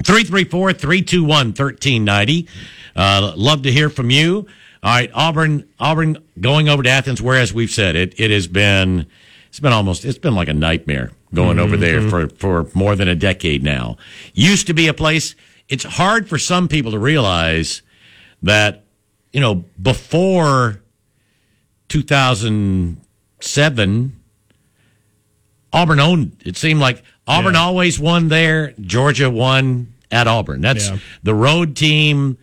[0.03, 2.47] 334 321 1390.
[2.95, 4.47] Uh, Love to hear from you.
[4.83, 9.07] All right, Auburn, Auburn going over to Athens, whereas we've said it, it has been,
[9.49, 13.07] it's been almost, it's been like a nightmare going over there for, for more than
[13.07, 13.97] a decade now.
[14.33, 15.35] Used to be a place,
[15.67, 17.81] it's hard for some people to realize
[18.43, 18.83] that,
[19.37, 20.81] you know, before
[21.89, 24.15] 2007,
[25.71, 26.37] Auburn owned.
[26.43, 27.59] It seemed like Auburn Yeah.
[27.61, 28.73] always won there.
[28.81, 30.61] Georgia won at Auburn.
[30.61, 30.97] That's Yeah.
[31.21, 32.39] the road team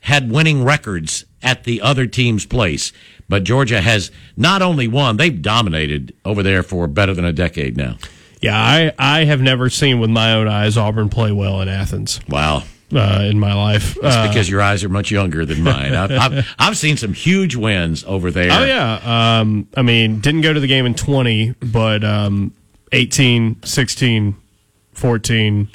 [0.00, 2.94] had winning records at the other team's place,
[3.28, 7.76] but Georgia has not only won, they've dominated over there for better than a decade
[7.76, 7.98] now.
[8.40, 12.20] Yeah, I I have never seen with my own eyes Auburn play well in Athens
[12.26, 12.62] Wow.
[12.94, 13.96] Uh, in my life.
[14.00, 15.94] That's Uh, because your eyes are much younger than mine.
[15.94, 18.50] I've, I've, I've seen some huge wins over there.
[18.52, 19.40] Oh yeah.
[19.40, 22.52] Um, I mean, didn't go to the game in 20, but um,
[22.92, 24.36] 18, 16,
[24.92, 25.68] 14,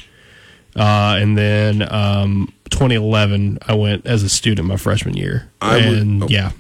[0.76, 5.50] uh, and then um, 2011 I went as a student my freshman year.
[5.62, 6.28] I would- and oh.
[6.30, 6.52] yeah.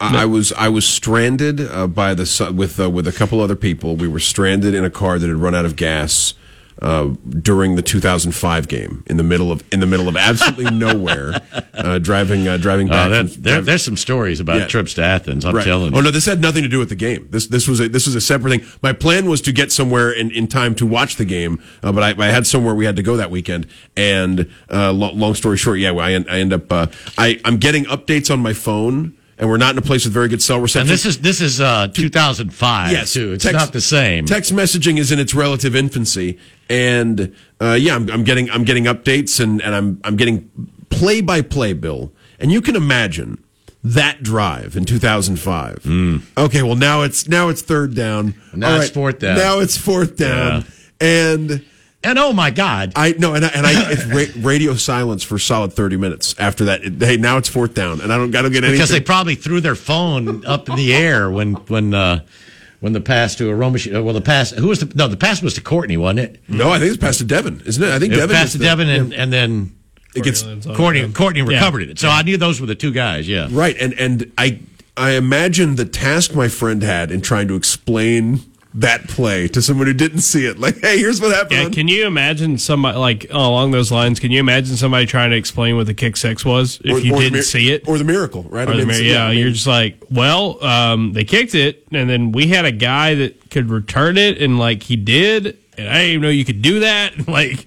[0.00, 3.54] I, I was I was stranded uh, by the with uh, with a couple other
[3.54, 3.94] people.
[3.94, 6.34] We were stranded in a car that had run out of gas
[6.82, 7.06] uh,
[7.40, 11.40] during the 2005 game in the middle of in the middle of absolutely nowhere,
[11.74, 13.10] uh, driving uh, driving Oh, back.
[13.10, 14.66] that, from- there, there's some stories about Yeah.
[14.66, 15.44] trips to Athens.
[15.44, 15.64] I'm Right.
[15.64, 15.98] telling you.
[15.98, 17.28] Oh no, this had nothing to do with the game.
[17.30, 18.68] This this was a this was a separate thing.
[18.82, 22.02] My plan was to get somewhere in, in time to watch the game, uh, but
[22.18, 23.66] I, I had somewhere we had to go that weekend.
[23.96, 26.86] And uh, lo- long story short, yeah, I, en- I end up uh,
[27.16, 30.28] I I'm getting updates on my phone, and we're not in a place with very
[30.28, 30.82] good cell reception.
[30.82, 33.32] and this is this is uh, 2005 yes, too.
[33.32, 34.26] It's text- not the same.
[34.26, 36.38] Text messaging is in its relative infancy,
[36.68, 40.50] and uh, yeah, I'm, I'm getting I'm getting updates, and, and I'm I'm getting
[40.90, 43.42] play by play, Bill, and you can imagine
[43.84, 45.86] that drive in 2005.
[46.38, 48.34] Okay, well now it's now it's third down.
[48.54, 49.36] Now All it's fourth down.
[49.36, 50.64] Now it's fourth down,
[51.00, 51.64] and.
[52.04, 55.38] And oh my God, I no, and I, and I it's ra- radio silence for
[55.38, 56.82] solid thirty minutes after that.
[56.82, 59.00] It- hey, now it's fourth down, and I don't, got don't get anything because they
[59.00, 62.20] probably threw their phone up in the air when when uh,
[62.80, 63.78] when the pass to Aroma.
[64.02, 66.40] Well, the pass who was the no the pass was to Courtney, wasn't it?
[66.48, 67.90] No, I think it's passed to Devin, isn't it?
[67.90, 69.74] I think It Devin passed to the- Devin, and, and then
[70.14, 70.42] it gets
[70.76, 71.46] Courtney Courtney Yeah.
[71.58, 71.98] recovered it.
[71.98, 73.28] So I knew those were the two guys.
[73.28, 73.48] Yeah.
[73.50, 74.58] Right, and and I
[74.96, 78.40] I imagine the task my friend had in trying to explain
[78.74, 80.58] that play to someone who didn't see it.
[80.58, 81.60] Like, hey, here's what happened.
[81.60, 84.18] Yeah, can you imagine somebody like oh, along those lines?
[84.18, 87.14] Can you imagine somebody trying to explain what the kick six was if Or- you
[87.14, 87.86] or didn't mir- see it?
[87.86, 88.66] or the miracle, right?
[88.68, 91.86] Or I mean, so, yeah, I mean- you're just like, well, um, they kicked it,
[91.92, 95.88] and then we had a guy that could return it, and like he did, and
[95.88, 97.12] I didn't even know you could do that.
[97.28, 97.66] Like,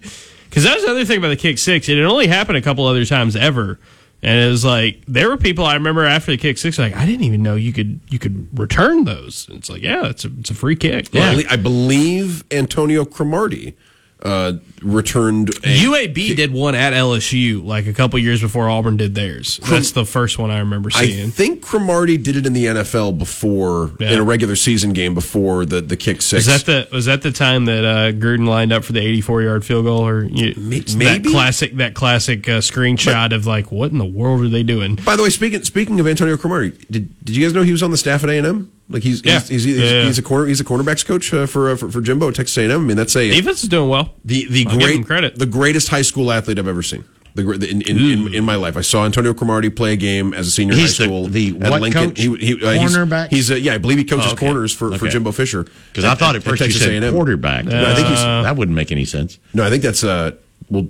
[0.49, 1.89] because that was the other thing about the kick six.
[1.89, 3.77] It only happened a couple other times ever,
[4.25, 7.05] and it was like there were people I remember after the kick six, like I
[7.05, 9.47] didn't even know you could you could return those.
[9.51, 11.09] It's like, yeah, it's a it's a free kick.
[11.15, 13.75] I belie- I believe Antonio Cromartie
[14.23, 15.49] uh, returned.
[15.49, 19.59] A, UAB did one at LSU like a couple years before Auburn did theirs.
[19.63, 21.27] That's the first one I remember seeing.
[21.27, 24.11] I think Cromartie did it in the NFL before Yeah.
[24.13, 26.47] in a regular season game before the the kick six.
[26.47, 29.43] Was that the was that the time that uh, Gruden lined up for the 84
[29.43, 31.29] yard field goal, or you, that maybe?
[31.31, 34.95] classic that classic uh, screenshot of like what in the world are they doing?
[34.95, 37.83] By the way, speaking speaking of Antonio Cromartie, did did you guys know he was
[37.83, 38.71] on the staff at A and M?
[38.87, 39.39] Like he's Yeah.
[39.39, 40.03] he's, he's, he's, Yeah, yeah.
[40.05, 42.55] he's a corner he's a cornerbacks coach uh, for, uh, for for Jimbo at Texas
[42.57, 42.81] A and M.
[42.81, 44.13] I mean that's a Defense is doing well.
[44.23, 45.39] the the I'll give great him credit.
[45.39, 47.03] the greatest high school athlete I've ever seen.
[47.33, 50.33] The, the in, in, in, in my life, I saw Antonio Cromartie play a game
[50.33, 51.27] as a senior in high He's the- school.
[51.27, 52.09] the at what Lincoln.
[52.11, 52.17] coach?
[52.21, 53.27] He, he, uh, he's- Cornerback?
[53.29, 54.45] He's, uh, yeah, I believe he coaches Oh, okay.
[54.45, 55.65] corners for, for Jimbo Fisher.
[55.89, 57.13] Because I thought at first you Texas said A&M.
[57.13, 57.65] quarterback.
[57.65, 59.37] No, I think he's that wouldn't make any sense.
[59.53, 60.31] no, I think that's uh
[60.69, 60.87] well.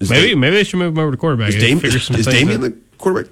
[0.00, 1.50] Maybe Da- maybe they should move him over to quarterback.
[1.50, 1.84] is, and Dame,
[2.18, 3.30] is Damien the quarterback?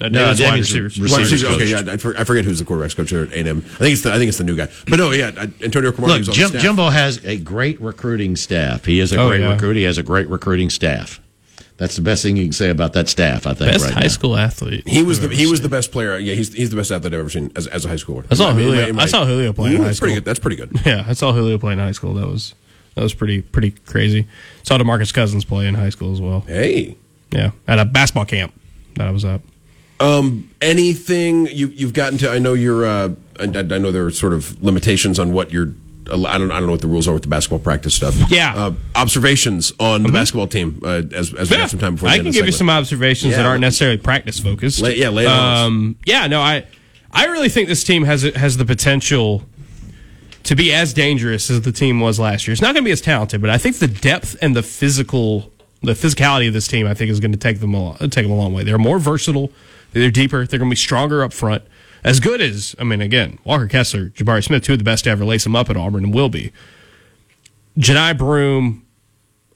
[0.00, 1.00] Uh, No, Damien's wide Damien's receivers.
[1.00, 1.12] receivers.
[1.12, 1.54] Wide receivers, coach.
[1.56, 3.58] okay, yeah, I, for, I forget who's the quarterbacks coach at A and M.
[3.66, 4.68] I think it's the I think it's the new guy.
[4.88, 6.58] But no, yeah, Antonio Cromartie Look, was Jim, the.
[6.58, 8.84] Jimbo has a great recruiting staff.
[8.84, 9.52] He is a Oh, great yeah.
[9.52, 9.78] recruiter.
[9.80, 11.20] He has a great recruiting staff.
[11.78, 13.46] That's the best thing you can say about that staff.
[13.46, 14.08] I think Best right high now.
[14.08, 14.86] school athlete.
[14.88, 16.18] He was the he ever was the best player.
[16.18, 18.24] Yeah, he's he's the best athlete I've ever seen as, as a high schooler.
[18.30, 20.14] I saw In Julio- my- in my- I saw Julio play Yeah, high that's pretty
[20.14, 20.24] good.
[20.24, 20.70] That's pretty good.
[20.84, 22.14] Yeah, I saw Julio play in high school.
[22.14, 22.54] That was
[22.96, 24.26] that was pretty pretty crazy.
[24.64, 26.40] Saw Demarcus Cousins play in high school as well.
[26.48, 26.96] Hey,
[27.30, 28.52] Yeah, at a basketball camp
[28.96, 29.40] that I was at.
[30.00, 32.30] Um, anything you you've gotten to?
[32.30, 32.84] I know you're.
[32.86, 33.46] Uh, I, I
[33.78, 35.72] know there are sort of limitations on what you're.
[36.10, 36.50] I don't.
[36.50, 38.14] I don't know what the rules are with the basketball practice stuff.
[38.30, 38.52] Yeah.
[38.54, 38.58] Mm-hmm.
[38.96, 42.08] Uh, observations on the basketball team uh, as as we Yeah, have some time before.
[42.08, 42.78] I can give of you some segment.
[42.78, 44.80] observations that aren't necessarily practice focused.
[44.80, 46.64] Lay- yeah, lay it on um, yeah, no, I
[47.12, 49.44] I really think this team has has the potential
[50.44, 52.52] to be as dangerous as the team was last year.
[52.52, 55.52] It's not going to be as talented, but I think the depth and the physical
[55.82, 58.32] the physicality of this team, I think, is going to take them a, take them
[58.32, 58.64] a long way.
[58.64, 59.52] They're more versatile.
[59.92, 60.46] They're deeper.
[60.46, 61.62] They're going to be stronger up front.
[62.04, 65.10] As good as I mean, again, Walker Kessler, Jabari Smith, two of the best to
[65.10, 66.52] ever lace them up at Auburn, and will be.
[67.78, 68.86] Johni Broome,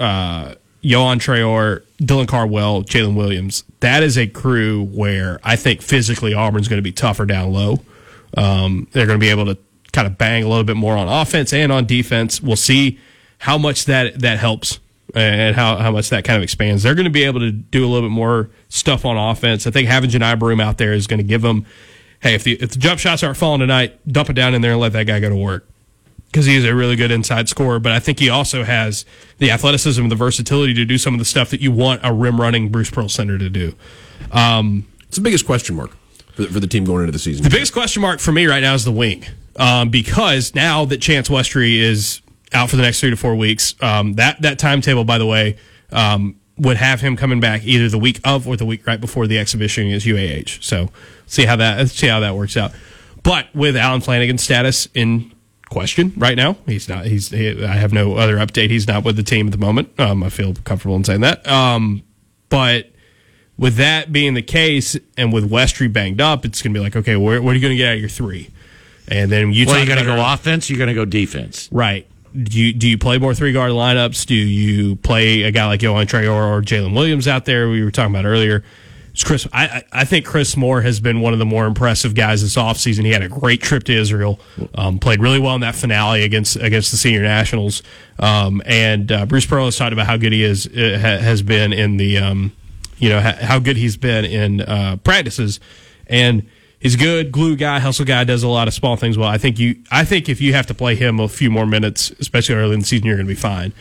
[0.00, 3.64] uh, Yohan Traore, Dylan Cardwell, Jaylin Williams.
[3.80, 7.78] That is a crew where I think physically Auburn's going to be tougher down low.
[8.36, 9.58] Um, they're going to be able to
[9.92, 12.42] kind of bang a little bit more on offense and on defense.
[12.42, 12.98] We'll see
[13.38, 14.80] how much that that helps
[15.14, 16.82] and how, how much that kind of expands.
[16.82, 19.66] They're going to be able to do a little bit more stuff on offense.
[19.66, 21.66] I think having Johni Broome out there is going to give them,
[22.20, 24.72] hey, if the, if the jump shots aren't falling tonight, dump it down in there
[24.72, 25.68] and let that guy go to work
[26.26, 27.78] because he is a really good inside scorer.
[27.78, 29.04] But I think he also has
[29.36, 32.12] the athleticism and the versatility to do some of the stuff that you want a
[32.12, 33.74] rim running Bruce Pearl center to do.
[34.30, 35.90] Um, It's the biggest question mark
[36.34, 37.44] for, for the team going into the season.
[37.44, 39.26] the biggest question mark for me right now is the wing,
[39.56, 42.21] um, because now that Chance Westry is
[42.52, 45.56] out for the next three to four weeks, um, that that timetable, by the way,
[45.90, 49.26] um, would have him coming back either the week of or the week right before
[49.26, 50.62] the exhibition against UAH.
[50.62, 50.90] So
[51.26, 52.72] see how that see how that works out.
[53.22, 55.32] But with Allen Flanigan's status in
[55.70, 57.06] question right now, he's not.
[57.06, 57.30] He's.
[57.30, 58.70] He, I have no other update.
[58.70, 59.98] He's not with the team at the moment.
[59.98, 61.46] Um, I feel comfortable in saying that.
[61.46, 62.02] Um,
[62.48, 62.90] but
[63.56, 66.96] with that being the case, and with Westry banged up, it's going to be like,
[66.96, 68.50] okay, where, what are you going to get out of your three?
[69.08, 70.68] And then you Well, you talk going to go offense?
[70.68, 71.68] You're going to go defense.
[71.72, 72.06] right?
[72.34, 74.26] Do you do you play more three guard lineups?
[74.26, 77.68] Do you play a guy like Yohan Traore or Jaylin Williams out there?
[77.68, 78.64] We were talking about earlier.
[79.12, 82.40] It's Chris, I, I think Chris Moore has been one of the more impressive guys
[82.40, 83.04] this offseason.
[83.04, 84.40] He had a great trip to Israel,
[84.74, 87.82] um, played really well in that finale against against the senior nationals.
[88.18, 91.74] Um, and uh, Bruce Pearl has talked about how good he is uh, has been
[91.74, 92.52] in the um,
[92.96, 95.60] you know how good he's been in uh, practices,
[96.06, 96.48] and
[96.82, 99.28] he's a good glue guy, hustle guy, does a lot of small things well.
[99.28, 102.10] I think you I think if you have to play him a few more minutes,
[102.20, 103.72] especially early in the season, you're going to be fine.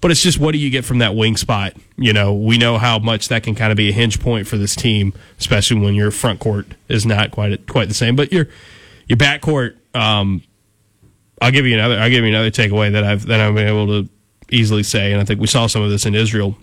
[0.00, 1.74] But it's just what do you get from that wing spot?
[1.96, 4.56] You know, we know how much that can kind of be a hinge point for
[4.56, 8.16] this team, especially when your front court is not quite quite the same.
[8.16, 8.46] But your
[9.08, 10.42] your back court, um,
[11.40, 11.98] I'll give you another.
[11.98, 14.08] I'll give you another takeaway that I've that I've been able to
[14.50, 16.56] easily say, and I think we saw some of this in Israel.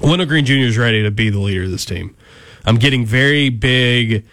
[0.00, 0.52] Wendell Green Jr.
[0.52, 2.14] is ready to be the leader of this team.
[2.64, 4.24] I'm getting very big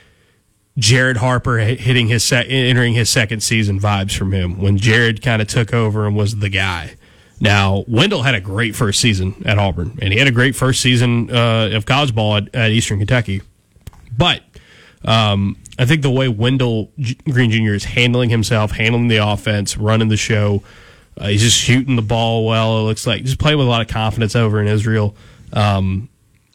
[0.77, 5.47] Jared Harper hitting his entering his second season vibes from him when Jared kind of
[5.47, 6.95] took over and was the guy.
[7.39, 10.81] Now Wendell had a great first season at Auburn, and he had a great first
[10.81, 13.41] season uh, of college ball at, at Eastern Kentucky.
[14.17, 14.41] But
[15.05, 16.91] um, I think the way Wendell
[17.29, 17.73] Green Jr.
[17.73, 20.63] is handling himself, handling the offense, running the show,
[21.17, 22.79] uh, he's just shooting the ball well.
[22.79, 25.15] It looks like just playing with a lot of confidence over in Israel.
[25.53, 26.09] Um,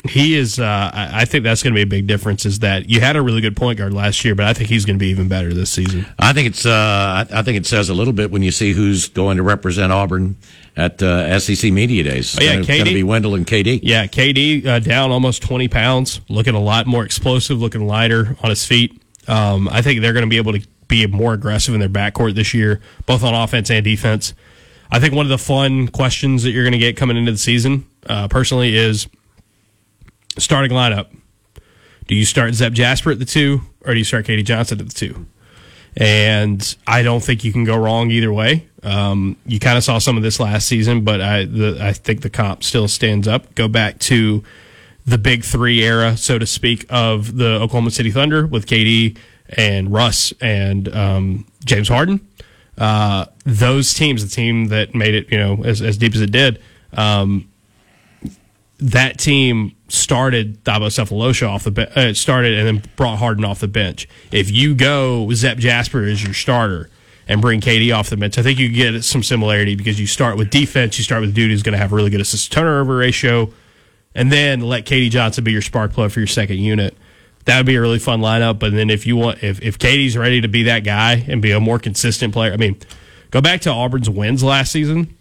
[0.08, 0.58] he is.
[0.58, 2.46] Uh, I think that's going to be a big difference.
[2.46, 4.84] Is that you had a really good point guard last year, but I think he's
[4.84, 6.06] going to be even better this season.
[6.18, 6.64] I think it's.
[6.64, 9.92] Uh, I think it says a little bit when you see who's going to represent
[9.92, 10.36] Auburn
[10.76, 12.38] at uh, SEC Media Days.
[12.38, 12.94] Oh, yeah, it's going to KD.
[12.94, 13.80] be Wendell and KD.
[13.82, 18.50] Yeah, KD uh, down almost 20 pounds, looking a lot more explosive, looking lighter on
[18.50, 19.00] his feet.
[19.28, 22.34] Um, I think they're going to be able to be more aggressive in their backcourt
[22.34, 24.34] this year, both on offense and defense.
[24.90, 27.38] I think one of the fun questions that you're going to get coming into the
[27.38, 29.06] season, uh, personally, is
[30.40, 31.08] starting lineup.
[32.06, 34.88] Do you start Zep Jasper at the two, or do you start KD Johnson at
[34.88, 35.26] the two?
[35.96, 38.68] And I don't think you can go wrong either way.
[38.82, 42.22] Um, you kind of saw some of this last season, but I the, I think
[42.22, 43.54] the comp still stands up.
[43.54, 44.42] Go back to
[45.06, 49.16] the big three era, so to speak, of the Oklahoma City Thunder with KD
[49.50, 52.26] and Russ and um, James Harden.
[52.78, 56.30] Uh, those teams, the team that made it, you know, as, as deep as it
[56.30, 56.62] did,
[56.94, 57.50] um,
[58.78, 63.60] that team started Thabo Sefolosha off the bench, uh, started and then brought Harden off
[63.60, 64.08] the bench.
[64.32, 66.90] If you go Zep Jasper as your starter
[67.28, 70.36] and bring KD off the bench, I think you get some similarity because you start
[70.36, 72.52] with defense, you start with a dude who's going to have a really good assist
[72.52, 73.52] turnover ratio,
[74.14, 76.96] and then let KD Johnson be your spark plug for your second unit.
[77.46, 78.58] That would be a really fun lineup.
[78.58, 81.52] But then if you want, if if KD's ready to be that guy and be
[81.52, 82.76] a more consistent player, I mean,
[83.30, 85.16] go back to Auburn's wins last season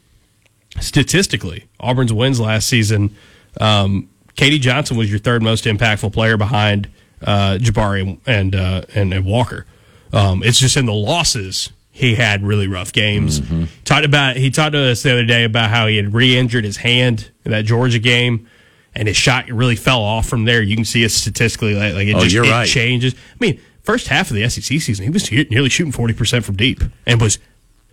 [0.79, 3.15] statistically, Auburn's wins last season,
[3.59, 4.09] um,
[4.39, 6.87] KD Johnson was your third most impactful player behind
[7.21, 9.65] uh, Jabari and uh, and, and Walker.
[10.13, 13.41] Um, it's just in the losses he had really rough games.
[13.83, 16.77] Talked about he talked to us the other day about how he had re-injured his
[16.77, 18.47] hand in that Georgia game,
[18.95, 20.61] and his shot really fell off from there.
[20.61, 22.67] You can see it statistically, like, like it Oh, just you're it right.
[22.67, 23.13] changes.
[23.13, 26.55] I mean, first half of the SEC season, he was nearly shooting forty percent from
[26.55, 27.37] deep and was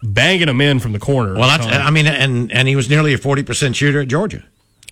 [0.03, 1.35] banging them in from the corner.
[1.35, 4.45] Well, that's, I mean, and and he was nearly a forty percent shooter at Georgia.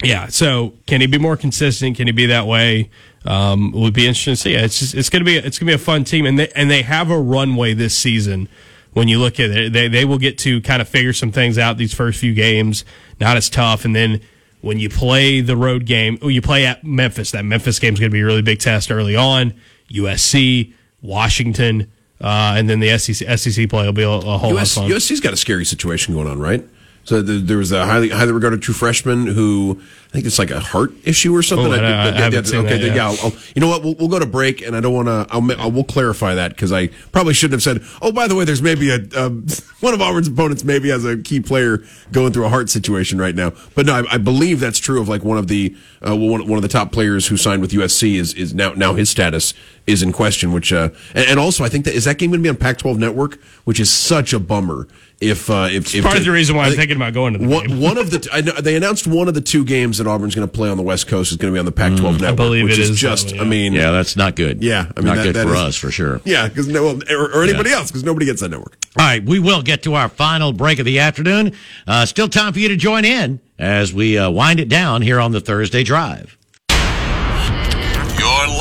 [0.02, 0.26] Yeah.
[0.28, 1.96] So can he be more consistent?
[1.96, 2.90] Can he be that way?
[3.24, 4.54] Um, it would be interesting to see.
[4.54, 6.82] It's just, it's gonna be it's gonna be a fun team, and they and they
[6.82, 8.48] have a runway this season.
[8.92, 11.58] When you look at it, they they will get to kind of figure some things
[11.58, 12.84] out these first few games.
[13.20, 14.20] Not as tough, and then
[14.64, 17.32] when you play the road game, oh, you play at Memphis.
[17.32, 19.52] That Memphis game is going to be a really big test early on.
[19.90, 20.72] USC,
[21.02, 24.86] Washington, uh, and then the SEC, SEC play will be a, a whole US, lot
[24.86, 24.98] of fun.
[24.98, 26.66] USC's got a scary situation going on, right?
[27.04, 29.78] So the, there was a highly highly regarded true freshman who
[30.08, 31.66] I think it's like a heart issue or something.
[31.72, 32.96] Oh, I- I haven't seen okay, that yet.
[32.96, 33.06] yeah.
[33.08, 33.82] I'll, I'll- you know what?
[33.82, 35.26] We'll, we'll go to break, and I don't want to.
[35.60, 37.86] I will clarify that because I probably shouldn't have said.
[38.00, 39.44] Oh, by the way, there's maybe a um,
[39.80, 41.82] one of Auburn's opponents maybe has a key player
[42.12, 43.52] going through a heart situation right now.
[43.74, 45.76] But no, I, I believe that's true of like one of the
[46.06, 48.94] uh, one, one of the top players who signed with USC is is now now
[48.94, 49.52] his status
[49.86, 50.52] is in question.
[50.52, 52.56] Which uh, and, and also I think that is that game going to be on
[52.56, 54.88] Pac-12 Network, which is such a bummer.
[55.20, 57.38] If uh, if, if part of the reason why I I'm thinking about going to
[57.38, 57.80] the one, game.
[57.80, 60.46] one of the I know, they announced one of the two games that Auburn's going
[60.46, 62.64] to play on the West Coast is going to be on the Pac-12 network, believe
[62.64, 63.32] which it is is that just.
[63.32, 64.62] one, I mean, Yeah, that's not good.
[64.62, 66.20] Yeah, I mean, not that- good that for is- us for sure.
[66.24, 67.76] yeah, because no, or, or anybody Yeah.
[67.76, 68.76] else, because nobody gets that network.
[68.98, 71.52] All right, we will get to our final break of the afternoon.
[71.86, 75.20] Uh, still time for you to join in as we uh, wind it down here
[75.20, 76.36] on the Thursday Drive.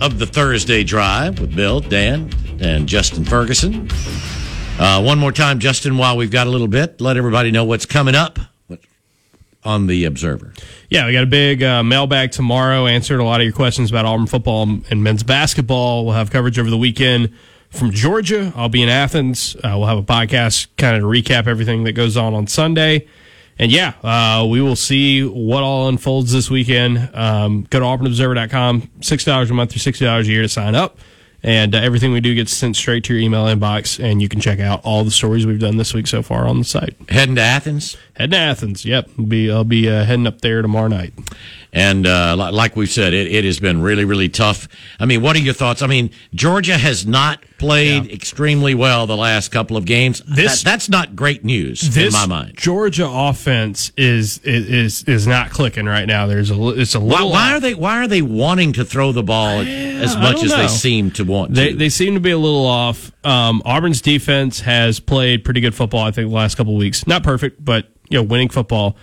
[0.00, 3.88] of the Thursday Drive with Bill, Dan, and Justin Ferguson.
[4.78, 7.84] Uh, one more time, Justin, while we've got a little bit, let everybody know what's
[7.84, 8.38] coming up
[9.62, 10.54] on the Observer.
[10.88, 12.86] Yeah, we got a big uh, mailbag tomorrow.
[12.86, 16.06] Answered a lot of your questions about Auburn football and men's basketball.
[16.06, 17.34] We'll have coverage over the weekend
[17.68, 18.52] from Georgia.
[18.56, 19.54] I'll be in Athens.
[19.56, 23.06] Uh, we'll have a podcast kind of to recap everything that goes on on Sunday.
[23.60, 27.10] And yeah, uh, we will see what all unfolds this weekend.
[27.12, 30.98] Um, go to auburnobserver.com, $6 a month or $60 a year to sign up.
[31.42, 34.40] And uh, everything we do gets sent straight to your email inbox, and you can
[34.40, 36.96] check out all the stories we've done this week so far on the site.
[37.10, 37.98] Heading to Athens.
[38.20, 38.84] Heading to Athens.
[38.84, 41.14] Yep, I'll be I'll be uh, heading up there tomorrow night.
[41.72, 44.66] And uh, like we've said, it, it has been really, really tough.
[44.98, 45.82] I mean, what are your thoughts?
[45.82, 50.20] I mean, Georgia has not played extremely well the last couple of games.
[50.26, 52.54] This- That- that's not great news in my mind.
[52.56, 56.26] Georgia offense is is is not clicking right now.
[56.26, 57.30] There's a it's a Why, little.
[57.30, 60.66] why are they Why are they wanting to throw the ball as much as they
[60.68, 61.76] seem to want They to?
[61.76, 63.12] they seem to be a little off.
[63.24, 66.00] Um, Auburn's defense has played pretty good football.
[66.04, 68.96] I think the last couple of weeks, not perfect, but you know, winning football.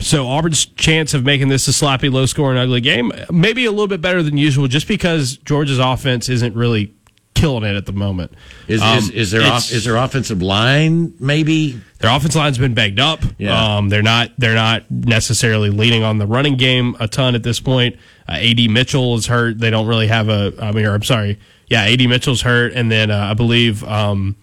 [0.00, 3.86] So Auburn's chance of making this a sloppy, low scoring, ugly game maybe a little
[3.86, 6.94] bit better than usual, just because Georgia's offense isn't really
[7.34, 8.32] killing it at the moment.
[8.66, 11.80] is, Um, is is their off, is their offensive line maybe?
[11.98, 13.20] their offense line's been banged up.
[13.38, 13.76] Yeah.
[13.76, 17.60] Um, they're not they're not necessarily leaning on the running game a ton at this
[17.60, 17.96] point.
[18.26, 19.58] Uh, Ad Mitchell is hurt.
[19.58, 20.54] They don't really have a.
[20.60, 21.38] I mean, or I'm sorry.
[21.68, 23.84] Yeah, Ad Mitchell's hurt, and then uh, I believe.
[23.84, 24.36] Um,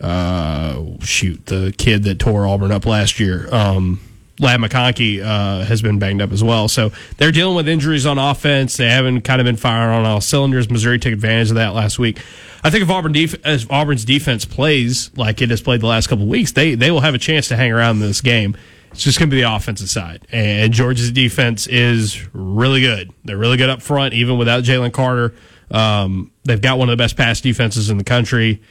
[0.00, 3.48] uh, shoot, the kid that tore Auburn up last year.
[3.52, 4.00] Um,
[4.40, 6.66] Ladd McConkey uh, has been banged up as well.
[6.68, 8.76] So they're dealing with injuries on offense.
[8.76, 10.68] They haven't kind of been firing on all cylinders.
[10.68, 12.18] Missouri took advantage of that last week.
[12.64, 16.08] I think if Auburn def- if Auburn's defense plays like it has played the last
[16.08, 18.56] couple weeks, they they will have a chance to hang around in this game.
[18.90, 23.10] It's just going to be the offensive side, and Georgia's defense is really good.
[23.24, 25.34] They're really good up front, even without Jalen Carter.
[25.70, 28.62] Um, they've got one of the best pass defenses in the country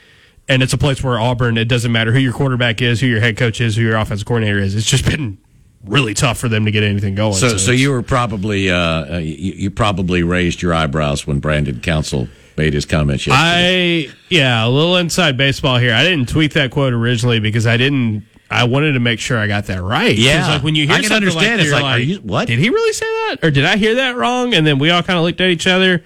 [0.48, 3.20] and it's a place where Auburn, it doesn't matter who your quarterback is, who your
[3.20, 4.74] head coach is, who your offensive coordinator is.
[4.74, 5.38] It's just been
[5.84, 7.34] really tough for them to get anything going.
[7.34, 8.76] So, so it's- you were probably uh,
[9.14, 14.08] uh, you, you probably raised your eyebrows when Brandon Council made his comments yesterday.
[14.08, 15.92] I yeah, a little inside baseball here.
[15.92, 18.24] I didn't tweet that quote originally because I didn't.
[18.50, 20.16] I wanted to make sure I got that right.
[20.16, 20.46] Yeah.
[20.48, 21.56] like when you hear I can understand.
[21.58, 22.46] like, It's like, are you- what?
[22.46, 24.54] Did he really say that, or did I hear that wrong?
[24.54, 26.04] And then we all kind of looked at each other.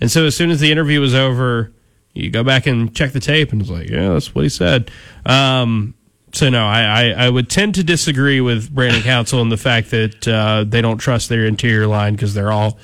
[0.00, 1.72] And so as soon as the interview was over,
[2.14, 4.90] you go back and check the tape, and it's like, yeah, that's what he said.
[5.24, 5.94] Um,
[6.32, 9.90] so no, I, I, I would tend to disagree with Brandon Council in the fact
[9.90, 12.78] that uh, they don't trust their interior line because they're all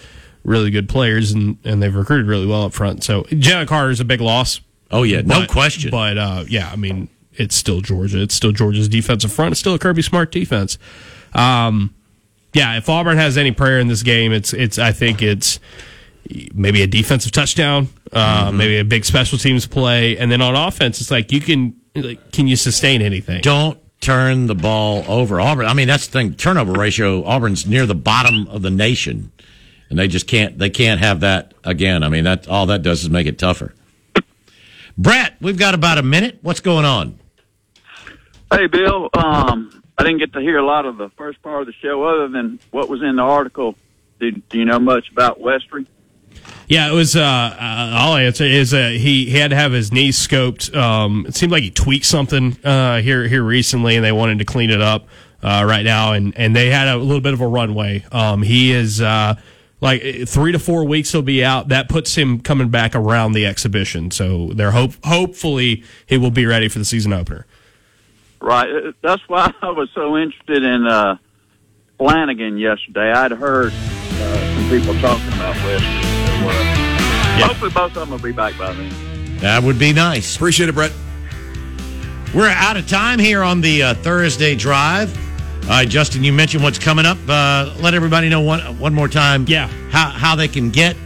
[0.44, 3.02] really good players and, and they've recruited really well up front.
[3.04, 4.60] So Jalen Carter is a big loss.
[4.90, 5.90] Oh yeah, no But- question.
[5.90, 8.22] But uh, yeah, I mean, it's still Georgia.
[8.22, 9.52] It's still Georgia's defensive front.
[9.52, 10.78] It's still a Kirby Smart defense.
[11.34, 11.94] Um,
[12.54, 14.78] yeah, if Auburn has any prayer in this game, it's it's.
[14.78, 15.60] I think it's
[16.54, 18.56] maybe a defensive touchdown, uh, Mm-hmm.
[18.56, 22.32] maybe a big special teams play, and then on offense, it's like you can like
[22.32, 23.40] can you sustain anything?
[23.42, 25.40] Don't turn the ball over.
[25.40, 25.66] Auburn.
[25.66, 26.34] I mean, that's the thing.
[26.34, 27.24] Turnover ratio.
[27.24, 29.32] Auburn's near the bottom of the nation,
[29.90, 30.58] and they just can't.
[30.58, 32.02] They can't have that again.
[32.02, 33.74] I mean, that all that does is make it tougher.
[34.98, 36.38] Brett, we've got about a minute.
[36.42, 37.18] What's going on?
[38.52, 39.10] Hey, Bill.
[39.12, 42.02] Um, I didn't get to hear a lot of the first part of the show,
[42.04, 43.74] other than what was in the article.
[44.20, 45.86] Do, do you know much about Westry?
[46.68, 47.14] Yeah, it was.
[47.14, 48.44] Uh, uh, I'll answer.
[48.44, 50.74] Is uh, he he had to have his knees scoped?
[50.76, 54.44] Um, it seemed like he tweaked something uh, here here recently, and they wanted to
[54.44, 55.06] clean it up
[55.42, 56.12] uh, right now.
[56.12, 58.04] And and they had a little bit of a runway.
[58.10, 59.36] Um, he is uh,
[59.80, 61.12] like three to four weeks.
[61.12, 61.68] He'll be out.
[61.68, 64.10] That puts him coming back around the exhibition.
[64.10, 67.46] So they're hope hopefully he will be ready for the season opener.
[68.40, 68.68] Right.
[68.68, 71.18] Uh, That's why I was so interested in uh,
[72.00, 73.12] Flanigan yesterday.
[73.12, 73.72] I'd heard
[74.18, 76.02] some people talking about Westry.
[76.40, 79.36] So, uh, Hopefully, both of them will be back by then.
[79.38, 80.34] That would be nice.
[80.36, 80.92] Appreciate it, Brett.
[82.34, 85.14] We're out of time here on the uh, Thursday drive.
[85.64, 87.18] All right, Justin, you mentioned what's coming up.
[87.28, 89.44] Uh, let everybody know one one more time.
[89.48, 89.68] Yeah.
[89.90, 90.96] how how they can get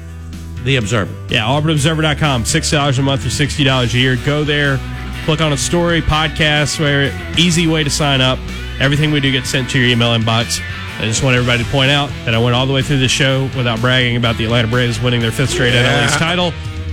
[0.65, 1.12] the Observer.
[1.31, 4.16] Yeah, auburnobserver.com, $6 a month or $60 a year.
[4.27, 4.78] Go there,
[5.24, 8.39] click on a story, podcast, where easy way to sign up.
[8.81, 10.61] Everything we do gets sent to your email inbox.
[10.98, 13.09] I just want everybody to point out that I went all the way through the
[13.09, 16.52] show without bragging about the Atlanta Braves winning their fifth straight NL East title,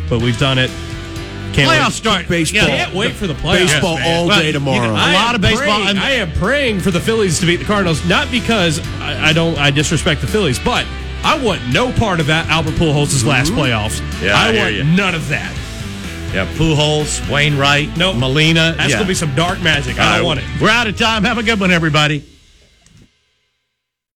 [0.09, 0.69] but we've done it.
[1.53, 1.93] Can't Playoffs wait.
[1.93, 2.27] start.
[2.27, 2.67] Baseball.
[2.67, 3.67] Can't wait for the playoffs.
[3.73, 4.17] Baseball man.
[4.19, 4.91] all Well, day you tomorrow.
[4.91, 5.81] a lot of baseball.
[5.81, 9.57] praying- I'm- praying for the Phillies to beat the Cardinals, not because I, I don't
[9.57, 10.85] I disrespect the Phillies, but
[11.23, 13.59] I want no part of that Albert Pujols' last mm-hmm.
[13.61, 14.01] playoffs.
[14.21, 14.83] Yeah, I I, hear want ya.
[14.95, 15.51] none of that.
[16.37, 18.17] Yeah, Pujols, Wainwright, Nope.
[18.17, 18.75] Molina.
[18.77, 18.97] That's yeah.
[18.97, 19.97] gonna be some dark magic.
[19.97, 20.45] I uh, don't right, want it.
[20.61, 21.23] We're out of time.
[21.23, 22.23] Have a good one, everybody.